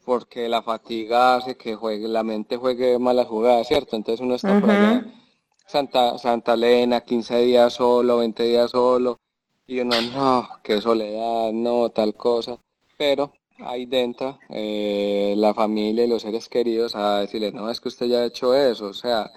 porque 0.02 0.48
la 0.48 0.62
fatiga 0.62 1.36
hace 1.36 1.58
que 1.58 1.74
juegue, 1.74 2.08
la 2.08 2.22
mente 2.22 2.56
juegue 2.56 2.98
malas 2.98 3.26
jugadas, 3.26 3.68
¿cierto? 3.68 3.96
Entonces 3.96 4.24
uno 4.24 4.36
está 4.36 4.58
por 4.58 4.70
allá, 4.70 5.04
Santa, 5.66 6.16
Santa 6.16 6.54
Elena, 6.54 7.02
15 7.02 7.40
días 7.40 7.74
solo, 7.74 8.16
20 8.16 8.44
días 8.44 8.70
solo, 8.70 9.18
y 9.66 9.80
uno, 9.80 10.00
no, 10.00 10.48
qué 10.62 10.80
soledad, 10.80 11.52
no, 11.52 11.90
tal 11.90 12.14
cosa. 12.14 12.56
Pero 12.96 13.30
ahí 13.58 13.86
dentro 13.86 14.38
eh, 14.50 15.34
la 15.36 15.54
familia 15.54 16.04
y 16.04 16.08
los 16.08 16.22
seres 16.22 16.48
queridos 16.48 16.94
a 16.94 17.20
decirle, 17.20 17.52
no, 17.52 17.70
es 17.70 17.80
que 17.80 17.88
usted 17.88 18.06
ya 18.06 18.18
ha 18.20 18.26
hecho 18.26 18.54
eso, 18.54 18.86
o 18.86 18.94
sea, 18.94 19.30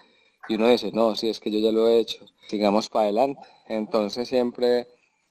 y 0.48 0.56
uno 0.56 0.68
dice, 0.68 0.92
no, 0.92 1.16
si 1.16 1.30
es 1.30 1.40
que 1.40 1.52
yo 1.52 1.60
ya 1.60 1.72
lo 1.72 1.88
he 1.88 2.00
hecho, 2.00 2.26
sigamos 2.48 2.90
para 2.90 3.06
adelante. 3.06 3.42
Entonces 3.68 4.28
siempre 4.28 4.88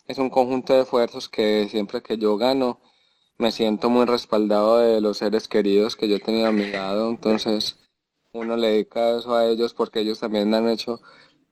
es 0.06 0.18
un 0.18 0.30
conjunto 0.30 0.74
de 0.74 0.82
esfuerzos 0.82 1.28
que 1.28 1.68
siempre 1.68 2.02
que 2.02 2.16
yo 2.18 2.36
gano, 2.36 2.80
me 3.38 3.52
siento 3.52 3.90
muy 3.90 4.04
respaldado 4.06 4.78
de 4.78 5.00
los 5.00 5.18
seres 5.18 5.48
queridos 5.48 5.96
que 5.96 6.08
yo 6.08 6.16
he 6.16 6.20
tenido 6.20 6.48
a 6.48 6.52
mi 6.52 6.66
lado, 6.70 7.10
entonces 7.10 7.78
uno 8.32 8.56
le 8.56 8.68
dedica 8.68 9.16
eso 9.16 9.34
a 9.34 9.46
ellos 9.46 9.74
porque 9.74 10.00
ellos 10.00 10.20
también 10.20 10.54
han 10.54 10.68
hecho 10.68 11.00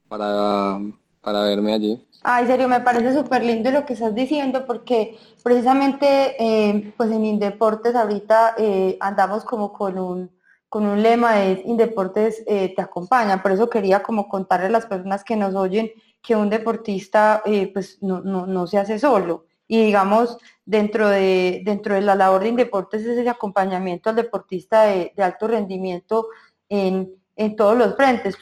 para, 0.08 0.80
para 1.20 1.42
verme 1.42 1.72
allí. 1.74 2.07
Ay, 2.22 2.46
serio, 2.46 2.68
me 2.68 2.80
parece 2.80 3.12
súper 3.14 3.44
lindo 3.44 3.70
lo 3.70 3.86
que 3.86 3.92
estás 3.92 4.14
diciendo 4.14 4.66
porque 4.66 5.16
precisamente 5.42 6.36
eh, 6.38 6.92
pues 6.96 7.10
en 7.10 7.24
Indeportes 7.24 7.94
ahorita 7.94 8.54
eh, 8.58 8.96
andamos 9.00 9.44
como 9.44 9.72
con 9.72 9.98
un, 9.98 10.30
con 10.68 10.84
un 10.84 11.02
lema 11.02 11.34
de 11.36 11.62
Indeportes 11.64 12.42
eh, 12.46 12.74
te 12.74 12.82
acompaña, 12.82 13.42
por 13.42 13.52
eso 13.52 13.70
quería 13.70 14.02
como 14.02 14.28
contarle 14.28 14.66
a 14.66 14.70
las 14.70 14.86
personas 14.86 15.22
que 15.22 15.36
nos 15.36 15.54
oyen 15.54 15.90
que 16.20 16.34
un 16.34 16.50
deportista 16.50 17.42
pues 17.72 17.98
no, 18.02 18.20
no, 18.20 18.46
no 18.46 18.66
se 18.66 18.78
hace 18.78 18.98
solo 18.98 19.46
y 19.68 19.84
digamos, 19.84 20.38
dentro 20.64 21.08
de, 21.10 21.60
dentro 21.64 21.94
de 21.94 22.00
la 22.00 22.14
labor 22.14 22.42
de 22.42 22.48
Indeportes 22.48 23.02
es 23.02 23.18
ese 23.18 23.28
acompañamiento 23.28 24.08
al 24.08 24.16
deportista 24.16 24.84
de, 24.84 25.12
alto 25.18 25.46
rendimiento 25.46 26.28
en, 26.70 27.14
todos 27.56 27.76
los 27.76 27.94
frentes. 27.94 28.34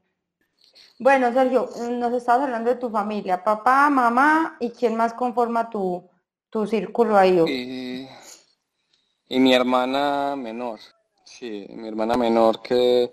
Bueno, 0.99 1.31
Sergio, 1.33 1.69
nos 1.91 2.15
estabas 2.15 2.45
hablando 2.45 2.71
de 2.71 2.77
tu 2.77 2.89
familia, 2.89 3.45
papá, 3.45 3.91
mamá, 3.91 4.57
¿y 4.61 4.71
quién 4.71 4.97
más 4.97 5.13
conforma 5.13 5.69
tu, 5.69 6.09
tu 6.49 6.67
círculo 6.67 7.19
ahí? 7.19 7.39
Y, 7.47 8.09
y, 9.29 9.39
mi 9.39 9.53
hermana 9.53 10.37
menor, 10.37 10.81
sí, 11.23 11.67
mi 11.69 11.89
hermana 11.89 12.17
menor 12.17 12.63
que 12.63 13.11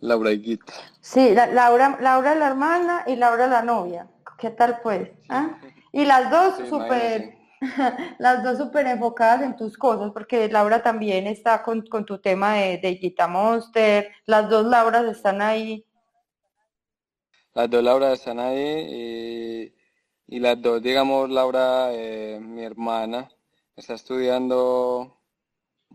Laura 0.00 0.32
Higuita. 0.32 0.72
Sí, 1.00 1.32
Laura, 1.32 1.96
Laura 2.00 2.34
la 2.34 2.48
hermana 2.48 3.04
y 3.06 3.14
Laura 3.14 3.46
la 3.46 3.62
novia. 3.62 4.08
¿Qué 4.36 4.50
tal 4.50 4.80
pues? 4.82 5.08
¿Ah? 5.28 5.60
Y 5.92 6.06
las 6.06 6.28
dos 6.28 6.68
súper, 6.68 7.38
las 8.18 8.42
dos 8.42 8.58
súper 8.58 8.88
enfocadas 8.88 9.42
en 9.42 9.54
tus 9.54 9.78
cosas, 9.78 10.10
porque 10.12 10.48
Laura 10.48 10.82
también 10.82 11.28
está 11.28 11.62
con, 11.62 11.84
tu 11.84 12.18
tema 12.18 12.54
de, 12.54 12.78
de 12.78 12.96
Gita 12.96 13.28
Monster, 13.28 14.10
las 14.26 14.50
dos 14.50 14.66
Lauras 14.66 15.04
están 15.04 15.40
ahí. 15.40 15.86
Las 17.56 17.70
dos 17.70 17.82
Lauras 17.82 18.18
están 18.18 18.38
ahí 18.38 19.72
y, 20.28 20.38
las 20.40 20.60
dos, 20.60 20.82
digamos, 20.82 21.30
Laura, 21.30 21.88
eh, 21.90 22.38
mi 22.38 22.62
hermana, 22.62 23.30
está 23.74 23.94
estudiando 23.94 25.16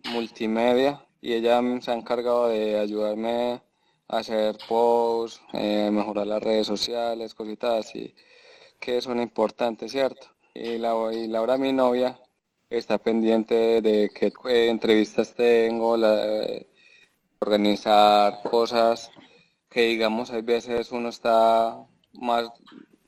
multimedia 0.06 1.06
y 1.22 1.34
ella 1.34 1.62
se 1.82 1.92
ha 1.92 1.94
encargado 1.94 2.48
de 2.48 2.80
ayudarme 2.80 3.62
a 4.08 4.18
hacer 4.18 4.58
posts, 4.68 5.40
eh, 5.54 5.92
mejorar 5.92 6.26
las 6.26 6.42
redes 6.42 6.66
sociales, 6.66 7.36
cositas 7.36 7.86
así 7.86 8.16
que 8.80 9.00
son 9.00 9.22
importantes, 9.22 9.92
¿cierto? 9.92 10.30
Y, 10.56 10.80
la, 10.80 10.96
y 11.14 11.28
Laura, 11.28 11.60
mi 11.60 11.72
novia, 11.74 12.20
está 12.72 12.98
pendiente 12.98 13.84
de 13.84 14.10
qué 14.10 14.34
entrevistas 14.68 15.36
tengo, 15.36 15.96
organizar 17.40 18.42
cosas 18.50 19.12
que 19.72 19.82
digamos 19.84 20.30
hay 20.32 20.42
veces 20.42 20.92
uno 20.92 21.10
está 21.10 21.78
más 22.14 22.52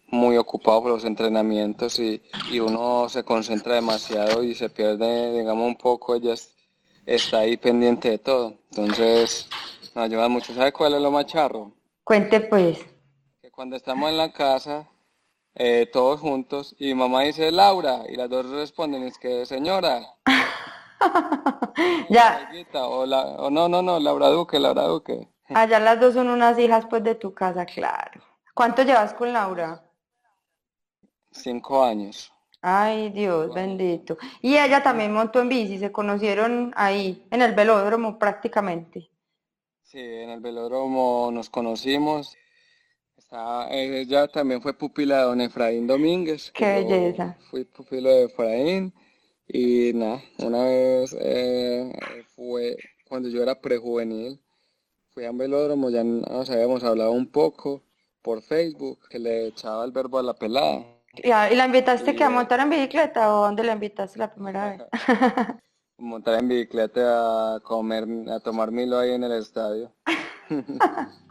muy 0.08 0.38
ocupado 0.38 0.82
por 0.82 0.92
los 0.92 1.04
entrenamientos 1.04 2.00
y, 2.00 2.22
y 2.52 2.60
uno 2.60 3.10
se 3.10 3.24
concentra 3.24 3.76
demasiado 3.76 4.44
y 4.44 4.56
se 4.56 4.70
pierde 4.70 5.40
digamos 5.40 5.68
un 5.68 5.76
poco 5.76 6.16
ella 6.16 6.36
está 7.06 7.40
ahí 7.40 7.58
pendiente 7.58 8.10
de 8.12 8.18
todo. 8.18 8.56
Entonces 8.72 9.50
nos 9.94 10.06
ayuda 10.06 10.30
mucho. 10.30 10.54
¿sabe 10.54 10.72
cuál 10.72 10.94
es 10.94 11.02
lo 11.02 11.12
más 11.12 11.26
charro? 11.26 11.74
cuente 12.06 12.40
pues. 12.40 12.80
Que 13.42 13.52
cuando 13.52 13.76
estamos 13.76 14.10
en 14.10 14.18
la 14.18 14.32
casa 14.32 14.88
eh, 15.56 15.90
todos 15.92 16.22
juntos 16.22 16.76
y 16.80 16.94
mamá 16.94 17.24
dice 17.24 17.52
Laura 17.52 18.04
y 18.10 18.16
las 18.16 18.30
dos 18.30 18.50
responden 18.50 19.04
es 19.04 19.18
que 19.18 19.46
señora 19.46 20.02
ya. 22.10 22.50
O, 22.74 23.06
no 23.52 23.68
no 23.68 23.82
no 23.82 24.00
Laura 24.00 24.30
Duque 24.30 24.60
Laura 24.60 24.84
Duque 24.84 25.33
allá 25.56 25.80
las 25.80 26.00
dos 26.00 26.14
son 26.14 26.30
unas 26.30 26.58
hijas 26.60 26.86
pues 26.90 27.04
de 27.04 27.16
tu 27.16 27.34
casa 27.34 27.66
claro 27.66 28.22
¿cuánto 28.54 28.84
llevas 28.84 29.14
con 29.14 29.34
Laura? 29.34 29.84
cinco 31.32 31.84
años 31.84 32.32
ay 32.62 33.10
Dios 33.10 33.54
bendito 33.54 34.18
y 34.42 34.58
ella 34.58 34.82
también 34.84 35.14
montó 35.14 35.42
en 35.42 35.50
bici 35.50 35.78
se 35.78 35.92
conocieron 35.92 36.74
ahí 36.76 37.26
en 37.32 37.42
el 37.42 37.54
velódromo 37.54 38.20
prácticamente 38.20 39.10
sí 39.82 40.00
en 40.00 40.30
el 40.30 40.40
velódromo 40.40 41.30
nos 41.32 41.50
conocimos 41.50 42.38
ella 43.72 44.28
también 44.28 44.62
fue 44.62 44.78
pupila 44.78 45.18
de 45.18 45.24
don 45.24 45.42
Efraín 45.42 45.88
Domínguez. 45.88 46.52
Qué 46.52 46.66
belleza. 46.66 47.38
Fui 47.50 47.66
pupilo 47.66 48.10
de 48.10 48.26
Efraín 48.26 48.94
y 49.48 49.92
nada, 49.94 50.22
una 50.40 50.66
vez 50.66 51.16
eh, 51.20 51.92
fue 52.36 52.78
cuando 53.08 53.30
yo 53.30 53.42
era 53.42 53.60
prejuvenil, 53.60 54.40
fui 55.14 55.26
a 55.26 55.32
un 55.32 55.38
velódromo, 55.38 55.90
ya 55.90 56.04
nos 56.04 56.50
habíamos 56.50 56.84
hablado 56.84 57.12
un 57.12 57.28
poco 57.28 57.84
por 58.22 58.42
Facebook, 58.42 59.00
que 59.10 59.20
le 59.20 59.48
echaba 59.48 59.86
el 59.86 59.92
verbo 59.92 60.18
a 60.18 60.24
la 60.24 60.34
pelada. 60.34 60.86
¿Y 61.16 61.30
la 61.30 61.66
invitaste 61.66 62.16
que 62.16 62.24
a 62.24 62.30
montar 62.30 62.60
en 62.60 62.72
bicicleta 62.72 63.36
o 63.36 63.44
dónde 63.44 63.64
la 63.64 63.74
invitaste 63.74 64.18
la 64.18 64.34
primera 64.34 64.72
vez? 64.72 64.82
montar 65.98 66.40
en 66.40 66.48
bicicleta 66.48 67.56
a 67.56 67.60
comer, 67.60 68.08
a 68.32 68.40
tomar 68.40 68.72
milo 68.72 68.98
ahí 68.98 69.12
en 69.12 69.24
el 69.24 69.34
estadio. 69.34 69.94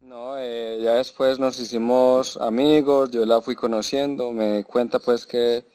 No, 0.00 0.38
eh, 0.38 0.78
ya 0.80 0.94
después 0.94 1.38
nos 1.38 1.60
hicimos 1.60 2.38
amigos, 2.38 3.10
yo 3.10 3.26
la 3.26 3.42
fui 3.42 3.54
conociendo, 3.54 4.32
me 4.32 4.64
cuenta 4.64 4.98
pues 4.98 5.26
que 5.26 5.66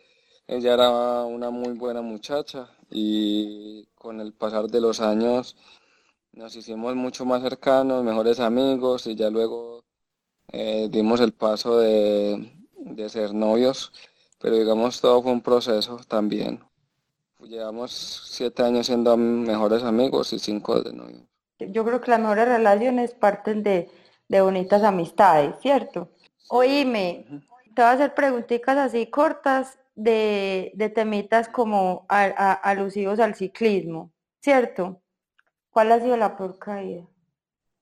ella 0.47 0.73
era 0.73 1.23
una 1.25 1.51
muy 1.51 1.73
buena 1.73 2.01
muchacha 2.01 2.67
y 2.89 3.85
con 3.93 4.19
el 4.19 4.33
pasar 4.33 4.69
de 4.69 4.81
los 4.81 5.01
años 5.01 5.55
nos 6.33 6.55
hicimos 6.55 6.95
mucho 6.95 7.25
más 7.25 7.41
cercanos, 7.41 8.03
mejores 8.03 8.39
amigos 8.39 9.07
y 9.07 9.15
ya 9.15 9.29
luego 9.29 9.83
eh, 10.51 10.87
dimos 10.91 11.21
el 11.21 11.33
paso 11.33 11.77
de, 11.77 12.53
de 12.75 13.09
ser 13.09 13.33
novios, 13.33 13.91
pero 14.39 14.55
digamos 14.57 15.01
todo 15.01 15.21
fue 15.21 15.31
un 15.31 15.41
proceso 15.41 15.97
también. 16.07 16.59
Llevamos 17.39 17.91
siete 17.91 18.63
años 18.63 18.87
siendo 18.87 19.17
mejores 19.17 19.83
amigos 19.83 20.31
y 20.33 20.39
cinco 20.39 20.81
de 20.81 20.93
novios. 20.93 21.21
Yo 21.59 21.83
creo 21.85 22.01
que 22.01 22.11
las 22.11 22.19
mejores 22.19 22.47
relaciones 22.47 23.13
parten 23.13 23.63
de 23.63 23.89
de 24.33 24.41
bonitas 24.41 24.81
amistades, 24.81 25.55
¿cierto? 25.61 26.09
Oíme, 26.49 27.25
te 27.75 27.83
voy 27.83 27.89
a 27.89 27.91
hacer 27.91 28.15
preguntitas 28.15 28.77
así 28.77 29.05
cortas 29.05 29.77
de, 29.93 30.71
de 30.73 30.89
temitas 30.89 31.49
como 31.49 32.07
alusivos 32.09 33.19
al 33.19 33.35
ciclismo, 33.35 34.11
¿cierto? 34.41 35.02
¿Cuál 35.73 35.91
ha 35.91 35.99
sido 35.99 36.15
la 36.15 36.37
peor 36.37 36.57
caída? 36.59 37.05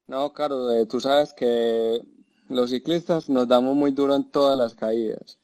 No, 0.08 0.34
claro, 0.34 0.71
eh, 0.71 0.86
tú 0.86 0.99
sabes 0.99 1.34
que 1.34 2.01
los 2.49 2.69
ciclistas 2.69 3.30
nos 3.30 3.47
damos 3.47 3.75
muy 3.75 3.91
duro 3.91 4.15
en 4.15 4.32
todas 4.32 4.58
las 4.58 4.73
caídas. 4.73 5.38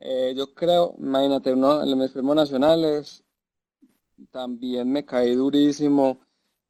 Eh, 0.00 0.32
yo 0.36 0.54
creo, 0.54 0.94
imagínate, 0.98 1.52
uno, 1.52 1.82
en 1.82 1.98
los 1.98 2.12
premios 2.12 2.36
nacionales 2.36 3.24
también 4.30 4.90
me 4.90 5.04
caí 5.04 5.34
durísimo 5.34 6.20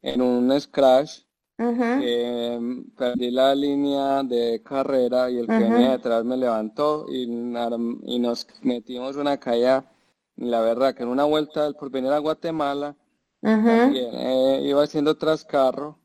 en 0.02 0.20
un 0.20 0.60
scratch 0.60 1.26
perdí 1.56 3.30
la 3.30 3.54
línea 3.54 4.22
de 4.22 4.62
carrera 4.62 5.30
y 5.30 5.38
el 5.38 5.46
que 5.46 5.58
venía 5.58 5.92
detrás 5.92 6.24
me 6.24 6.36
levantó 6.36 7.06
y, 7.08 7.22
y, 7.22 8.18
nos 8.18 8.46
metimos 8.62 9.16
una 9.16 9.38
caída, 9.38 9.90
la 10.36 10.60
verdad 10.60 10.94
que 10.94 11.02
en 11.02 11.08
una 11.08 11.24
vuelta 11.24 11.72
por 11.72 11.90
venir 11.90 12.12
a 12.12 12.18
Guatemala, 12.18 12.94
eh, 13.42 14.60
iba 14.64 14.82
haciendo 14.82 15.16
tras 15.16 15.44
carro 15.44 15.98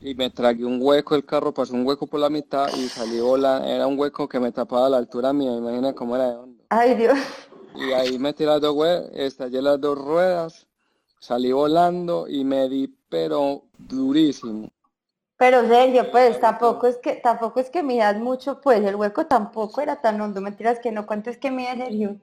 y 0.00 0.14
me 0.14 0.30
tragué 0.30 0.64
un 0.64 0.78
hueco, 0.80 1.14
el 1.14 1.24
carro 1.24 1.52
pasó 1.52 1.74
un 1.74 1.86
hueco 1.86 2.06
por 2.06 2.20
la 2.20 2.28
mitad 2.28 2.68
y 2.76 2.88
salí 2.88 3.20
volando, 3.20 3.66
era 3.66 3.86
un 3.86 3.98
hueco 3.98 4.28
que 4.28 4.38
me 4.38 4.52
tapaba 4.52 4.86
a 4.86 4.90
la 4.90 4.98
altura 4.98 5.32
mía, 5.32 5.52
imagina 5.52 5.94
cómo 5.94 6.16
era 6.16 6.30
de 6.30 6.36
hondo. 6.36 6.64
Ay 6.68 6.94
Dios. 6.94 7.18
Y 7.74 7.92
ahí 7.92 8.18
metí 8.18 8.44
las 8.44 8.60
dos 8.60 8.76
estallé 9.12 9.60
las 9.60 9.80
dos 9.80 9.98
ruedas, 9.98 10.66
salí 11.20 11.52
volando 11.52 12.26
y 12.28 12.44
me 12.44 12.68
di 12.68 12.94
pero 13.08 13.64
durísimo. 13.78 14.70
Pero 15.38 15.66
Sergio, 15.68 16.10
pues 16.10 16.40
tampoco 16.40 16.86
es 16.86 16.96
que 16.96 17.16
tampoco 17.16 17.60
es 17.60 17.68
que 17.68 17.82
midas 17.82 18.16
mucho, 18.16 18.60
pues 18.62 18.82
el 18.82 18.96
hueco 18.96 19.26
tampoco 19.26 19.82
era 19.82 20.00
tan 20.00 20.20
hondo, 20.20 20.40
mentiras 20.40 20.78
que 20.78 20.92
no, 20.92 21.06
¿cuánto 21.06 21.28
es 21.28 21.36
que 21.36 21.50
mide 21.50 21.76
Sergio? 21.76 22.20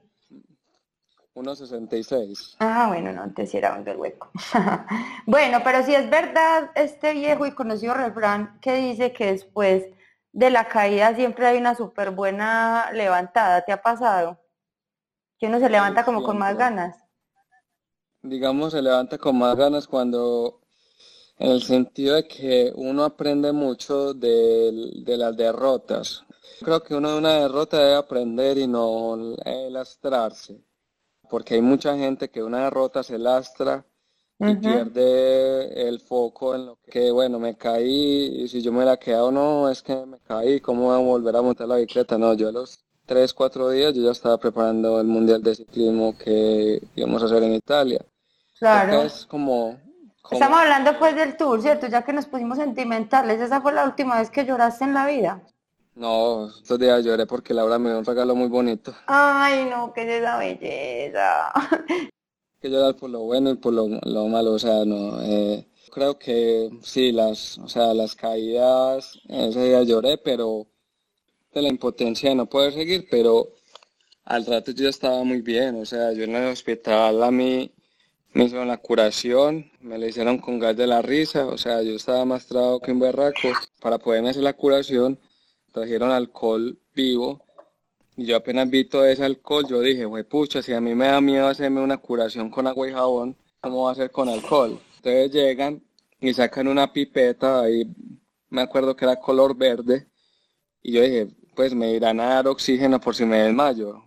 1.66. 1.36 2.58
Ah, 2.60 2.88
bueno, 2.90 3.12
no, 3.12 3.24
antes 3.24 3.52
sí 3.52 3.58
era 3.58 3.76
hondo 3.76 3.92
el 3.92 3.98
hueco. 3.98 4.32
bueno, 5.26 5.60
pero 5.64 5.84
si 5.84 5.96
es 5.96 6.10
verdad 6.10 6.72
este 6.76 7.14
viejo 7.14 7.46
y 7.46 7.52
conocido 7.52 7.94
refrán 7.94 8.60
que 8.62 8.76
dice 8.76 9.14
que 9.14 9.32
después 9.32 9.86
de 10.32 10.50
la 10.50 10.68
caída 10.68 11.16
siempre 11.16 11.48
hay 11.48 11.58
una 11.58 11.76
súper 11.76 12.12
buena 12.12 12.92
levantada, 12.94 13.64
¿te 13.64 13.72
ha 13.72 13.82
pasado? 13.82 14.40
Que 15.40 15.48
uno 15.48 15.60
se 15.60 15.70
levanta 15.70 16.06
como 16.06 16.24
con 16.24 16.38
más 16.38 16.58
ganas. 16.58 16.98
Digamos, 18.22 18.72
se 18.72 18.82
levanta 18.82 19.18
con 19.18 19.38
más 19.38 19.56
ganas 19.56 19.88
cuando 19.88 20.62
en 21.38 21.52
el 21.52 21.62
sentido 21.62 22.16
de 22.16 22.28
que 22.28 22.72
uno 22.76 23.04
aprende 23.04 23.52
mucho 23.52 24.14
de, 24.14 25.04
las 25.06 25.36
derrotas. 25.36 26.24
Creo 26.62 26.82
que 26.82 26.96
uno 26.96 27.12
de 27.12 27.18
una 27.18 27.34
derrota 27.40 27.78
debe 27.78 27.96
aprender 27.96 28.58
y 28.58 28.68
no 28.68 29.36
lastrarse, 29.70 30.62
porque 31.34 31.56
hay 31.56 31.64
mucha 31.64 31.98
gente 31.98 32.30
que 32.30 32.44
una 32.44 32.66
derrota 32.66 33.02
se 33.02 33.18
lastra 33.18 33.84
y 34.38 34.54
pierde 34.54 35.90
el 35.90 36.00
foco 36.00 36.54
en 36.54 36.68
lo 36.68 36.78
que, 36.92 37.10
bueno, 37.10 37.40
me 37.40 37.58
caí 37.58 38.44
y 38.44 38.48
si 38.48 38.62
yo 38.62 38.72
me 38.72 38.86
la 38.86 38.98
quedo 38.98 39.32
no, 39.32 39.68
es 39.68 39.82
que 39.82 39.96
me 40.06 40.20
caí, 40.20 40.60
¿cómo 40.60 40.84
voy 40.84 40.96
a 40.96 41.00
volver 41.00 41.36
a 41.36 41.42
montar 41.42 41.68
la 41.68 41.78
bicicleta? 41.78 42.20
No, 42.20 42.36
yo 42.36 42.50
a 42.50 42.52
los 42.52 42.86
tres, 43.08 43.34
cuatro 43.34 43.72
días 43.72 43.96
yo 43.96 44.04
ya 44.04 44.12
estaba 44.12 44.38
preparando 44.38 45.02
el 45.02 45.08
Mundial 45.08 45.42
de 45.42 45.56
Ciclismo 45.56 46.16
que 46.16 46.80
íbamos 46.96 47.24
a 47.24 47.26
hacer 47.26 47.42
en 47.42 47.54
Italia. 47.54 48.06
Claro. 48.60 49.02
Es 49.02 49.26
como, 49.26 49.80
Estamos 50.30 50.60
hablando 50.60 51.00
pues 51.00 51.16
del 51.16 51.36
tour, 51.36 51.64
¿cierto? 51.64 51.88
Ya 51.88 52.04
que 52.04 52.14
nos 52.14 52.28
pusimos 52.28 52.60
sentimentales, 52.60 53.42
¿esa 53.42 53.60
fue 53.60 53.74
la 53.74 53.86
última 53.86 54.20
vez 54.20 54.30
que 54.30 54.46
lloraste 54.46 54.84
en 54.84 54.94
la 54.94 55.08
vida? 55.08 55.42
No, 55.96 56.48
estos 56.48 56.80
días 56.80 57.04
lloré 57.06 57.26
porque 57.26 57.54
Laura 57.54 57.78
me 57.78 57.90
dio 57.90 58.00
un 58.00 58.06
regalo 58.06 58.36
muy 58.36 58.48
bonito. 58.48 58.96
Ay, 59.06 59.66
no, 59.70 59.94
qué 59.94 60.04
es 60.04 60.22
esa 60.22 60.38
belleza. 60.38 61.54
que 62.62 62.70
llorar 62.70 62.96
por 62.96 63.10
lo 63.10 63.20
bueno 63.20 63.52
y 63.52 63.56
por 63.56 63.74
lo, 63.74 63.88
malo, 63.88 64.54
o 64.54 64.60
sea, 64.60 64.86
no. 64.86 65.22
Eh, 65.22 65.68
creo 65.92 66.18
que 66.18 66.70
sí, 66.82 67.12
las, 67.12 67.58
o 67.60 67.68
sea, 67.68 67.94
las 67.94 68.16
caídas, 68.16 69.20
ese 69.28 69.66
día 69.66 69.84
lloré, 69.84 70.18
pero 70.18 70.66
de 71.54 71.62
la 71.62 71.70
impotencia 71.70 72.30
de 72.30 72.36
no 72.36 72.48
poder 72.48 72.74
seguir, 72.74 73.08
pero 73.12 73.50
al 74.26 74.46
rato 74.46 74.72
yo 74.72 74.90
estaba 74.90 75.24
muy 75.24 75.42
bien, 75.42 75.76
o 75.76 75.86
sea, 75.86 76.14
yo 76.14 76.24
en 76.24 76.36
el 76.36 76.48
hospital 76.48 77.22
a 77.22 77.32
mí 77.32 77.72
me 78.34 78.46
hicieron 78.46 78.68
la 78.68 78.78
curación, 78.78 79.70
me 79.82 79.98
la 79.98 80.08
hicieron 80.08 80.40
con 80.40 80.58
gas 80.58 80.76
de 80.76 80.88
la 80.88 81.02
risa, 81.02 81.46
o 81.46 81.58
sea, 81.58 81.84
yo 81.84 81.96
estaba 81.96 82.26
más 82.26 82.48
trabado 82.48 82.80
que 82.80 82.92
un 82.92 83.00
berraco. 83.00 83.50
Para 83.80 84.00
poderme 84.00 84.30
hacer 84.30 84.44
la 84.44 84.54
curación, 84.54 85.20
trajeron 85.74 86.12
alcohol 86.12 86.80
vivo 86.94 87.44
y 88.16 88.26
yo 88.26 88.38
apenas 88.38 88.70
vi 88.70 88.86
todo 88.86 89.06
ese 89.06 89.26
alcohol, 89.26 89.66
yo 89.68 89.82
dije, 89.82 90.06
güey, 90.06 90.24
pucha, 90.24 90.62
si 90.62 90.72
a 90.72 90.80
mí 90.80 90.94
me 90.94 91.08
da 91.08 91.20
miedo 91.20 91.48
hacerme 91.48 91.82
una 91.82 91.98
curación 91.98 92.50
con 92.52 92.68
agua 92.68 92.88
y 92.88 92.94
jabón, 92.94 93.36
¿cómo 93.60 93.86
va 93.86 93.92
a 93.92 93.96
ser 93.96 94.12
con 94.12 94.30
alcohol? 94.30 94.80
Entonces 94.98 95.32
llegan 95.32 95.84
y 96.20 96.34
sacan 96.34 96.68
una 96.68 96.94
pipeta, 96.94 97.62
ahí 97.62 97.88
me 98.50 98.62
acuerdo 98.62 98.96
que 98.96 99.06
era 99.06 99.16
color 99.20 99.58
verde, 99.58 100.08
y 100.84 100.94
yo 100.94 101.02
dije, 101.02 101.28
pues 101.56 101.74
me 101.74 101.92
irán 101.92 102.20
a 102.20 102.36
dar 102.36 102.48
oxígeno 102.48 103.00
por 103.00 103.16
si 103.16 103.26
me 103.26 103.42
desmayo. 103.42 104.04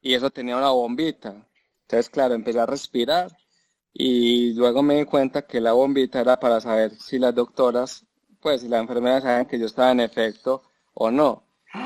Y 0.00 0.14
eso 0.14 0.30
tenía 0.30 0.56
una 0.56 0.70
bombita. 0.70 1.46
Entonces, 1.82 2.08
claro, 2.08 2.34
empecé 2.34 2.60
a 2.60 2.66
respirar 2.66 3.36
y 3.92 4.52
luego 4.54 4.82
me 4.82 4.96
di 4.96 5.04
cuenta 5.04 5.42
que 5.42 5.60
la 5.60 5.72
bombita 5.72 6.20
era 6.20 6.38
para 6.38 6.60
saber 6.60 6.94
si 7.00 7.18
las 7.18 7.34
doctoras, 7.34 8.06
pues 8.40 8.60
si 8.60 8.68
las 8.68 8.80
enfermeras 8.80 9.22
saben 9.24 9.46
que 9.46 9.58
yo 9.58 9.66
estaba 9.66 9.90
en 9.90 10.00
efecto 10.00 10.67
o 10.98 11.10
no. 11.10 11.44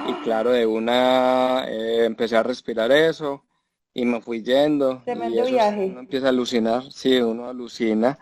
Y 0.08 0.14
claro, 0.24 0.52
de 0.52 0.66
una 0.66 1.66
eh, 1.68 2.04
empecé 2.06 2.36
a 2.36 2.42
respirar 2.42 2.90
eso 2.92 3.44
y 3.92 4.04
me 4.06 4.20
fui 4.22 4.42
yendo. 4.42 5.02
Tremendo 5.04 5.44
viaje. 5.44 5.86
Uno 5.86 6.00
empieza 6.00 6.26
a 6.26 6.30
alucinar, 6.30 6.90
sí, 6.90 7.20
uno 7.20 7.48
alucina. 7.48 8.18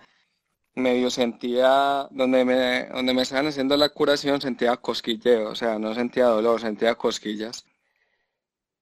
Medio 0.74 1.10
sentía, 1.10 2.08
donde 2.10 2.44
me, 2.44 2.86
donde 2.86 3.14
me 3.14 3.22
estaban 3.22 3.46
haciendo 3.46 3.76
la 3.76 3.90
curación, 3.90 4.40
sentía 4.40 4.76
cosquilleo, 4.76 5.50
o 5.50 5.54
sea, 5.54 5.78
no 5.78 5.94
sentía 5.94 6.26
dolor, 6.26 6.60
sentía 6.60 6.94
cosquillas. 6.94 7.64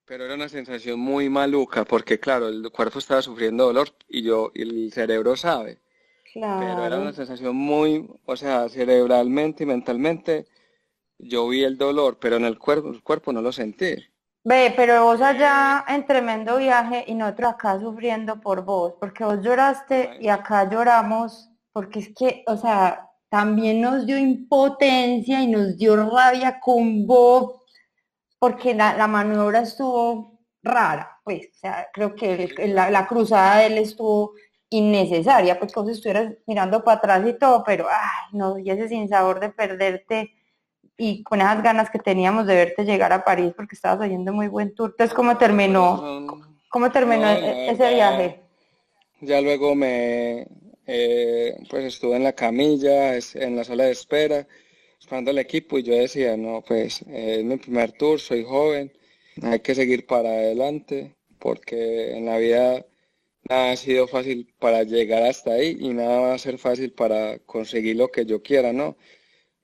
Pero 0.06 0.24
era 0.24 0.34
una 0.34 0.48
sensación 0.48 0.98
muy 0.98 1.28
maluca 1.28 1.84
porque, 1.84 2.18
claro, 2.18 2.48
el 2.48 2.70
cuerpo 2.70 3.00
estaba 3.00 3.20
sufriendo 3.20 3.66
dolor 3.66 3.90
y 4.08 4.22
yo, 4.22 4.50
y 4.54 4.62
el 4.62 4.92
cerebro 4.92 5.36
sabe. 5.36 5.78
Claro. 6.32 6.60
Pero 6.60 6.86
era 6.86 6.98
una 6.98 7.12
sensación 7.12 7.56
muy, 7.56 8.08
o 8.24 8.36
sea, 8.36 8.68
cerebralmente 8.68 9.64
y 9.64 9.66
mentalmente, 9.66 10.46
yo 11.18 11.48
vi 11.48 11.64
el 11.64 11.76
dolor, 11.76 12.18
pero 12.20 12.36
en 12.36 12.44
el 12.44 12.58
cuerpo, 12.58 12.90
el 12.90 13.02
cuerpo 13.02 13.32
no 13.32 13.42
lo 13.42 13.52
sentí. 13.52 13.94
Ve, 14.44 14.72
pero 14.76 15.04
vos 15.04 15.20
allá 15.20 15.84
en 15.88 16.06
tremendo 16.06 16.56
viaje 16.56 17.04
y 17.06 17.14
nosotros 17.14 17.52
acá 17.52 17.80
sufriendo 17.80 18.40
por 18.40 18.64
vos, 18.64 18.94
porque 18.98 19.24
vos 19.24 19.40
lloraste 19.42 20.16
y 20.20 20.28
acá 20.28 20.70
lloramos, 20.70 21.50
porque 21.72 21.98
es 21.98 22.14
que, 22.14 22.44
o 22.46 22.56
sea, 22.56 23.10
también 23.28 23.80
nos 23.80 24.06
dio 24.06 24.16
impotencia 24.16 25.42
y 25.42 25.48
nos 25.48 25.76
dio 25.76 25.96
rabia 25.96 26.60
con 26.60 27.06
vos 27.06 27.56
porque 28.38 28.74
la, 28.74 29.06
maniobra 29.08 29.60
estuvo 29.62 30.38
rara, 30.62 31.20
pues, 31.24 31.48
o 31.56 31.58
sea, 31.58 31.88
creo 31.92 32.14
que 32.14 32.54
la, 32.68 33.06
cruzada 33.06 33.58
de 33.58 33.66
él 33.66 33.78
estuvo 33.78 34.34
innecesaria, 34.70 35.58
pues 35.58 35.72
como 35.72 35.88
si 35.88 35.94
estuvieras 35.94 36.34
mirando 36.46 36.84
para 36.84 36.98
atrás 36.98 37.28
y 37.28 37.38
todo, 37.38 37.64
pero, 37.64 37.86
ay, 37.90 38.30
no, 38.32 38.58
y 38.58 38.70
ese 38.70 38.88
sin 38.88 39.08
sabor 39.08 39.40
de 39.40 39.50
perderte 39.50 40.37
y 40.98 41.22
con 41.22 41.40
esas 41.40 41.62
ganas 41.62 41.90
que 41.90 42.00
teníamos 42.00 42.46
de 42.46 42.56
verte 42.56 42.84
llegar 42.84 43.12
a 43.12 43.24
París 43.24 43.52
porque 43.56 43.76
estabas 43.76 44.04
haciendo 44.04 44.32
muy 44.32 44.48
buen 44.48 44.74
tour. 44.74 44.90
Entonces, 44.90 45.14
¿cómo 45.14 45.38
terminó, 45.38 46.26
cómo 46.68 46.90
terminó 46.90 47.30
ese 47.30 47.94
viaje? 47.94 48.40
Ya 49.20 49.40
luego 49.40 49.76
me, 49.76 50.48
eh, 50.86 51.56
pues 51.70 51.84
estuve 51.84 52.16
en 52.16 52.24
la 52.24 52.32
camilla, 52.32 53.16
en 53.16 53.56
la 53.56 53.62
sala 53.62 53.84
de 53.84 53.92
espera, 53.92 54.46
esperando 54.98 55.30
el 55.30 55.38
equipo 55.38 55.78
y 55.78 55.84
yo 55.84 55.94
decía, 55.94 56.36
no, 56.36 56.62
pues 56.66 57.02
es 57.02 57.44
mi 57.44 57.56
primer 57.58 57.92
tour, 57.92 58.18
soy 58.18 58.42
joven, 58.44 58.92
hay 59.42 59.60
que 59.60 59.76
seguir 59.76 60.04
para 60.04 60.30
adelante 60.30 61.14
porque 61.38 62.16
en 62.16 62.26
la 62.26 62.38
vida 62.38 62.84
nada 63.48 63.72
ha 63.72 63.76
sido 63.76 64.08
fácil 64.08 64.52
para 64.58 64.82
llegar 64.82 65.22
hasta 65.22 65.52
ahí 65.52 65.76
y 65.78 65.90
nada 65.90 66.20
va 66.20 66.34
a 66.34 66.38
ser 66.38 66.58
fácil 66.58 66.92
para 66.92 67.38
conseguir 67.38 67.96
lo 67.96 68.08
que 68.08 68.26
yo 68.26 68.42
quiera, 68.42 68.72
¿no? 68.72 68.96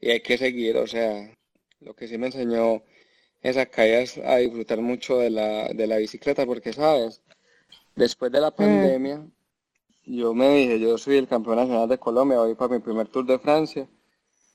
Y 0.05 0.11
hay 0.11 0.21
que 0.21 0.37
seguir, 0.37 0.77
o 0.77 0.87
sea, 0.87 1.35
lo 1.81 1.97
que 1.97 2.07
sí 2.07 2.19
me 2.19 2.27
enseñó 2.27 2.83
esa 3.41 3.65
caída 3.65 4.01
es 4.01 4.19
a 4.19 4.37
disfrutar 4.37 4.83
mucho 4.83 5.17
de 5.17 5.31
la, 5.31 5.69
de 5.69 5.87
la 5.87 5.97
bicicleta 5.97 6.45
porque, 6.45 6.75
¿sabes? 6.75 7.23
Después 7.97 8.31
de 8.31 8.43
la 8.43 8.51
mm. 8.51 8.55
pandemia, 8.55 9.27
yo 10.05 10.35
me 10.35 10.57
dije, 10.57 10.79
yo 10.79 10.99
soy 10.99 11.17
el 11.17 11.27
campeón 11.27 11.57
nacional 11.57 11.89
de 11.89 11.97
Colombia, 11.97 12.37
voy 12.37 12.55
para 12.55 12.75
mi 12.75 12.81
primer 12.81 13.09
tour 13.09 13.25
de 13.25 13.39
Francia 13.39 13.89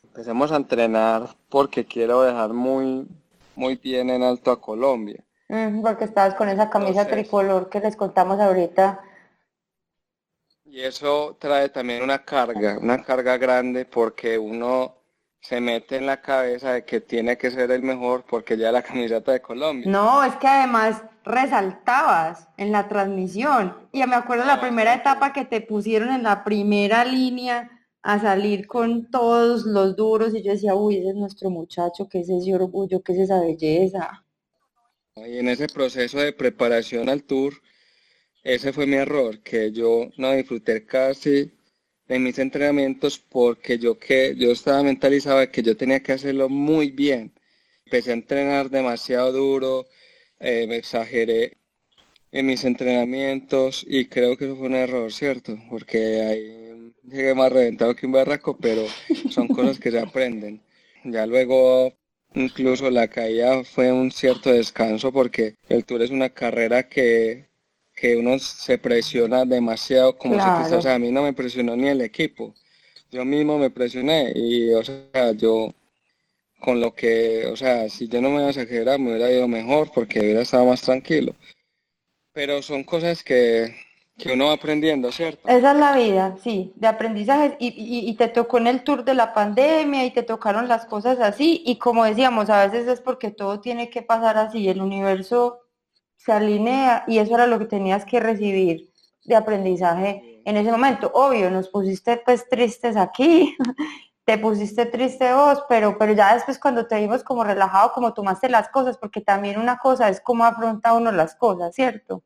empecemos 0.03 0.51
a 0.51 0.57
entrenar 0.57 1.35
porque 1.49 1.83
quiero 1.83 2.21
dejar 2.21 2.53
muy, 2.53 3.07
muy 3.55 3.75
bien 3.75 4.11
en 4.11 4.21
alto 4.21 4.51
a 4.51 4.61
Colombia. 4.61 5.23
porque 5.81 6.05
estabas 6.05 6.35
con 6.35 6.47
esa 6.49 6.69
camisa 6.69 7.07
tricolor 7.07 7.69
que 7.69 7.79
les 7.79 7.95
contamos 7.95 8.39
ahorita. 8.39 9.01
Y 10.65 10.81
eso 10.81 11.35
trae 11.39 11.69
también 11.69 12.03
una 12.03 12.23
carga, 12.23 12.77
una 12.79 13.03
carga 13.03 13.37
grande 13.37 13.85
porque 13.85 14.37
uno 14.37 14.98
se 15.41 15.61
mete 15.61 15.95
en 15.95 16.05
la 16.05 16.21
cabeza 16.21 16.73
de 16.73 16.85
que 16.85 16.99
tiene 17.01 17.37
que 17.37 17.51
ser 17.51 17.71
el 17.71 17.81
mejor 17.81 18.25
porque 18.29 18.57
ya 18.57 18.71
la 18.71 18.81
camiseta 18.81 19.31
de 19.31 19.41
Colombia. 19.41 19.89
No, 19.89 20.23
es 20.23 20.35
que 20.35 20.47
además 20.47 21.03
resaltabas 21.23 22.47
en 22.57 22.71
la 22.71 22.87
transmisión. 22.87 23.75
Y 23.91 24.05
me 24.05 24.15
acuerdo 24.15 24.45
la 24.45 24.59
primera 24.59 24.93
etapa 24.93 25.31
que 25.33 25.45
te 25.45 25.61
pusieron 25.61 26.09
en 26.09 26.23
la 26.23 26.43
primera 26.43 27.05
línea 27.05 27.69
a 28.01 28.19
salir 28.19 28.67
con 28.67 29.09
todos 29.11 29.65
los 29.65 29.95
duros 29.95 30.33
y 30.33 30.41
yo 30.41 30.51
decía, 30.51 30.75
uy, 30.75 30.97
ese 30.97 31.09
es 31.09 31.15
nuestro 31.15 31.49
muchacho, 31.49 32.07
que 32.07 32.21
es 32.21 32.29
ese 32.29 32.55
orgullo, 32.55 33.01
que 33.01 33.13
es 33.13 33.19
esa 33.19 33.39
belleza. 33.41 34.25
Y 35.15 35.37
en 35.37 35.49
ese 35.49 35.67
proceso 35.67 36.17
de 36.19 36.31
preparación 36.31 37.09
al 37.09 37.23
tour, 37.23 37.53
ese 38.43 38.71
fue 38.71 38.87
mi 38.87 38.95
error, 38.95 39.41
que 39.41 39.71
yo 39.71 40.09
no 40.17 40.31
disfruté 40.31 40.85
casi 40.85 41.58
de 42.09 42.19
mis 42.19 42.39
entrenamientos 42.39 43.19
porque 43.19 43.79
yo 43.79 43.99
que 43.99 44.35
yo 44.35 44.51
estaba 44.51 44.83
mentalizado 44.83 45.39
de 45.39 45.51
que 45.51 45.63
yo 45.63 45.77
tenía 45.77 46.01
que 46.01 46.13
hacerlo 46.13 46.49
muy 46.49 46.91
bien. 46.91 47.33
Empecé 47.85 48.11
a 48.11 48.15
entrenar 48.15 48.69
demasiado 48.69 49.31
duro, 49.31 49.87
eh, 50.39 50.65
me 50.67 50.77
exageré 50.77 51.57
en 52.31 52.45
mis 52.47 52.63
entrenamientos 52.65 53.85
y 53.87 54.07
creo 54.07 54.37
que 54.37 54.45
eso 54.45 54.57
fue 54.57 54.67
un 54.67 54.75
error, 54.75 55.11
¿cierto? 55.13 55.57
Porque 55.69 56.21
hay 56.21 56.69
llegué 57.03 57.33
más 57.35 57.51
reventado 57.51 57.95
que 57.95 58.05
un 58.05 58.11
barraco, 58.13 58.57
pero 58.57 58.85
son 59.29 59.47
cosas 59.57 59.79
que 59.79 59.91
se 59.91 59.99
aprenden. 59.99 60.61
Ya 61.03 61.25
luego 61.25 61.93
incluso 62.35 62.89
la 62.91 63.07
caída 63.07 63.63
fue 63.63 63.91
un 63.91 64.11
cierto 64.11 64.51
descanso 64.51 65.11
porque 65.11 65.55
el 65.67 65.85
tour 65.85 66.01
es 66.01 66.11
una 66.11 66.29
carrera 66.29 66.87
que, 66.89 67.48
que 67.99 68.15
uno 68.15 68.39
se 68.39 68.77
presiona 68.77 69.43
demasiado 69.43 70.17
como 70.17 70.35
si 70.35 70.73
o 70.73 70.81
sea, 70.81 70.95
a 70.95 70.99
mí 70.99 71.11
no 71.11 71.23
me 71.23 71.33
presionó 71.33 71.75
ni 71.75 71.89
el 71.89 72.01
equipo. 72.01 72.53
Yo 73.11 73.25
mismo 73.25 73.57
me 73.57 73.69
presioné 73.69 74.31
y 74.35 74.71
o 74.71 74.83
sea, 74.83 75.31
yo 75.33 75.73
con 76.59 76.79
lo 76.79 76.93
que, 76.93 77.47
o 77.47 77.55
sea, 77.55 77.89
si 77.89 78.07
yo 78.07 78.21
no 78.21 78.29
me 78.29 78.35
hubiera 78.35 78.51
exagerado 78.51 78.99
me 78.99 79.11
hubiera 79.11 79.31
ido 79.31 79.47
mejor 79.47 79.91
porque 79.93 80.19
hubiera 80.19 80.41
estado 80.41 80.65
más 80.65 80.81
tranquilo. 80.81 81.33
Pero 82.31 82.61
son 82.61 82.83
cosas 82.83 83.23
que, 83.23 83.75
que 84.17 84.33
uno 84.33 84.47
va 84.47 84.53
aprendiendo, 84.53 85.11
¿cierto? 85.11 85.47
Esa 85.49 85.71
es 85.71 85.77
la 85.77 85.95
vida, 85.95 86.37
sí, 86.41 86.71
de 86.75 86.87
aprendizaje. 86.87 87.57
Y, 87.59 87.73
y, 88.09 88.13
te 88.15 88.27
tocó 88.27 88.59
en 88.59 88.67
el 88.67 88.83
tour 88.83 89.03
de 89.03 89.13
la 89.15 89.33
pandemia 89.33 90.05
y 90.05 90.11
te 90.11 90.23
tocaron 90.23 90.67
las 90.67 90.85
cosas 90.85 91.19
así. 91.19 91.63
Y 91.65 91.77
como 91.77 92.05
decíamos, 92.05 92.49
a 92.49 92.65
veces 92.65 92.87
es 92.87 93.01
porque 93.01 93.31
todo 93.31 93.59
tiene 93.59 93.89
que 93.89 94.03
pasar 94.03 94.37
así. 94.37 94.69
El 94.69 94.81
universo 94.81 95.61
se 96.19 96.33
alinea 96.33 97.05
y 97.07 97.17
eso 97.17 97.33
era 97.33 97.47
lo 97.47 97.57
que 97.59 97.65
tenías 97.65 98.05
que 98.05 98.19
recibir. 98.19 98.89
de 99.25 99.35
aprendizaje 99.35 100.41
en 100.45 100.57
ese 100.57 100.71
momento. 100.71 101.11
Obvio, 101.13 101.51
nos 101.51 101.69
pusiste 101.69 102.21
pues 102.25 102.49
tristes 102.49 102.95
aquí, 102.95 103.55
te 104.25 104.37
pusiste 104.37 104.85
triste 104.87 105.31
vos, 105.33 105.63
pero, 105.69 105.97
pero 105.99 106.13
ya 106.13 106.33
después 106.33 106.57
cuando 106.57 106.87
te 106.87 106.99
vimos 106.99 107.23
como 107.23 107.43
relajado, 107.43 107.91
como 107.93 108.13
tomaste 108.13 108.49
las 108.49 108.69
cosas, 108.69 108.97
porque 108.97 109.21
también 109.21 109.59
una 109.59 109.77
cosa 109.77 110.09
es 110.09 110.19
cómo 110.21 110.45
afronta 110.45 110.93
uno 110.93 111.11
las 111.11 111.35
cosas, 111.35 111.75
¿cierto? 111.75 112.23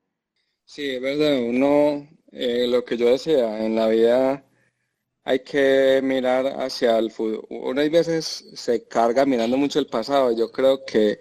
Sí, 0.66 0.92
es 0.92 1.02
verdad, 1.02 1.42
uno, 1.42 2.08
eh, 2.32 2.68
lo 2.68 2.86
que 2.86 2.96
yo 2.96 3.10
decía, 3.10 3.66
en 3.66 3.76
la 3.76 3.88
vida 3.88 4.46
hay 5.26 5.40
que 5.40 6.00
mirar 6.04 6.48
hacia 6.62 6.98
el 7.00 7.12
futuro. 7.12 7.46
Uno 7.50 7.82
a 7.82 7.90
veces 7.90 8.46
se 8.56 8.88
carga 8.88 9.26
mirando 9.26 9.58
mucho 9.58 9.80
el 9.80 9.88
pasado, 9.88 10.32
yo 10.32 10.52
creo 10.52 10.86
que 10.86 11.20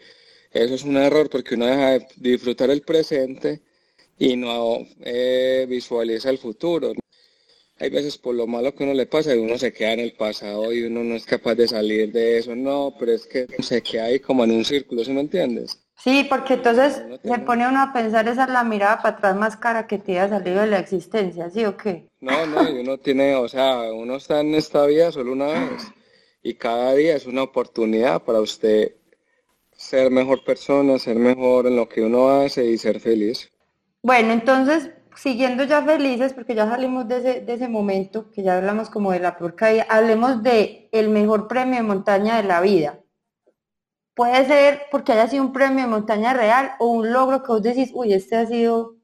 eso 0.53 0.75
es 0.75 0.85
un 0.85 0.97
error 0.97 1.29
porque 1.31 1.55
uno 1.55 1.67
deja 1.67 1.91
de 1.91 2.07
disfrutar 2.17 2.71
el 2.71 2.83
presente 2.83 3.63
y 4.19 4.37
no 4.37 4.79
eh, 5.01 5.67
visualiza 5.69 6.31
el 6.31 6.39
futuro 6.39 6.93
hay 7.83 7.91
veces 7.91 8.17
por 8.17 8.37
lo 8.37 8.47
malo 8.47 8.73
que 8.73 8.85
uno 8.85 8.95
le 8.95 9.07
pasa 9.07 9.35
y 9.35 9.41
uno 9.41 9.59
se 9.59 9.73
queda 9.73 9.95
en 9.95 10.01
el 10.01 10.13
pasado 10.13 10.73
y 10.73 10.85
uno 10.85 11.03
no 11.03 11.17
es 11.17 11.27
capaz 11.27 11.57
de 11.57 11.67
salir 11.67 12.13
de 12.13 12.39
eso, 12.39 12.55
no, 12.55 12.95
pero 12.97 13.11
es 13.11 13.27
que 13.27 13.49
se 13.61 13.83
queda 13.83 14.05
ahí 14.05 14.21
como 14.21 14.45
en 14.45 14.53
un 14.53 14.65
círculo, 14.65 15.05
¿sí 15.05 15.13
me 15.13 15.23
entiendes? 15.23 15.83
Sí, 15.97 16.25
porque 16.29 16.55
entonces 16.55 17.03
se 17.25 17.39
pone 17.41 17.67
uno 17.67 17.81
a 17.81 17.93
pensar 17.93 18.29
esa 18.29 18.45
es 18.45 18.51
la 18.51 18.63
mirada 18.63 19.03
para 19.03 19.17
atrás 19.17 19.37
más 19.37 19.57
cara 19.57 19.89
que 19.89 19.99
te 19.99 20.21
ha 20.21 20.29
salido 20.29 20.61
de 20.61 20.69
la 20.69 20.79
existencia, 20.79 21.51
¿sí 21.51 21.65
o 21.65 21.77
qué? 21.77 22.09
No, 22.21 22.47
no, 22.47 22.69
y 22.71 22.83
uno 22.83 22.99
tiene, 22.99 23.35
o 23.35 23.49
sea, 23.49 23.93
uno 23.93 24.15
está 24.15 24.41
en 24.41 24.55
esta 24.55 24.87
vida 24.87 25.11
solo 25.11 25.33
una 25.33 25.47
vez 25.47 25.83
y 26.41 26.55
cada 26.55 26.95
día 26.95 27.17
es 27.17 27.27
una 27.27 27.43
oportunidad 27.43 28.23
para 28.23 28.41
usted 28.41 28.95
ser 29.83 30.11
mejor 30.13 30.45
persona, 30.45 30.99
ser 30.99 31.17
mejor 31.17 31.67
en 31.67 31.75
lo 31.77 31.89
que 31.89 32.03
uno 32.03 32.31
hace 32.31 32.65
y 32.65 32.79
ser 32.79 33.01
feliz. 33.01 33.51
Bueno, 34.01 34.33
entonces 34.33 34.91
siguiendo 35.17 35.65
ya 35.65 35.83
felices, 35.83 36.33
porque 36.33 36.55
ya 36.55 36.69
salimos 36.69 37.09
de 37.09 37.19
ese, 37.19 37.41
de 37.41 37.53
ese 37.53 37.69
momento, 37.69 38.31
que 38.31 38.43
ya 38.43 38.57
hablamos 38.57 38.89
como 38.89 39.13
de 39.13 39.19
la 39.19 39.37
peor 39.37 39.57
caída, 39.57 39.87
hablemos 39.89 40.43
de 40.43 40.89
el 40.93 41.09
mejor 41.09 41.49
premio 41.49 41.77
de 41.77 41.83
montaña 41.83 42.37
de 42.37 42.45
la 42.45 42.61
vida. 42.61 43.01
Puede 44.15 44.47
ser 44.47 44.83
porque 44.91 45.13
haya 45.13 45.27
sido 45.27 45.43
un 45.43 45.53
premio 45.53 45.85
de 45.85 45.91
montaña 45.91 46.33
real 46.33 46.73
o 46.79 46.87
un 46.87 47.13
logro 47.13 47.43
que 47.43 47.49
vos 47.49 47.63
decís, 47.63 47.91
uy, 47.93 48.13
este 48.13 48.37
ha 48.37 48.47
sido, 48.47 48.97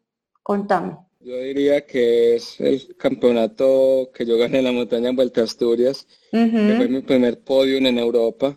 contame. 0.43 0.97
Yo 1.21 1.37
diría 1.39 1.85
que 1.85 2.37
es 2.37 2.61
el 2.61 2.97
campeonato 2.97 4.11
que 4.15 4.25
yo 4.25 4.39
gané 4.39 4.59
en 4.59 4.65
la 4.65 4.73
montaña 4.73 5.09
en 5.09 5.17
Vuelta 5.17 5.41
a 5.41 5.45
Asturias, 5.45 6.07
que 6.31 6.75
fue 6.77 6.89
mi 6.89 7.03
primer 7.03 7.41
podium 7.41 7.87
en 7.87 7.99
Europa. 7.99 8.57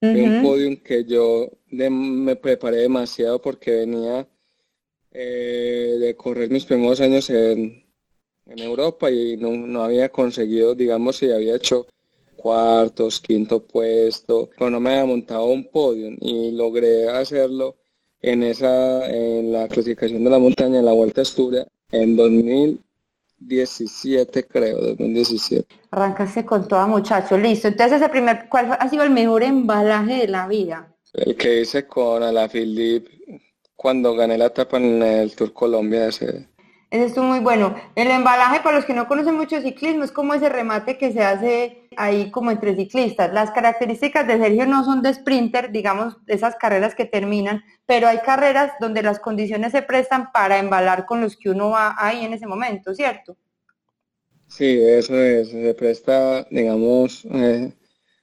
Fue 0.00 0.22
un 0.22 0.42
podium 0.42 0.76
que 0.76 1.04
yo 1.04 1.50
me 1.70 2.36
preparé 2.36 2.78
demasiado 2.78 3.40
porque 3.40 3.70
venía 3.70 4.26
eh, 5.12 5.96
de 5.98 6.16
correr 6.16 6.50
mis 6.50 6.64
primeros 6.64 7.00
años 7.00 7.30
en, 7.30 7.84
en 8.46 8.58
Europa 8.58 9.10
y 9.10 9.36
no, 9.36 9.50
no, 9.50 9.82
había 9.82 10.08
conseguido, 10.08 10.74
digamos, 10.74 11.16
si 11.16 11.30
había 11.30 11.56
hecho 11.56 11.86
cuartos, 12.36 13.20
quinto 13.20 13.62
puesto, 13.62 14.50
pero 14.56 14.70
no 14.70 14.80
me 14.80 14.90
había 14.90 15.04
montado 15.04 15.44
un 15.46 15.70
podio 15.70 16.10
y 16.20 16.52
logré 16.52 17.08
hacerlo 17.08 17.76
en 18.22 18.42
esa, 18.42 19.06
en 19.08 19.52
la 19.52 19.68
clasificación 19.68 20.24
de 20.24 20.30
la 20.30 20.38
montaña 20.38 20.78
en 20.78 20.84
la 20.84 20.92
Vuelta 20.92 21.20
a 21.20 21.22
Asturias 21.22 21.66
en 21.90 22.16
2017, 22.16 24.46
creo, 24.46 24.80
2017. 24.80 25.66
Arrancaste 25.90 26.44
con 26.44 26.68
todo 26.68 26.86
muchacho, 26.86 27.36
listo. 27.36 27.68
Entonces 27.68 28.00
ese 28.00 28.08
primer, 28.08 28.48
¿cuál 28.48 28.76
ha 28.78 28.88
sido 28.88 29.02
el 29.04 29.10
mejor 29.10 29.42
embalaje 29.42 30.18
de 30.18 30.28
la 30.28 30.46
vida? 30.46 30.94
El 31.12 31.36
que 31.36 31.62
hice 31.62 31.86
con 31.86 32.22
Alaphilippe 32.22 33.10
cuando 33.74 34.14
gané 34.14 34.38
la 34.38 34.46
etapa 34.46 34.76
en 34.76 35.02
el 35.02 35.34
Tour 35.34 35.52
Colombia. 35.52 36.08
Ese, 36.08 36.48
ese 36.90 37.04
estuvo 37.06 37.24
muy 37.24 37.40
bueno. 37.40 37.74
El 37.94 38.10
embalaje, 38.10 38.60
para 38.60 38.76
los 38.76 38.84
que 38.84 38.94
no 38.94 39.08
conocen 39.08 39.36
mucho 39.36 39.60
ciclismo, 39.60 40.04
es 40.04 40.12
como 40.12 40.34
ese 40.34 40.48
remate 40.48 40.98
que 40.98 41.12
se 41.12 41.22
hace 41.22 41.88
ahí 41.96 42.30
como 42.30 42.50
entre 42.50 42.74
ciclistas. 42.74 43.32
Las 43.32 43.52
características 43.52 44.26
de 44.26 44.38
Sergio 44.38 44.66
no 44.66 44.84
son 44.84 45.00
de 45.00 45.14
sprinter, 45.14 45.70
digamos, 45.70 46.16
esas 46.26 46.56
carreras 46.56 46.94
que 46.94 47.04
terminan, 47.04 47.62
pero 47.86 48.08
hay 48.08 48.18
carreras 48.18 48.72
donde 48.80 49.02
las 49.02 49.20
condiciones 49.20 49.72
se 49.72 49.82
prestan 49.82 50.32
para 50.32 50.58
embalar 50.58 51.06
con 51.06 51.20
los 51.20 51.36
que 51.36 51.50
uno 51.50 51.70
va 51.70 51.94
ahí 51.96 52.24
en 52.24 52.34
ese 52.34 52.46
momento, 52.46 52.94
¿cierto? 52.94 53.36
Sí, 54.48 54.80
eso 54.82 55.16
es, 55.16 55.50
se 55.50 55.74
presta, 55.74 56.44
digamos, 56.50 57.24
eh, 57.24 57.72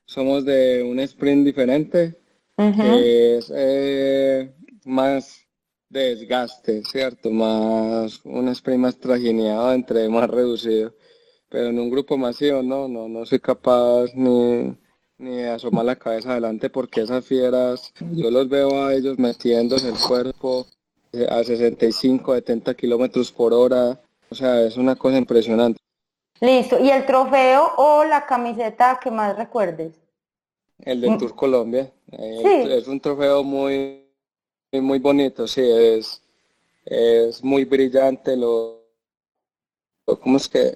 somos 0.06 0.43
de 0.43 0.84
un 0.84 1.00
sprint 1.00 1.45
diferente, 1.45 2.17
es 2.58 3.52
eh, 3.56 4.54
más 4.86 5.48
desgaste, 5.89 6.84
¿cierto? 6.84 7.30
Más 7.30 8.20
un 8.26 8.54
spray 8.54 8.78
más 8.78 8.98
trajineado 8.98 9.74
entre 9.74 10.10
más 10.10 10.30
reducido. 10.30 10.93
Pero 11.50 11.67
en 11.67 11.80
un 11.80 11.89
grupo 11.89 12.17
masivo 12.17 12.62
no, 12.62 12.88
no, 12.88 13.08
no 13.08 13.26
soy 13.26 13.39
capaz 13.39 14.08
ni, 14.13 14.76
ni 15.17 15.38
de 15.38 15.50
asomar 15.50 15.86
la 15.86 15.96
cabeza 15.96 16.32
adelante 16.32 16.70
porque 16.70 17.02
esas 17.02 17.26
fieras, 17.26 17.93
yo 18.12 18.30
los 18.30 18.50
veo 18.50 18.84
a 18.84 18.93
ellos 18.93 19.17
metiéndose 19.17 19.89
el 19.89 19.98
cuerpo 19.98 20.67
a 21.30 21.43
65, 21.43 22.36
70 22.36 22.74
kilómetros 22.74 23.32
por 23.32 23.54
hora. 23.54 24.00
O 24.30 24.36
sea, 24.36 24.62
es 24.62 24.76
una 24.76 24.96
cosa 24.96 25.17
impresionante. 25.17 25.80
Listo. 26.41 26.80
¿Y 26.80 26.89
el 26.89 27.06
trofeo 27.06 27.72
o 27.78 28.04
la 28.04 28.26
camiseta 28.26 29.00
que 29.02 29.10
más 29.10 29.36
recuerdes? 29.38 29.93
El 30.80 31.02
de 31.02 31.10
mm. 31.12 31.18
Tour 31.18 31.36
Colombia. 31.36 31.92
Eh, 32.12 32.78
es 32.78 32.88
un 32.88 33.00
trofeo 33.00 33.44
muy 33.44 34.08
muy 34.82 35.00
bonito, 35.00 35.48
sí, 35.48 35.62
es, 35.62 36.22
es 36.86 37.44
muy 37.44 37.66
brillante 37.66 38.36
lo, 38.36 38.84
¿cómo 40.06 40.38
es 40.38 40.48
que? 40.48 40.76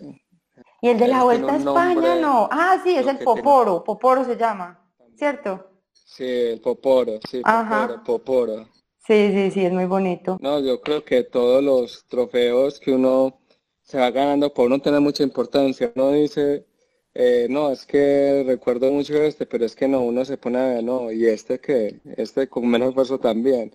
Y 0.82 0.90
el 0.90 0.98
de 0.98 1.08
la 1.08 1.24
Vuelta 1.24 1.54
a 1.54 1.58
España, 1.58 2.16
no. 2.16 2.50
Ah, 2.52 2.80
sí, 2.84 2.96
es 2.96 3.06
el 3.06 3.20
Poporo, 3.20 3.84
Poporo 3.84 4.26
se 4.26 4.36
llama, 4.36 4.80
¿cierto? 5.16 5.68
Sí, 5.94 6.26
el 6.26 6.62
Poporo, 6.62 7.20
sí, 7.30 7.42
Poporo, 7.42 8.04
Poporo. 8.04 8.68
Sí, 8.98 9.32
sí, 9.32 9.52
sí, 9.52 9.66
es 9.66 9.74
muy 9.74 9.86
bonito. 9.86 10.38
No, 10.42 10.60
yo 10.60 10.82
creo 10.82 11.04
que 11.04 11.24
todos 11.24 11.64
los 11.64 12.06
trofeos 12.08 12.80
que 12.80 12.92
uno 12.92 13.40
se 13.82 14.00
va 14.00 14.10
ganando 14.12 14.54
por 14.54 14.70
no 14.70 14.80
tener 14.80 15.02
mucha 15.02 15.24
importancia, 15.24 15.92
uno 15.96 16.12
dice, 16.12 16.66
eh, 17.14 17.48
no, 17.50 17.72
es 17.72 17.86
que 17.86 18.44
recuerdo 18.46 18.92
mucho 18.92 19.22
este, 19.22 19.46
pero 19.46 19.66
es 19.66 19.76
que 19.76 19.88
no, 19.88 20.02
uno 20.02 20.24
se 20.24 20.38
pone 20.38 20.60
a 20.60 20.66
ver, 20.66 20.84
no, 20.84 21.12
y 21.12 21.26
este 21.26 21.60
que, 21.60 22.00
este 22.18 22.48
con 22.48 22.68
menos 22.68 22.90
esfuerzo 22.90 23.20
también. 23.20 23.74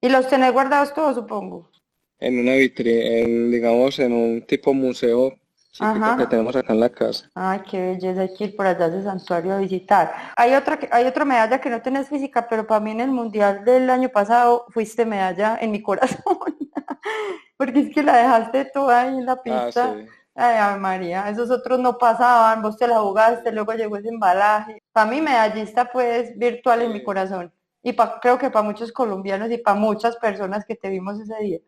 ¿Y 0.00 0.08
los 0.08 0.28
tenés 0.28 0.52
guardados 0.52 0.92
todos, 0.92 1.14
supongo? 1.14 1.70
En 2.18 2.38
una 2.38 2.54
vitrina, 2.54 3.50
digamos, 3.50 3.98
en 3.98 4.12
un 4.12 4.46
tipo 4.46 4.74
museo 4.74 5.34
que 5.78 6.26
tenemos 6.26 6.54
acá 6.54 6.72
en 6.72 6.80
la 6.80 6.88
casa. 6.88 7.28
Ay, 7.34 7.60
qué 7.68 7.80
belleza, 7.80 8.20
hay 8.20 8.34
que 8.34 8.44
ir 8.44 8.56
por 8.56 8.66
allá 8.66 8.86
ese 8.86 9.02
santuario 9.02 9.54
a 9.54 9.58
visitar. 9.58 10.12
Hay 10.36 10.54
otra, 10.54 10.78
hay 10.90 11.04
otra 11.04 11.24
medalla 11.24 11.60
que 11.60 11.70
no 11.70 11.82
tenés 11.82 12.08
física, 12.08 12.46
pero 12.48 12.66
para 12.66 12.80
mí 12.80 12.92
en 12.92 13.00
el 13.00 13.10
mundial 13.10 13.64
del 13.64 13.90
año 13.90 14.08
pasado 14.08 14.66
fuiste 14.70 15.04
medalla 15.04 15.58
en 15.60 15.72
mi 15.72 15.82
corazón. 15.82 16.18
Porque 17.56 17.80
es 17.80 17.94
que 17.94 18.02
la 18.02 18.16
dejaste 18.16 18.64
toda 18.66 19.02
ahí 19.02 19.18
en 19.18 19.26
la 19.26 19.32
ah, 19.32 19.42
pista. 19.42 19.96
Ay, 20.34 20.78
María, 20.80 21.28
esos 21.28 21.50
otros 21.50 21.78
no 21.78 21.96
pasaban, 21.96 22.60
vos 22.60 22.76
te 22.76 22.88
la 22.88 23.00
jugaste, 23.00 23.52
luego 23.52 23.72
llegó 23.72 23.96
ese 23.96 24.08
embalaje. 24.08 24.82
Para 24.92 25.10
mí 25.10 25.20
medallista 25.20 25.90
pues 25.92 26.36
virtual 26.36 26.82
en 26.82 26.92
mi 26.92 27.04
corazón 27.04 27.52
y 27.84 27.94
creo 28.20 28.38
que 28.38 28.50
para 28.50 28.64
muchos 28.64 28.90
colombianos 28.90 29.50
y 29.50 29.58
para 29.58 29.78
muchas 29.78 30.16
personas 30.16 30.64
que 30.64 30.74
te 30.74 30.88
vimos 30.88 31.20
ese 31.20 31.36
día. 31.42 31.60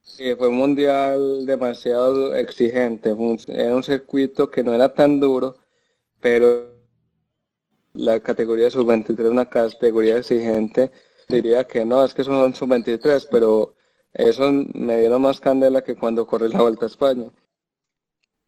Sí, 0.00 0.34
fue 0.36 0.48
un 0.48 0.56
mundial 0.56 1.44
demasiado 1.44 2.34
exigente, 2.34 3.16
era 3.48 3.74
un 3.74 3.82
circuito 3.82 4.50
que 4.50 4.62
no 4.62 4.72
era 4.72 4.94
tan 4.94 5.18
duro, 5.18 5.56
pero 6.20 6.74
la 7.94 8.20
categoría 8.20 8.70
sub-23 8.70 9.20
es 9.20 9.30
una 9.30 9.48
categoría 9.48 10.18
exigente. 10.18 10.92
Diría 11.28 11.64
que 11.64 11.84
no, 11.84 12.04
es 12.04 12.12
que 12.12 12.22
son 12.22 12.54
sub-23, 12.54 13.28
pero 13.30 13.74
eso 14.12 14.52
me 14.74 15.00
dieron 15.00 15.22
más 15.22 15.40
candela 15.40 15.82
que 15.82 15.96
cuando 15.96 16.26
corrí 16.26 16.48
la 16.48 16.60
Vuelta 16.60 16.84
a 16.84 16.88
España. 16.88 17.30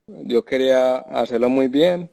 Yo 0.08 0.44
quería 0.44 0.98
hacerlo 0.98 1.48
muy 1.48 1.66
bien, 1.66 2.08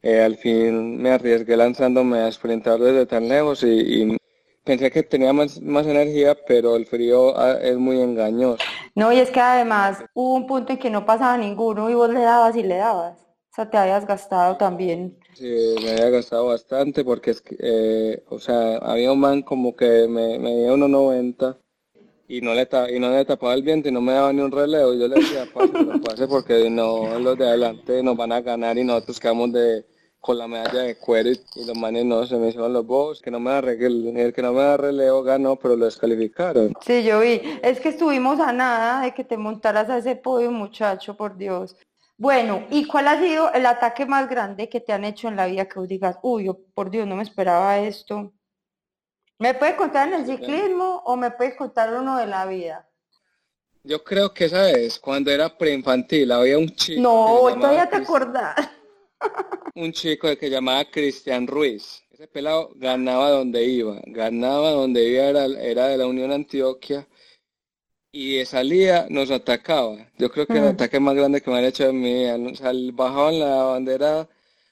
eh, 0.00 0.20
al 0.20 0.36
fin 0.36 0.96
me 1.02 1.10
arriesgué 1.10 1.56
lanzándome 1.56 2.20
a 2.20 2.30
sprintar 2.30 2.78
desde 2.78 3.04
tan 3.04 3.28
lejos 3.28 3.64
y, 3.64 4.16
pensé 4.62 4.92
que 4.92 5.02
tenía 5.02 5.32
más, 5.32 5.60
más, 5.60 5.88
energía, 5.88 6.36
pero 6.46 6.76
el 6.76 6.86
frío 6.86 7.36
ah, 7.36 7.58
es 7.60 7.76
muy 7.78 8.00
engañoso. 8.00 8.62
No, 8.94 9.12
y 9.12 9.18
es 9.18 9.32
que 9.32 9.40
además 9.40 10.04
hubo 10.14 10.34
un 10.34 10.46
punto 10.46 10.72
en 10.72 10.78
que 10.78 10.88
no 10.88 11.04
pasaba 11.04 11.36
ninguno 11.36 11.90
y 11.90 11.94
vos 11.94 12.10
le 12.10 12.20
dabas 12.20 12.54
y 12.54 12.62
le 12.62 12.76
dabas. 12.76 13.20
O 13.20 13.54
sea, 13.56 13.68
te 13.68 13.76
habías 13.76 14.06
gastado 14.06 14.56
también. 14.56 15.18
Sí, 15.34 15.74
me 15.82 15.90
había 15.90 16.10
gastado 16.10 16.46
bastante 16.46 17.04
porque 17.04 17.32
es 17.32 17.40
que, 17.40 17.56
eh, 17.58 18.24
o 18.28 18.38
sea, 18.38 18.76
había 18.76 19.10
un 19.10 19.18
man 19.18 19.42
como 19.42 19.74
que 19.74 20.06
me, 20.06 20.38
me 20.38 20.54
dio 20.54 20.76
1.90 20.76 21.58
y 22.28 22.40
no 22.40 22.54
le 22.54 22.68
y 22.94 22.98
no 22.98 23.10
le 23.10 23.24
tapaba 23.24 23.54
el 23.54 23.62
viento 23.62 23.88
y 23.88 23.92
no 23.92 24.00
me 24.00 24.12
daba 24.12 24.32
ni 24.32 24.40
un 24.40 24.50
relevo. 24.50 24.94
Yo 24.94 25.08
le 25.08 25.16
decía, 25.16 25.46
pase, 25.52 25.72
pase 26.04 26.26
porque 26.26 26.68
no 26.70 27.18
los 27.18 27.38
de 27.38 27.46
adelante 27.46 28.02
nos 28.02 28.16
van 28.16 28.32
a 28.32 28.40
ganar 28.40 28.76
y 28.78 28.84
nosotros 28.84 29.20
quedamos 29.20 29.52
de 29.52 29.84
con 30.26 30.38
la 30.38 30.48
medalla 30.48 30.82
de 30.82 30.98
cuero 30.98 31.30
y, 31.30 31.64
los 31.64 31.78
manes 31.78 32.04
no 32.04 32.26
se 32.26 32.36
me 32.36 32.48
hicieron 32.48 32.72
los 32.72 32.84
bobos, 32.84 33.22
que 33.22 33.30
no 33.30 33.38
me 33.38 33.52
da 33.52 33.60
el 33.60 34.32
que 34.34 34.42
no 34.42 34.52
me 34.52 34.60
da 34.60 34.76
relevo 34.76 35.22
ganó, 35.22 35.54
pero 35.54 35.76
lo 35.76 35.84
descalificaron. 35.84 36.74
Sí, 36.84 37.04
yo 37.04 37.20
vi, 37.20 37.40
es 37.62 37.80
que 37.80 37.90
estuvimos 37.90 38.40
a 38.40 38.52
nada 38.52 39.02
de 39.02 39.14
que 39.14 39.22
te 39.22 39.36
montaras 39.36 39.88
a 39.88 39.98
ese 39.98 40.16
podio, 40.16 40.50
muchacho, 40.50 41.16
por 41.16 41.36
Dios. 41.36 41.76
Bueno, 42.18 42.64
¿y 42.70 42.86
cuál 42.86 43.06
ha 43.06 43.20
sido 43.20 43.52
el 43.52 43.66
ataque 43.66 44.04
más 44.04 44.28
grande 44.28 44.68
que 44.68 44.80
te 44.80 44.92
han 44.92 45.04
hecho 45.04 45.28
en 45.28 45.36
la 45.36 45.46
vida 45.46 45.68
que 45.68 45.78
vos 45.78 45.86
digas, 45.86 46.18
uy, 46.22 46.50
por 46.74 46.90
Dios, 46.90 47.06
no 47.06 47.14
me 47.14 47.22
esperaba 47.22 47.78
esto? 47.78 48.32
¿Me 49.38 49.52
puedes 49.54 49.74
contar 49.74 50.08
en 50.08 50.14
el 50.14 50.26
ciclismo 50.26 51.02
o 51.04 51.16
me 51.16 51.30
puedes 51.30 51.56
contar 51.56 51.92
uno 51.92 52.16
de 52.16 52.26
la 52.26 52.46
vida? 52.46 52.88
Yo 53.84 54.02
creo 54.02 54.32
que 54.32 54.46
esa 54.46 54.70
es, 54.70 54.98
cuando 54.98 55.30
era 55.30 55.56
preinfantil, 55.56 56.32
había 56.32 56.58
un 56.58 56.68
chico. 56.70 57.00
No, 57.00 57.54
todavía 57.54 57.88
te 57.88 57.96
acordás. 57.96 58.56
Un 59.74 59.92
chico 59.92 60.28
que 60.38 60.50
llamaba 60.50 60.84
Cristian 60.90 61.46
Ruiz. 61.46 62.02
Ese 62.10 62.26
pelado 62.26 62.70
ganaba 62.76 63.30
donde 63.30 63.64
iba, 63.64 64.00
ganaba 64.06 64.70
donde 64.70 65.06
iba, 65.06 65.24
era, 65.24 65.44
era 65.44 65.88
de 65.88 65.98
la 65.98 66.06
Unión 66.06 66.32
Antioquia 66.32 67.06
y 68.10 68.38
de 68.38 68.46
salida 68.46 69.06
nos 69.10 69.30
atacaba. 69.30 69.96
Yo 70.16 70.30
creo 70.30 70.46
que 70.46 70.56
el 70.56 70.68
ataque 70.68 70.98
más 70.98 71.14
grande 71.14 71.42
que 71.42 71.50
me 71.50 71.58
han 71.58 71.64
hecho 71.64 71.84
en 71.84 72.00
mi 72.00 72.14
vida. 72.14 72.38
bajaban 72.94 73.38
la 73.38 73.64
bandera 73.64 74.28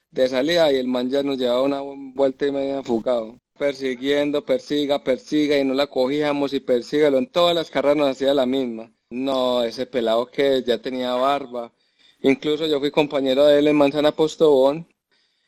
de 0.09 0.27
salida 0.27 0.71
y 0.71 0.77
el 0.77 0.87
man 0.87 1.09
ya 1.09 1.21
nos 1.21 1.37
llevaba 1.37 1.61
una 1.61 1.81
vuelta 1.81 2.47
y 2.47 2.51
media 2.51 2.77
enfocado. 2.77 3.39
Persiguiendo, 3.57 4.45
persiga, 4.45 5.03
persiga 5.03 5.57
y 5.57 5.63
no 5.63 5.73
la 5.73 5.87
cogíamos 5.87 6.53
y 6.53 6.59
persígalo. 6.59 7.17
En 7.17 7.27
todas 7.27 7.55
las 7.55 7.69
carreras 7.69 7.97
nos 7.97 8.09
hacía 8.09 8.33
la 8.33 8.45
misma. 8.45 8.91
No, 9.09 9.63
ese 9.63 9.85
pelado 9.85 10.25
que 10.27 10.61
ya 10.63 10.77
tenía 10.81 11.13
barba. 11.13 11.71
Incluso 12.21 12.65
yo 12.67 12.79
fui 12.79 12.91
compañero 12.91 13.45
de 13.45 13.59
él 13.59 13.67
en 13.67 13.77
Manzana 13.77 14.11
Postobón 14.11 14.87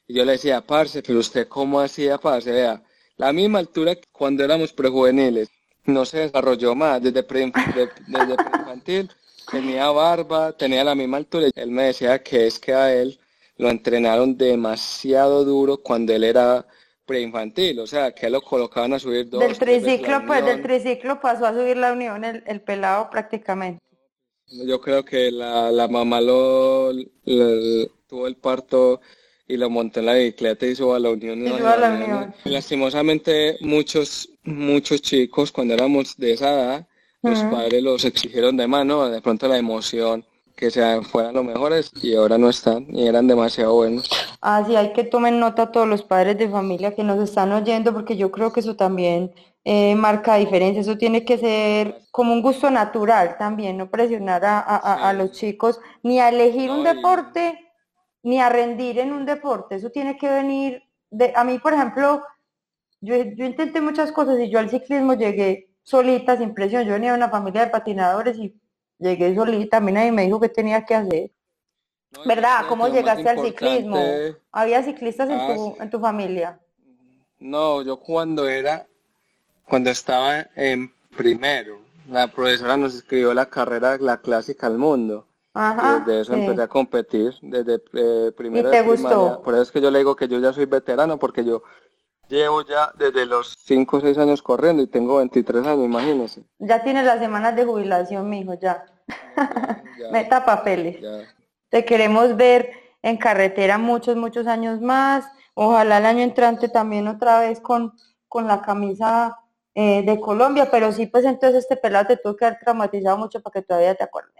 y 0.07 0.13
yo 0.15 0.25
le 0.25 0.33
decía, 0.33 0.61
parce, 0.61 1.01
pero 1.03 1.19
usted 1.19 1.47
cómo 1.47 1.81
hacía, 1.81 2.17
parce, 2.17 2.51
vea, 2.51 2.83
la 3.17 3.33
misma 3.33 3.59
altura 3.59 3.97
cuando 4.11 4.43
éramos 4.43 4.71
prejuveniles 4.73 5.49
no 5.85 6.05
se 6.05 6.19
desarrolló 6.19 6.75
más 6.75 7.01
desde, 7.01 7.23
pre, 7.23 7.41
infantil 7.41 9.09
tenía 9.51 9.89
barba, 9.89 10.51
tenía 10.53 10.83
la 10.83 10.95
misma 10.95 11.17
altura. 11.17 11.47
Él 11.55 11.71
me 11.71 11.83
decía 11.83 12.21
que 12.23 12.47
es 12.47 12.59
que 12.59 12.73
a 12.73 12.93
él 12.93 13.19
lo 13.57 13.69
entrenaron 13.69 14.37
demasiado 14.37 15.43
duro 15.43 15.77
cuando 15.77 16.13
él 16.13 16.23
era 16.23 16.65
preinfantil, 17.07 17.79
o 17.79 17.87
sea, 17.87 18.11
que 18.11 18.29
lo 18.29 18.41
colocaban 18.41 18.93
a 18.93 18.99
subir 18.99 19.29
dos. 19.29 19.39
Del 19.39 19.57
triciclo, 19.57 20.23
pues 20.27 20.45
del 20.45 20.61
triciclo 20.61 21.19
pasó 21.19 21.47
a 21.47 21.53
subir 21.53 21.77
la 21.77 21.93
unión 21.93 22.23
el, 22.23 22.61
pelado 22.61 23.09
prácticamente. 23.09 23.81
Yo 24.47 24.79
creo 24.79 25.03
que 25.03 25.31
la, 25.31 25.71
la 25.71 25.87
mamá 25.87 26.21
lo, 26.21 26.91
tuvo 28.07 28.27
el 28.27 28.35
parto 28.35 29.01
y 29.47 29.57
lo 29.57 29.69
montó 29.69 30.01
en 30.01 30.05
la 30.05 30.13
bicicleta 30.13 30.65
y 30.67 30.75
subió 30.75 30.95
a 30.95 30.99
la 30.99 31.09
unión. 31.09 31.47
Y 31.47 31.47
a 31.47 31.77
la 31.77 31.89
unión. 31.89 32.35
Lastimosamente 32.43 33.57
muchos 33.61 34.29
muchos 34.43 35.01
chicos 35.01 35.51
cuando 35.51 35.73
éramos 35.73 36.17
de 36.17 36.33
esa 36.33 36.53
edad, 36.53 36.87
los 37.21 37.39
padres 37.43 37.83
los 37.83 38.05
exigieron 38.05 38.57
de 38.57 38.67
mano, 38.67 39.09
de 39.09 39.21
pronto 39.21 39.47
la 39.47 39.57
emoción, 39.57 40.25
que 40.57 40.71
sean, 40.71 41.03
fueran 41.03 41.35
los 41.35 41.45
mejores 41.45 41.91
y 42.01 42.15
ahora 42.15 42.37
no 42.37 42.49
están 42.49 42.87
y 42.89 43.07
eran 43.07 43.27
demasiado 43.27 43.75
buenos. 43.75 44.09
Ah, 44.41 44.63
sí, 44.65 44.75
hay 44.75 44.91
que 44.91 45.03
tomen 45.03 45.39
nota 45.39 45.71
todos 45.71 45.87
los 45.87 46.01
padres 46.01 46.37
de 46.37 46.49
familia 46.49 46.95
que 46.95 47.03
nos 47.03 47.19
están 47.23 47.51
oyendo 47.51 47.93
porque 47.93 48.17
yo 48.17 48.31
creo 48.31 48.51
que 48.51 48.61
eso 48.61 48.75
también 48.75 49.31
eh, 49.63 49.95
marca 49.95 50.35
diferencia, 50.35 50.81
eso 50.81 50.97
tiene 50.97 51.23
que 51.23 51.37
ser 51.37 52.01
como 52.11 52.33
un 52.33 52.41
gusto 52.41 52.71
natural 52.71 53.37
también, 53.37 53.77
no 53.77 53.91
presionar 53.91 54.41
a, 54.45 55.13
los 55.13 55.31
chicos 55.33 55.79
ni 56.01 56.19
a 56.19 56.29
elegir 56.29 56.71
un 56.71 56.83
deporte 56.83 57.59
ni 58.23 58.39
a 58.39 58.49
rendir 58.49 58.97
en 58.97 59.13
un 59.13 59.25
deporte, 59.25 59.75
eso 59.75 59.91
tiene 59.91 60.17
que 60.17 60.27
venir 60.27 60.81
de, 61.11 61.33
a 61.35 61.43
mí 61.43 61.59
por 61.59 61.73
ejemplo, 61.73 62.23
yo, 62.99 63.15
intenté 63.15 63.79
muchas 63.79 64.11
cosas 64.11 64.39
y 64.39 64.49
yo 64.49 64.57
al 64.57 64.71
ciclismo 64.71 65.13
llegué 65.13 65.69
solita, 65.83 66.35
sin 66.35 66.53
presión. 66.53 66.83
Yo 66.83 66.93
venía 66.93 67.11
de 67.11 67.17
una 67.17 67.29
familia 67.29 67.61
de 67.65 67.71
patinadores 67.71 68.37
y 68.37 68.59
llegué 68.99 69.35
solita. 69.35 69.77
A 69.77 69.79
mí 69.79 69.91
nadie 69.91 70.11
me 70.11 70.23
dijo 70.23 70.39
qué 70.39 70.49
tenía 70.49 70.85
que 70.85 70.95
hacer. 70.95 71.31
¿Verdad? 72.25 72.65
¿Cómo 72.67 72.87
llegaste 72.87 73.27
al 73.27 73.39
ciclismo? 73.39 74.01
¿Había 74.51 74.83
ciclistas 74.83 75.29
en, 75.29 75.55
tu, 75.55 75.75
ah, 75.79 75.83
en 75.83 75.89
tu 75.89 75.99
familia? 75.99 76.59
No, 77.39 77.81
yo 77.81 77.97
cuando 77.97 78.47
era, 78.47 78.87
cuando 79.67 79.89
estaba 79.89 80.47
en 80.55 80.91
primero, 81.15 81.79
la 82.09 82.27
profesora 82.27 82.77
nos 82.77 82.95
escribió 82.95 83.33
la 83.33 83.47
carrera, 83.47 83.97
la 83.99 84.17
clásica 84.17 84.67
al 84.67 84.77
mundo. 84.77 85.25
Ajá, 85.53 85.97
y 85.97 86.05
desde 86.05 86.21
eso 86.21 86.33
empecé 86.33 86.61
a 86.61 86.67
competir, 86.67 87.33
desde 87.41 87.81
eh, 87.93 88.31
primero. 88.35 88.69
¿Y 88.69 88.71
te 88.71 88.81
gustó? 88.81 89.41
Por 89.43 89.55
eso 89.55 89.63
es 89.63 89.71
que 89.71 89.81
yo 89.81 89.89
le 89.89 89.99
digo 89.99 90.15
que 90.15 90.27
yo 90.27 90.39
ya 90.39 90.53
soy 90.53 90.65
veterano, 90.65 91.17
porque 91.17 91.43
yo 91.43 91.63
Llevo 92.29 92.65
ya 92.65 92.91
desde 92.97 93.25
los 93.25 93.55
5 93.63 93.97
o 93.97 94.01
6 94.01 94.17
años 94.17 94.41
corriendo 94.41 94.83
y 94.83 94.87
tengo 94.87 95.17
23 95.17 95.65
años, 95.65 95.85
imagínese. 95.85 96.43
Ya 96.59 96.83
tienes 96.83 97.05
las 97.05 97.19
semanas 97.19 97.55
de 97.55 97.63
jubilación, 97.63 98.29
mijo, 98.29 98.53
ya. 98.55 98.85
ya 99.99 100.09
Meta 100.11 100.43
papeles. 100.45 100.97
Te 101.69 101.85
queremos 101.85 102.35
ver 102.35 102.71
en 103.01 103.17
carretera 103.17 103.77
muchos, 103.77 104.15
muchos 104.17 104.47
años 104.47 104.81
más. 104.81 105.25
Ojalá 105.53 105.99
el 105.99 106.05
año 106.05 106.23
entrante 106.23 106.69
también 106.69 107.07
otra 107.07 107.39
vez 107.39 107.59
con, 107.61 107.93
con 108.27 108.47
la 108.47 108.61
camisa 108.61 109.37
eh, 109.73 110.03
de 110.03 110.19
Colombia, 110.19 110.69
pero 110.69 110.91
sí, 110.91 111.07
pues 111.07 111.23
entonces 111.23 111.63
este 111.63 111.77
pelado 111.77 112.07
te 112.07 112.17
tuvo 112.17 112.35
que 112.35 112.45
haber 112.45 112.59
traumatizado 112.59 113.17
mucho 113.17 113.41
para 113.41 113.53
que 113.53 113.61
todavía 113.61 113.95
te 113.95 114.03
acuerdes. 114.03 114.33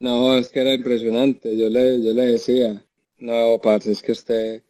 No, 0.00 0.34
es 0.36 0.48
que 0.48 0.60
era 0.60 0.74
impresionante. 0.74 1.56
Yo 1.56 1.70
le, 1.70 2.02
yo 2.02 2.12
le 2.12 2.26
decía, 2.26 2.82
no, 3.18 3.58
parce, 3.62 3.92
es 3.92 4.02
que 4.02 4.12
usted 4.12 4.62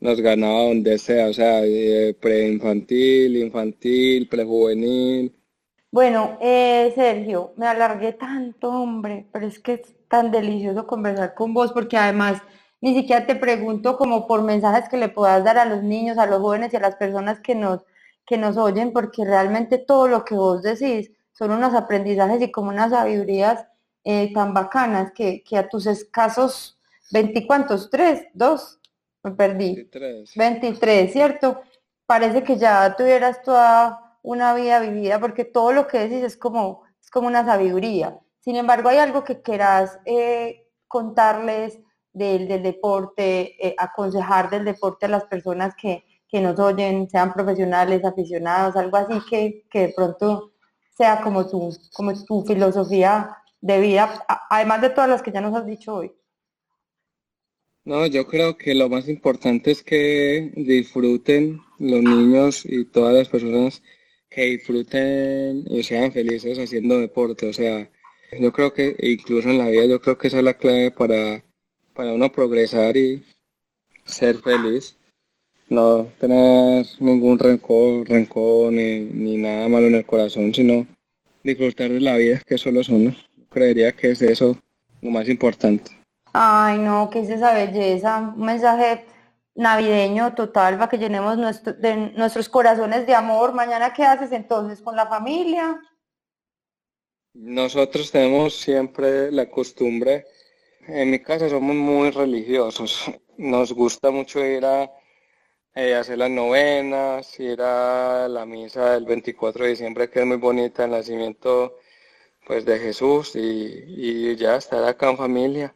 nos 0.00 0.20
ganaba 0.20 0.64
donde 0.64 0.98
sea, 0.98 1.28
o 1.28 1.32
sea, 1.32 1.64
eh, 1.64 2.16
preinfantil, 2.20 3.36
infantil, 3.36 4.28
prejuvenil. 4.28 5.34
Bueno, 5.90 6.36
eh, 6.40 6.92
Sergio, 6.94 7.52
me 7.56 7.66
alargué 7.66 8.12
tanto, 8.12 8.70
hombre, 8.70 9.26
pero 9.32 9.46
es 9.46 9.58
que 9.58 9.74
es 9.74 9.94
tan 10.08 10.30
delicioso 10.30 10.86
conversar 10.86 11.34
con 11.34 11.54
vos 11.54 11.72
porque 11.72 11.96
además 11.96 12.42
ni 12.80 12.94
siquiera 12.94 13.26
te 13.26 13.34
pregunto 13.34 13.96
como 13.96 14.26
por 14.26 14.42
mensajes 14.42 14.88
que 14.88 14.96
le 14.96 15.08
puedas 15.08 15.42
dar 15.42 15.58
a 15.58 15.64
los 15.64 15.82
niños, 15.82 16.18
a 16.18 16.26
los 16.26 16.40
jóvenes 16.40 16.72
y 16.72 16.76
a 16.76 16.80
las 16.80 16.96
personas 16.96 17.40
que 17.40 17.54
nos, 17.54 17.80
que 18.26 18.36
nos 18.36 18.56
oyen, 18.56 18.92
porque 18.92 19.24
realmente 19.24 19.78
todo 19.78 20.08
lo 20.08 20.24
que 20.24 20.34
vos 20.34 20.62
decís 20.62 21.10
son 21.32 21.50
unos 21.50 21.74
aprendizajes 21.74 22.42
y 22.42 22.50
como 22.50 22.70
unas 22.70 22.90
sabidurías 22.90 23.66
eh, 24.04 24.32
tan 24.32 24.54
bacanas 24.54 25.12
que, 25.12 25.42
que 25.42 25.56
a 25.56 25.68
tus 25.68 25.86
escasos 25.86 26.78
veinticuantos, 27.10 27.90
tres, 27.90 28.26
dos, 28.34 28.78
me 29.26 29.32
perdí. 29.32 29.88
23. 30.36 31.12
¿cierto? 31.12 31.60
Parece 32.06 32.44
que 32.44 32.56
ya 32.56 32.94
tuvieras 32.96 33.42
toda 33.42 34.18
una 34.22 34.54
vida 34.54 34.80
vivida, 34.80 35.20
porque 35.20 35.44
todo 35.44 35.72
lo 35.72 35.86
que 35.86 35.98
decís 35.98 36.22
es 36.22 36.36
como, 36.36 36.84
es 37.00 37.10
como 37.10 37.26
una 37.26 37.44
sabiduría. 37.44 38.18
Sin 38.40 38.56
embargo, 38.56 38.88
hay 38.88 38.98
algo 38.98 39.24
que 39.24 39.42
quieras 39.42 39.98
eh, 40.04 40.68
contarles 40.86 41.80
del, 42.12 42.46
deporte, 42.62 43.66
eh, 43.66 43.74
aconsejar 43.76 44.48
del 44.48 44.64
deporte 44.64 45.06
a 45.06 45.10
las 45.10 45.24
personas 45.24 45.74
que, 45.74 46.04
nos 46.32 46.58
oyen, 46.58 47.08
sean 47.08 47.32
profesionales, 47.32 48.04
aficionados, 48.04 48.76
algo 48.76 48.98
así 48.98 49.22
que, 49.30 49.64
que 49.70 49.86
de 49.86 49.94
pronto 49.96 50.52
sea 50.94 51.22
como 51.22 51.48
tu, 51.48 51.74
como 51.94 52.12
tu 52.24 52.44
filosofía 52.44 53.34
de 53.62 53.80
vida, 53.80 54.22
además 54.50 54.82
de 54.82 54.90
todas 54.90 55.08
las 55.08 55.22
que 55.22 55.32
ya 55.32 55.40
nos 55.40 55.54
has 55.54 55.64
dicho 55.64 55.94
hoy. 55.94 56.12
No, 57.86 58.04
yo 58.06 58.26
creo 58.26 58.58
que 58.58 58.74
lo 58.74 58.88
más 58.88 59.08
importante 59.08 59.70
es 59.70 59.84
que 59.84 60.50
disfruten 60.56 61.60
los 61.78 62.02
niños 62.02 62.64
y 62.66 62.84
todas 62.84 63.14
las 63.14 63.28
personas 63.28 63.80
que 64.28 64.42
disfruten 64.46 65.64
y 65.70 65.84
sean 65.84 66.10
felices 66.10 66.58
haciendo 66.58 66.98
deporte. 66.98 67.48
O 67.48 67.52
sea, 67.52 67.88
yo 68.40 68.52
creo 68.52 68.72
que 68.72 68.96
incluso 68.98 69.50
en 69.50 69.58
la 69.58 69.68
vida, 69.68 69.84
yo 69.86 70.00
creo 70.00 70.18
que 70.18 70.26
esa 70.26 70.38
es 70.38 70.44
la 70.44 70.54
clave 70.54 70.90
para, 70.90 71.44
para 71.94 72.12
uno 72.12 72.32
progresar 72.32 72.96
y 72.96 73.22
ser 74.04 74.38
feliz. 74.38 74.96
No 75.68 76.08
tener 76.18 76.86
ningún 76.98 77.38
rencor, 77.38 78.08
rencor 78.08 78.72
ni, 78.72 78.98
ni 78.98 79.36
nada 79.36 79.68
malo 79.68 79.86
en 79.86 79.94
el 79.94 80.06
corazón, 80.06 80.52
sino 80.52 80.88
disfrutar 81.44 81.92
de 81.92 82.00
la 82.00 82.16
vida, 82.16 82.42
que 82.44 82.58
solo 82.58 82.82
son. 82.82 82.96
uno. 82.96 83.16
Creería 83.48 83.92
que 83.92 84.10
es 84.10 84.22
eso 84.22 84.60
lo 85.02 85.10
más 85.10 85.28
importante. 85.28 85.95
Ay, 86.38 86.76
no, 86.76 87.08
¿qué 87.08 87.20
es 87.20 87.30
esa 87.30 87.54
belleza? 87.54 88.18
Un 88.36 88.44
mensaje 88.44 89.06
navideño 89.54 90.34
total 90.34 90.76
para 90.76 90.90
que 90.90 90.98
llenemos 90.98 91.38
de 91.64 91.96
nuestros 92.14 92.50
corazones 92.50 93.06
de 93.06 93.14
amor. 93.14 93.54
Mañana, 93.54 93.94
¿qué 93.94 94.04
haces 94.04 94.32
entonces 94.32 94.82
con 94.82 94.94
la 94.94 95.06
familia? 95.06 95.80
Nosotros 97.32 98.10
tenemos 98.10 98.54
siempre 98.54 99.32
la 99.32 99.48
costumbre, 99.48 100.26
en 100.86 101.10
mi 101.10 101.20
casa 101.20 101.48
somos 101.48 101.74
muy 101.74 102.10
religiosos, 102.10 103.10
nos 103.38 103.72
gusta 103.72 104.10
mucho 104.10 104.44
ir 104.44 104.66
a 104.66 104.92
eh, 105.74 105.94
hacer 105.94 106.18
las 106.18 106.30
novenas, 106.30 107.40
ir 107.40 107.62
a 107.62 108.28
la 108.28 108.44
misa 108.44 108.90
del 108.90 109.06
24 109.06 109.64
de 109.64 109.70
diciembre 109.70 110.10
que 110.10 110.20
es 110.20 110.26
muy 110.26 110.36
bonita, 110.36 110.84
el 110.84 110.90
nacimiento 110.90 111.78
pues 112.46 112.66
de 112.66 112.78
Jesús 112.78 113.32
y 113.36 114.36
ya 114.36 114.56
estar 114.56 114.84
acá 114.84 115.08
en 115.08 115.16
familia 115.16 115.74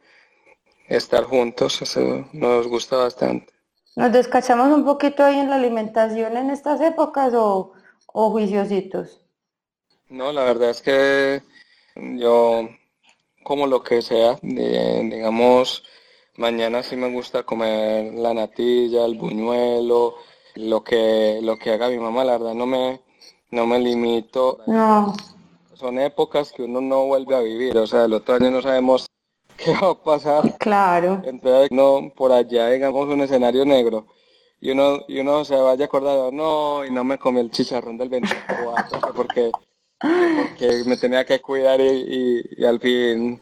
estar 0.91 1.25
juntos, 1.25 1.81
eso 1.81 2.27
nos 2.33 2.67
gusta 2.67 2.97
bastante. 2.97 3.53
¿Nos 3.97 4.13
descachamos 4.13 4.69
un 4.69 4.85
poquito 4.85 5.25
ahí 5.25 5.39
en 5.39 5.49
la 5.49 5.57
alimentación 5.57 6.37
en 6.37 6.51
estas 6.51 6.81
épocas 6.81 7.33
o, 7.35 7.73
o 8.07 8.31
juiciositos? 8.31 9.21
No, 10.09 10.33
la 10.33 10.45
verdad 10.45 10.71
es 10.71 10.83
que 10.83 11.43
yo 11.95 12.69
como 13.43 13.67
lo 13.67 13.83
que 13.83 14.03
sea, 14.03 14.39
digamos, 14.43 15.85
mañana 16.37 16.83
sí 16.83 16.97
me 16.97 17.11
gusta 17.11 17.45
comer 17.45 18.15
la 18.15 18.35
natilla, 18.35 19.05
el 19.05 19.17
buñuelo, 19.17 20.15
lo 20.57 20.85
que, 20.85 21.41
lo 21.43 21.57
que 21.57 21.71
haga 21.71 21.89
mi 21.89 21.99
mamá, 21.99 22.25
la 22.25 22.39
verdad 22.39 22.55
no 22.55 22.67
me, 22.67 23.01
no 23.51 23.67
me 23.67 23.79
limito. 23.79 24.59
No. 24.67 25.15
Son 25.75 25.99
épocas 25.99 26.53
que 26.53 26.63
uno 26.63 26.81
no 26.81 27.07
vuelve 27.07 27.35
a 27.35 27.41
vivir, 27.41 27.77
o 27.79 27.87
sea, 27.87 28.05
el 28.05 28.13
otro 28.13 28.35
año 28.35 28.51
no 28.51 28.61
sabemos 28.61 29.07
qué 29.65 29.73
va 29.73 29.91
a 29.91 30.03
pasar. 30.03 30.59
Claro. 30.59 31.23
Entonces, 31.25 31.71
no, 31.71 32.13
por 32.15 32.33
allá, 32.33 32.69
digamos, 32.71 33.09
un 33.09 33.21
escenario 33.21 33.65
negro. 33.65 34.07
Y 34.61 34.73
uno, 34.73 35.01
y 35.09 35.21
uno 35.21 35.45
se 35.45 35.57
vaya 35.57 35.87
acordado, 35.87 36.31
no, 36.31 36.85
y 36.85 36.91
no 36.91 37.03
me 37.03 37.19
comí 37.19 37.41
el 37.41 37.51
chicharrón 37.51 37.97
del 37.97 38.11
24, 38.11 39.01
porque, 39.15 39.51
porque 39.99 40.83
me 40.85 40.99
tenía 40.99 41.25
que 41.25 41.41
cuidar 41.41 41.81
y, 41.81 42.45
y 42.59 42.65
al 42.67 42.79
fin 42.79 43.41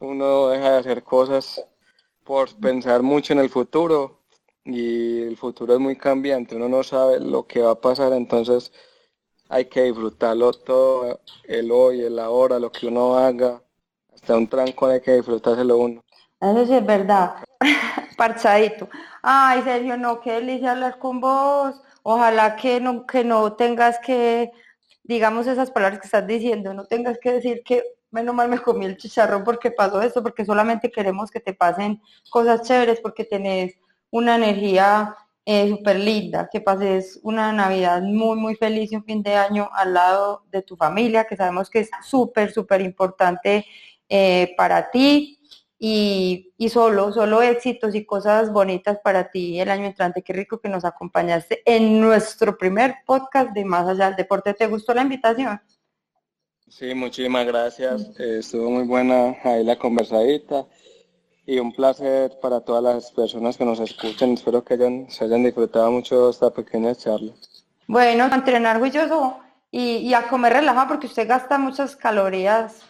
uno 0.00 0.48
deja 0.48 0.72
de 0.72 0.78
hacer 0.78 1.02
cosas 1.02 1.62
por 2.24 2.54
pensar 2.60 3.02
mucho 3.02 3.32
en 3.32 3.40
el 3.40 3.50
futuro 3.50 4.20
y 4.64 5.22
el 5.22 5.36
futuro 5.36 5.74
es 5.74 5.80
muy 5.80 5.96
cambiante, 5.96 6.56
uno 6.56 6.68
no 6.68 6.82
sabe 6.82 7.20
lo 7.20 7.46
que 7.46 7.60
va 7.60 7.72
a 7.72 7.80
pasar, 7.80 8.12
entonces 8.12 8.72
hay 9.48 9.66
que 9.66 9.84
disfrutarlo 9.84 10.52
todo, 10.52 11.20
el 11.44 11.70
hoy, 11.70 12.02
el 12.02 12.18
ahora, 12.18 12.58
lo 12.58 12.70
que 12.70 12.86
uno 12.86 13.16
haga, 13.16 13.62
hasta 14.28 14.36
un 14.36 14.46
tranco 14.46 14.86
hay 14.86 15.00
que 15.00 15.14
disfrutárselo 15.14 15.78
uno. 15.78 16.04
Eso 16.38 16.66
sí 16.66 16.74
es 16.74 16.84
verdad, 16.84 17.36
parchadito. 18.18 18.88
Ay, 19.22 19.62
Sergio, 19.62 19.96
no, 19.96 20.20
qué 20.20 20.32
delicia 20.32 20.72
hablar 20.72 20.98
con 20.98 21.18
vos. 21.18 21.80
Ojalá 22.02 22.54
que 22.54 22.78
no, 22.78 23.06
que 23.06 23.24
no 23.24 23.54
tengas 23.54 23.98
que, 24.00 24.52
digamos 25.02 25.46
esas 25.46 25.70
palabras 25.70 26.00
que 26.00 26.06
estás 26.06 26.26
diciendo, 26.26 26.74
no 26.74 26.84
tengas 26.84 27.18
que 27.18 27.32
decir 27.32 27.62
que 27.64 27.82
menos 28.10 28.34
mal 28.34 28.50
me 28.50 28.58
comí 28.58 28.84
el 28.84 28.98
chicharrón 28.98 29.44
porque 29.44 29.70
pasó 29.70 30.02
esto, 30.02 30.22
porque 30.22 30.44
solamente 30.44 30.90
queremos 30.90 31.30
que 31.30 31.40
te 31.40 31.54
pasen 31.54 32.02
cosas 32.28 32.62
chéveres, 32.62 33.00
porque 33.00 33.24
tenés 33.24 33.76
una 34.10 34.36
energía 34.36 35.16
eh, 35.46 35.70
súper 35.70 35.98
linda, 35.98 36.50
que 36.52 36.60
pases 36.60 37.18
una 37.22 37.50
Navidad 37.52 38.02
muy, 38.02 38.36
muy 38.36 38.54
feliz 38.56 38.92
y 38.92 38.96
un 38.96 39.04
fin 39.04 39.22
de 39.22 39.34
año 39.34 39.70
al 39.72 39.94
lado 39.94 40.44
de 40.50 40.60
tu 40.60 40.76
familia, 40.76 41.24
que 41.26 41.36
sabemos 41.36 41.70
que 41.70 41.80
es 41.80 41.90
súper, 42.02 42.52
súper 42.52 42.82
importante 42.82 43.64
eh, 44.08 44.54
para 44.56 44.90
ti. 44.90 45.34
Y, 45.80 46.52
y, 46.58 46.70
solo, 46.70 47.12
solo 47.12 47.40
éxitos 47.40 47.94
y 47.94 48.04
cosas 48.04 48.52
bonitas 48.52 48.98
para 48.98 49.30
ti 49.30 49.60
el 49.60 49.70
año 49.70 49.86
entrante. 49.86 50.22
Qué 50.22 50.32
rico 50.32 50.58
que 50.58 50.68
nos 50.68 50.84
acompañaste 50.84 51.62
en 51.64 52.00
nuestro 52.00 52.58
primer 52.58 52.96
podcast 53.06 53.52
de 53.52 53.64
Más 53.64 53.86
Allá 53.86 54.06
del 54.06 54.16
Deporte. 54.16 54.54
¿Te 54.54 54.66
gustó 54.66 54.92
la 54.92 55.02
invitación? 55.02 55.60
Sí, 56.68 56.94
muchísimas 56.94 57.46
gracias. 57.46 58.10
Eh, 58.18 58.38
estuvo 58.40 58.70
muy 58.70 58.84
buena 58.84 59.36
ahí 59.44 59.64
la 59.64 59.78
conversadita 59.78 60.66
y 61.46 61.58
un 61.58 61.72
placer 61.72 62.38
para 62.42 62.60
todas 62.60 62.82
las 62.82 63.10
personas 63.12 63.56
que 63.56 63.64
nos 63.64 63.80
escuchan. 63.80 64.32
Espero 64.32 64.62
que 64.62 64.74
hayan, 64.74 65.08
se 65.10 65.24
hayan 65.24 65.44
disfrutado 65.44 65.90
mucho 65.90 66.28
esta 66.28 66.50
pequeña 66.50 66.94
charla. 66.94 67.32
Bueno, 67.86 68.24
a 68.24 68.34
entrenar 68.34 68.78
juicioso 68.78 69.38
y, 69.70 69.96
y 69.96 70.12
a 70.12 70.28
comer 70.28 70.52
relajado 70.52 70.88
porque 70.88 71.06
usted 71.06 71.26
gasta 71.26 71.56
muchas 71.56 71.96
calorías 71.96 72.82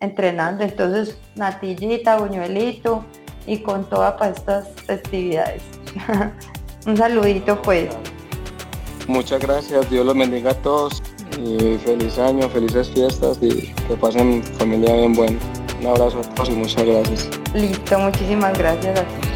entrenando. 0.00 0.64
Entonces, 0.64 1.18
natillita, 1.34 2.18
buñuelito 2.18 3.04
y 3.46 3.58
con 3.58 3.88
todas 3.88 4.14
para 4.14 4.32
estas 4.32 4.68
festividades. 4.86 5.62
un 6.86 6.96
saludito 6.96 7.60
pues. 7.62 7.88
Muchas 9.06 9.40
gracias, 9.40 9.88
Dios 9.88 10.04
los 10.04 10.16
bendiga 10.16 10.50
a 10.50 10.54
todos 10.54 11.02
y 11.38 11.78
feliz 11.78 12.18
año, 12.18 12.48
felices 12.48 12.88
fiestas 12.90 13.38
y 13.40 13.72
que 13.88 13.96
pasen 14.00 14.42
familia 14.58 14.94
bien 14.94 15.12
buena. 15.12 15.38
Un 15.80 15.86
abrazo 15.86 16.20
a 16.20 16.34
todos 16.34 16.48
y 16.48 16.52
muchas 16.52 16.84
gracias. 16.84 17.30
Listo, 17.54 17.98
muchísimas 17.98 18.56
gracias 18.58 18.98
a 18.98 19.04
ti. 19.04 19.35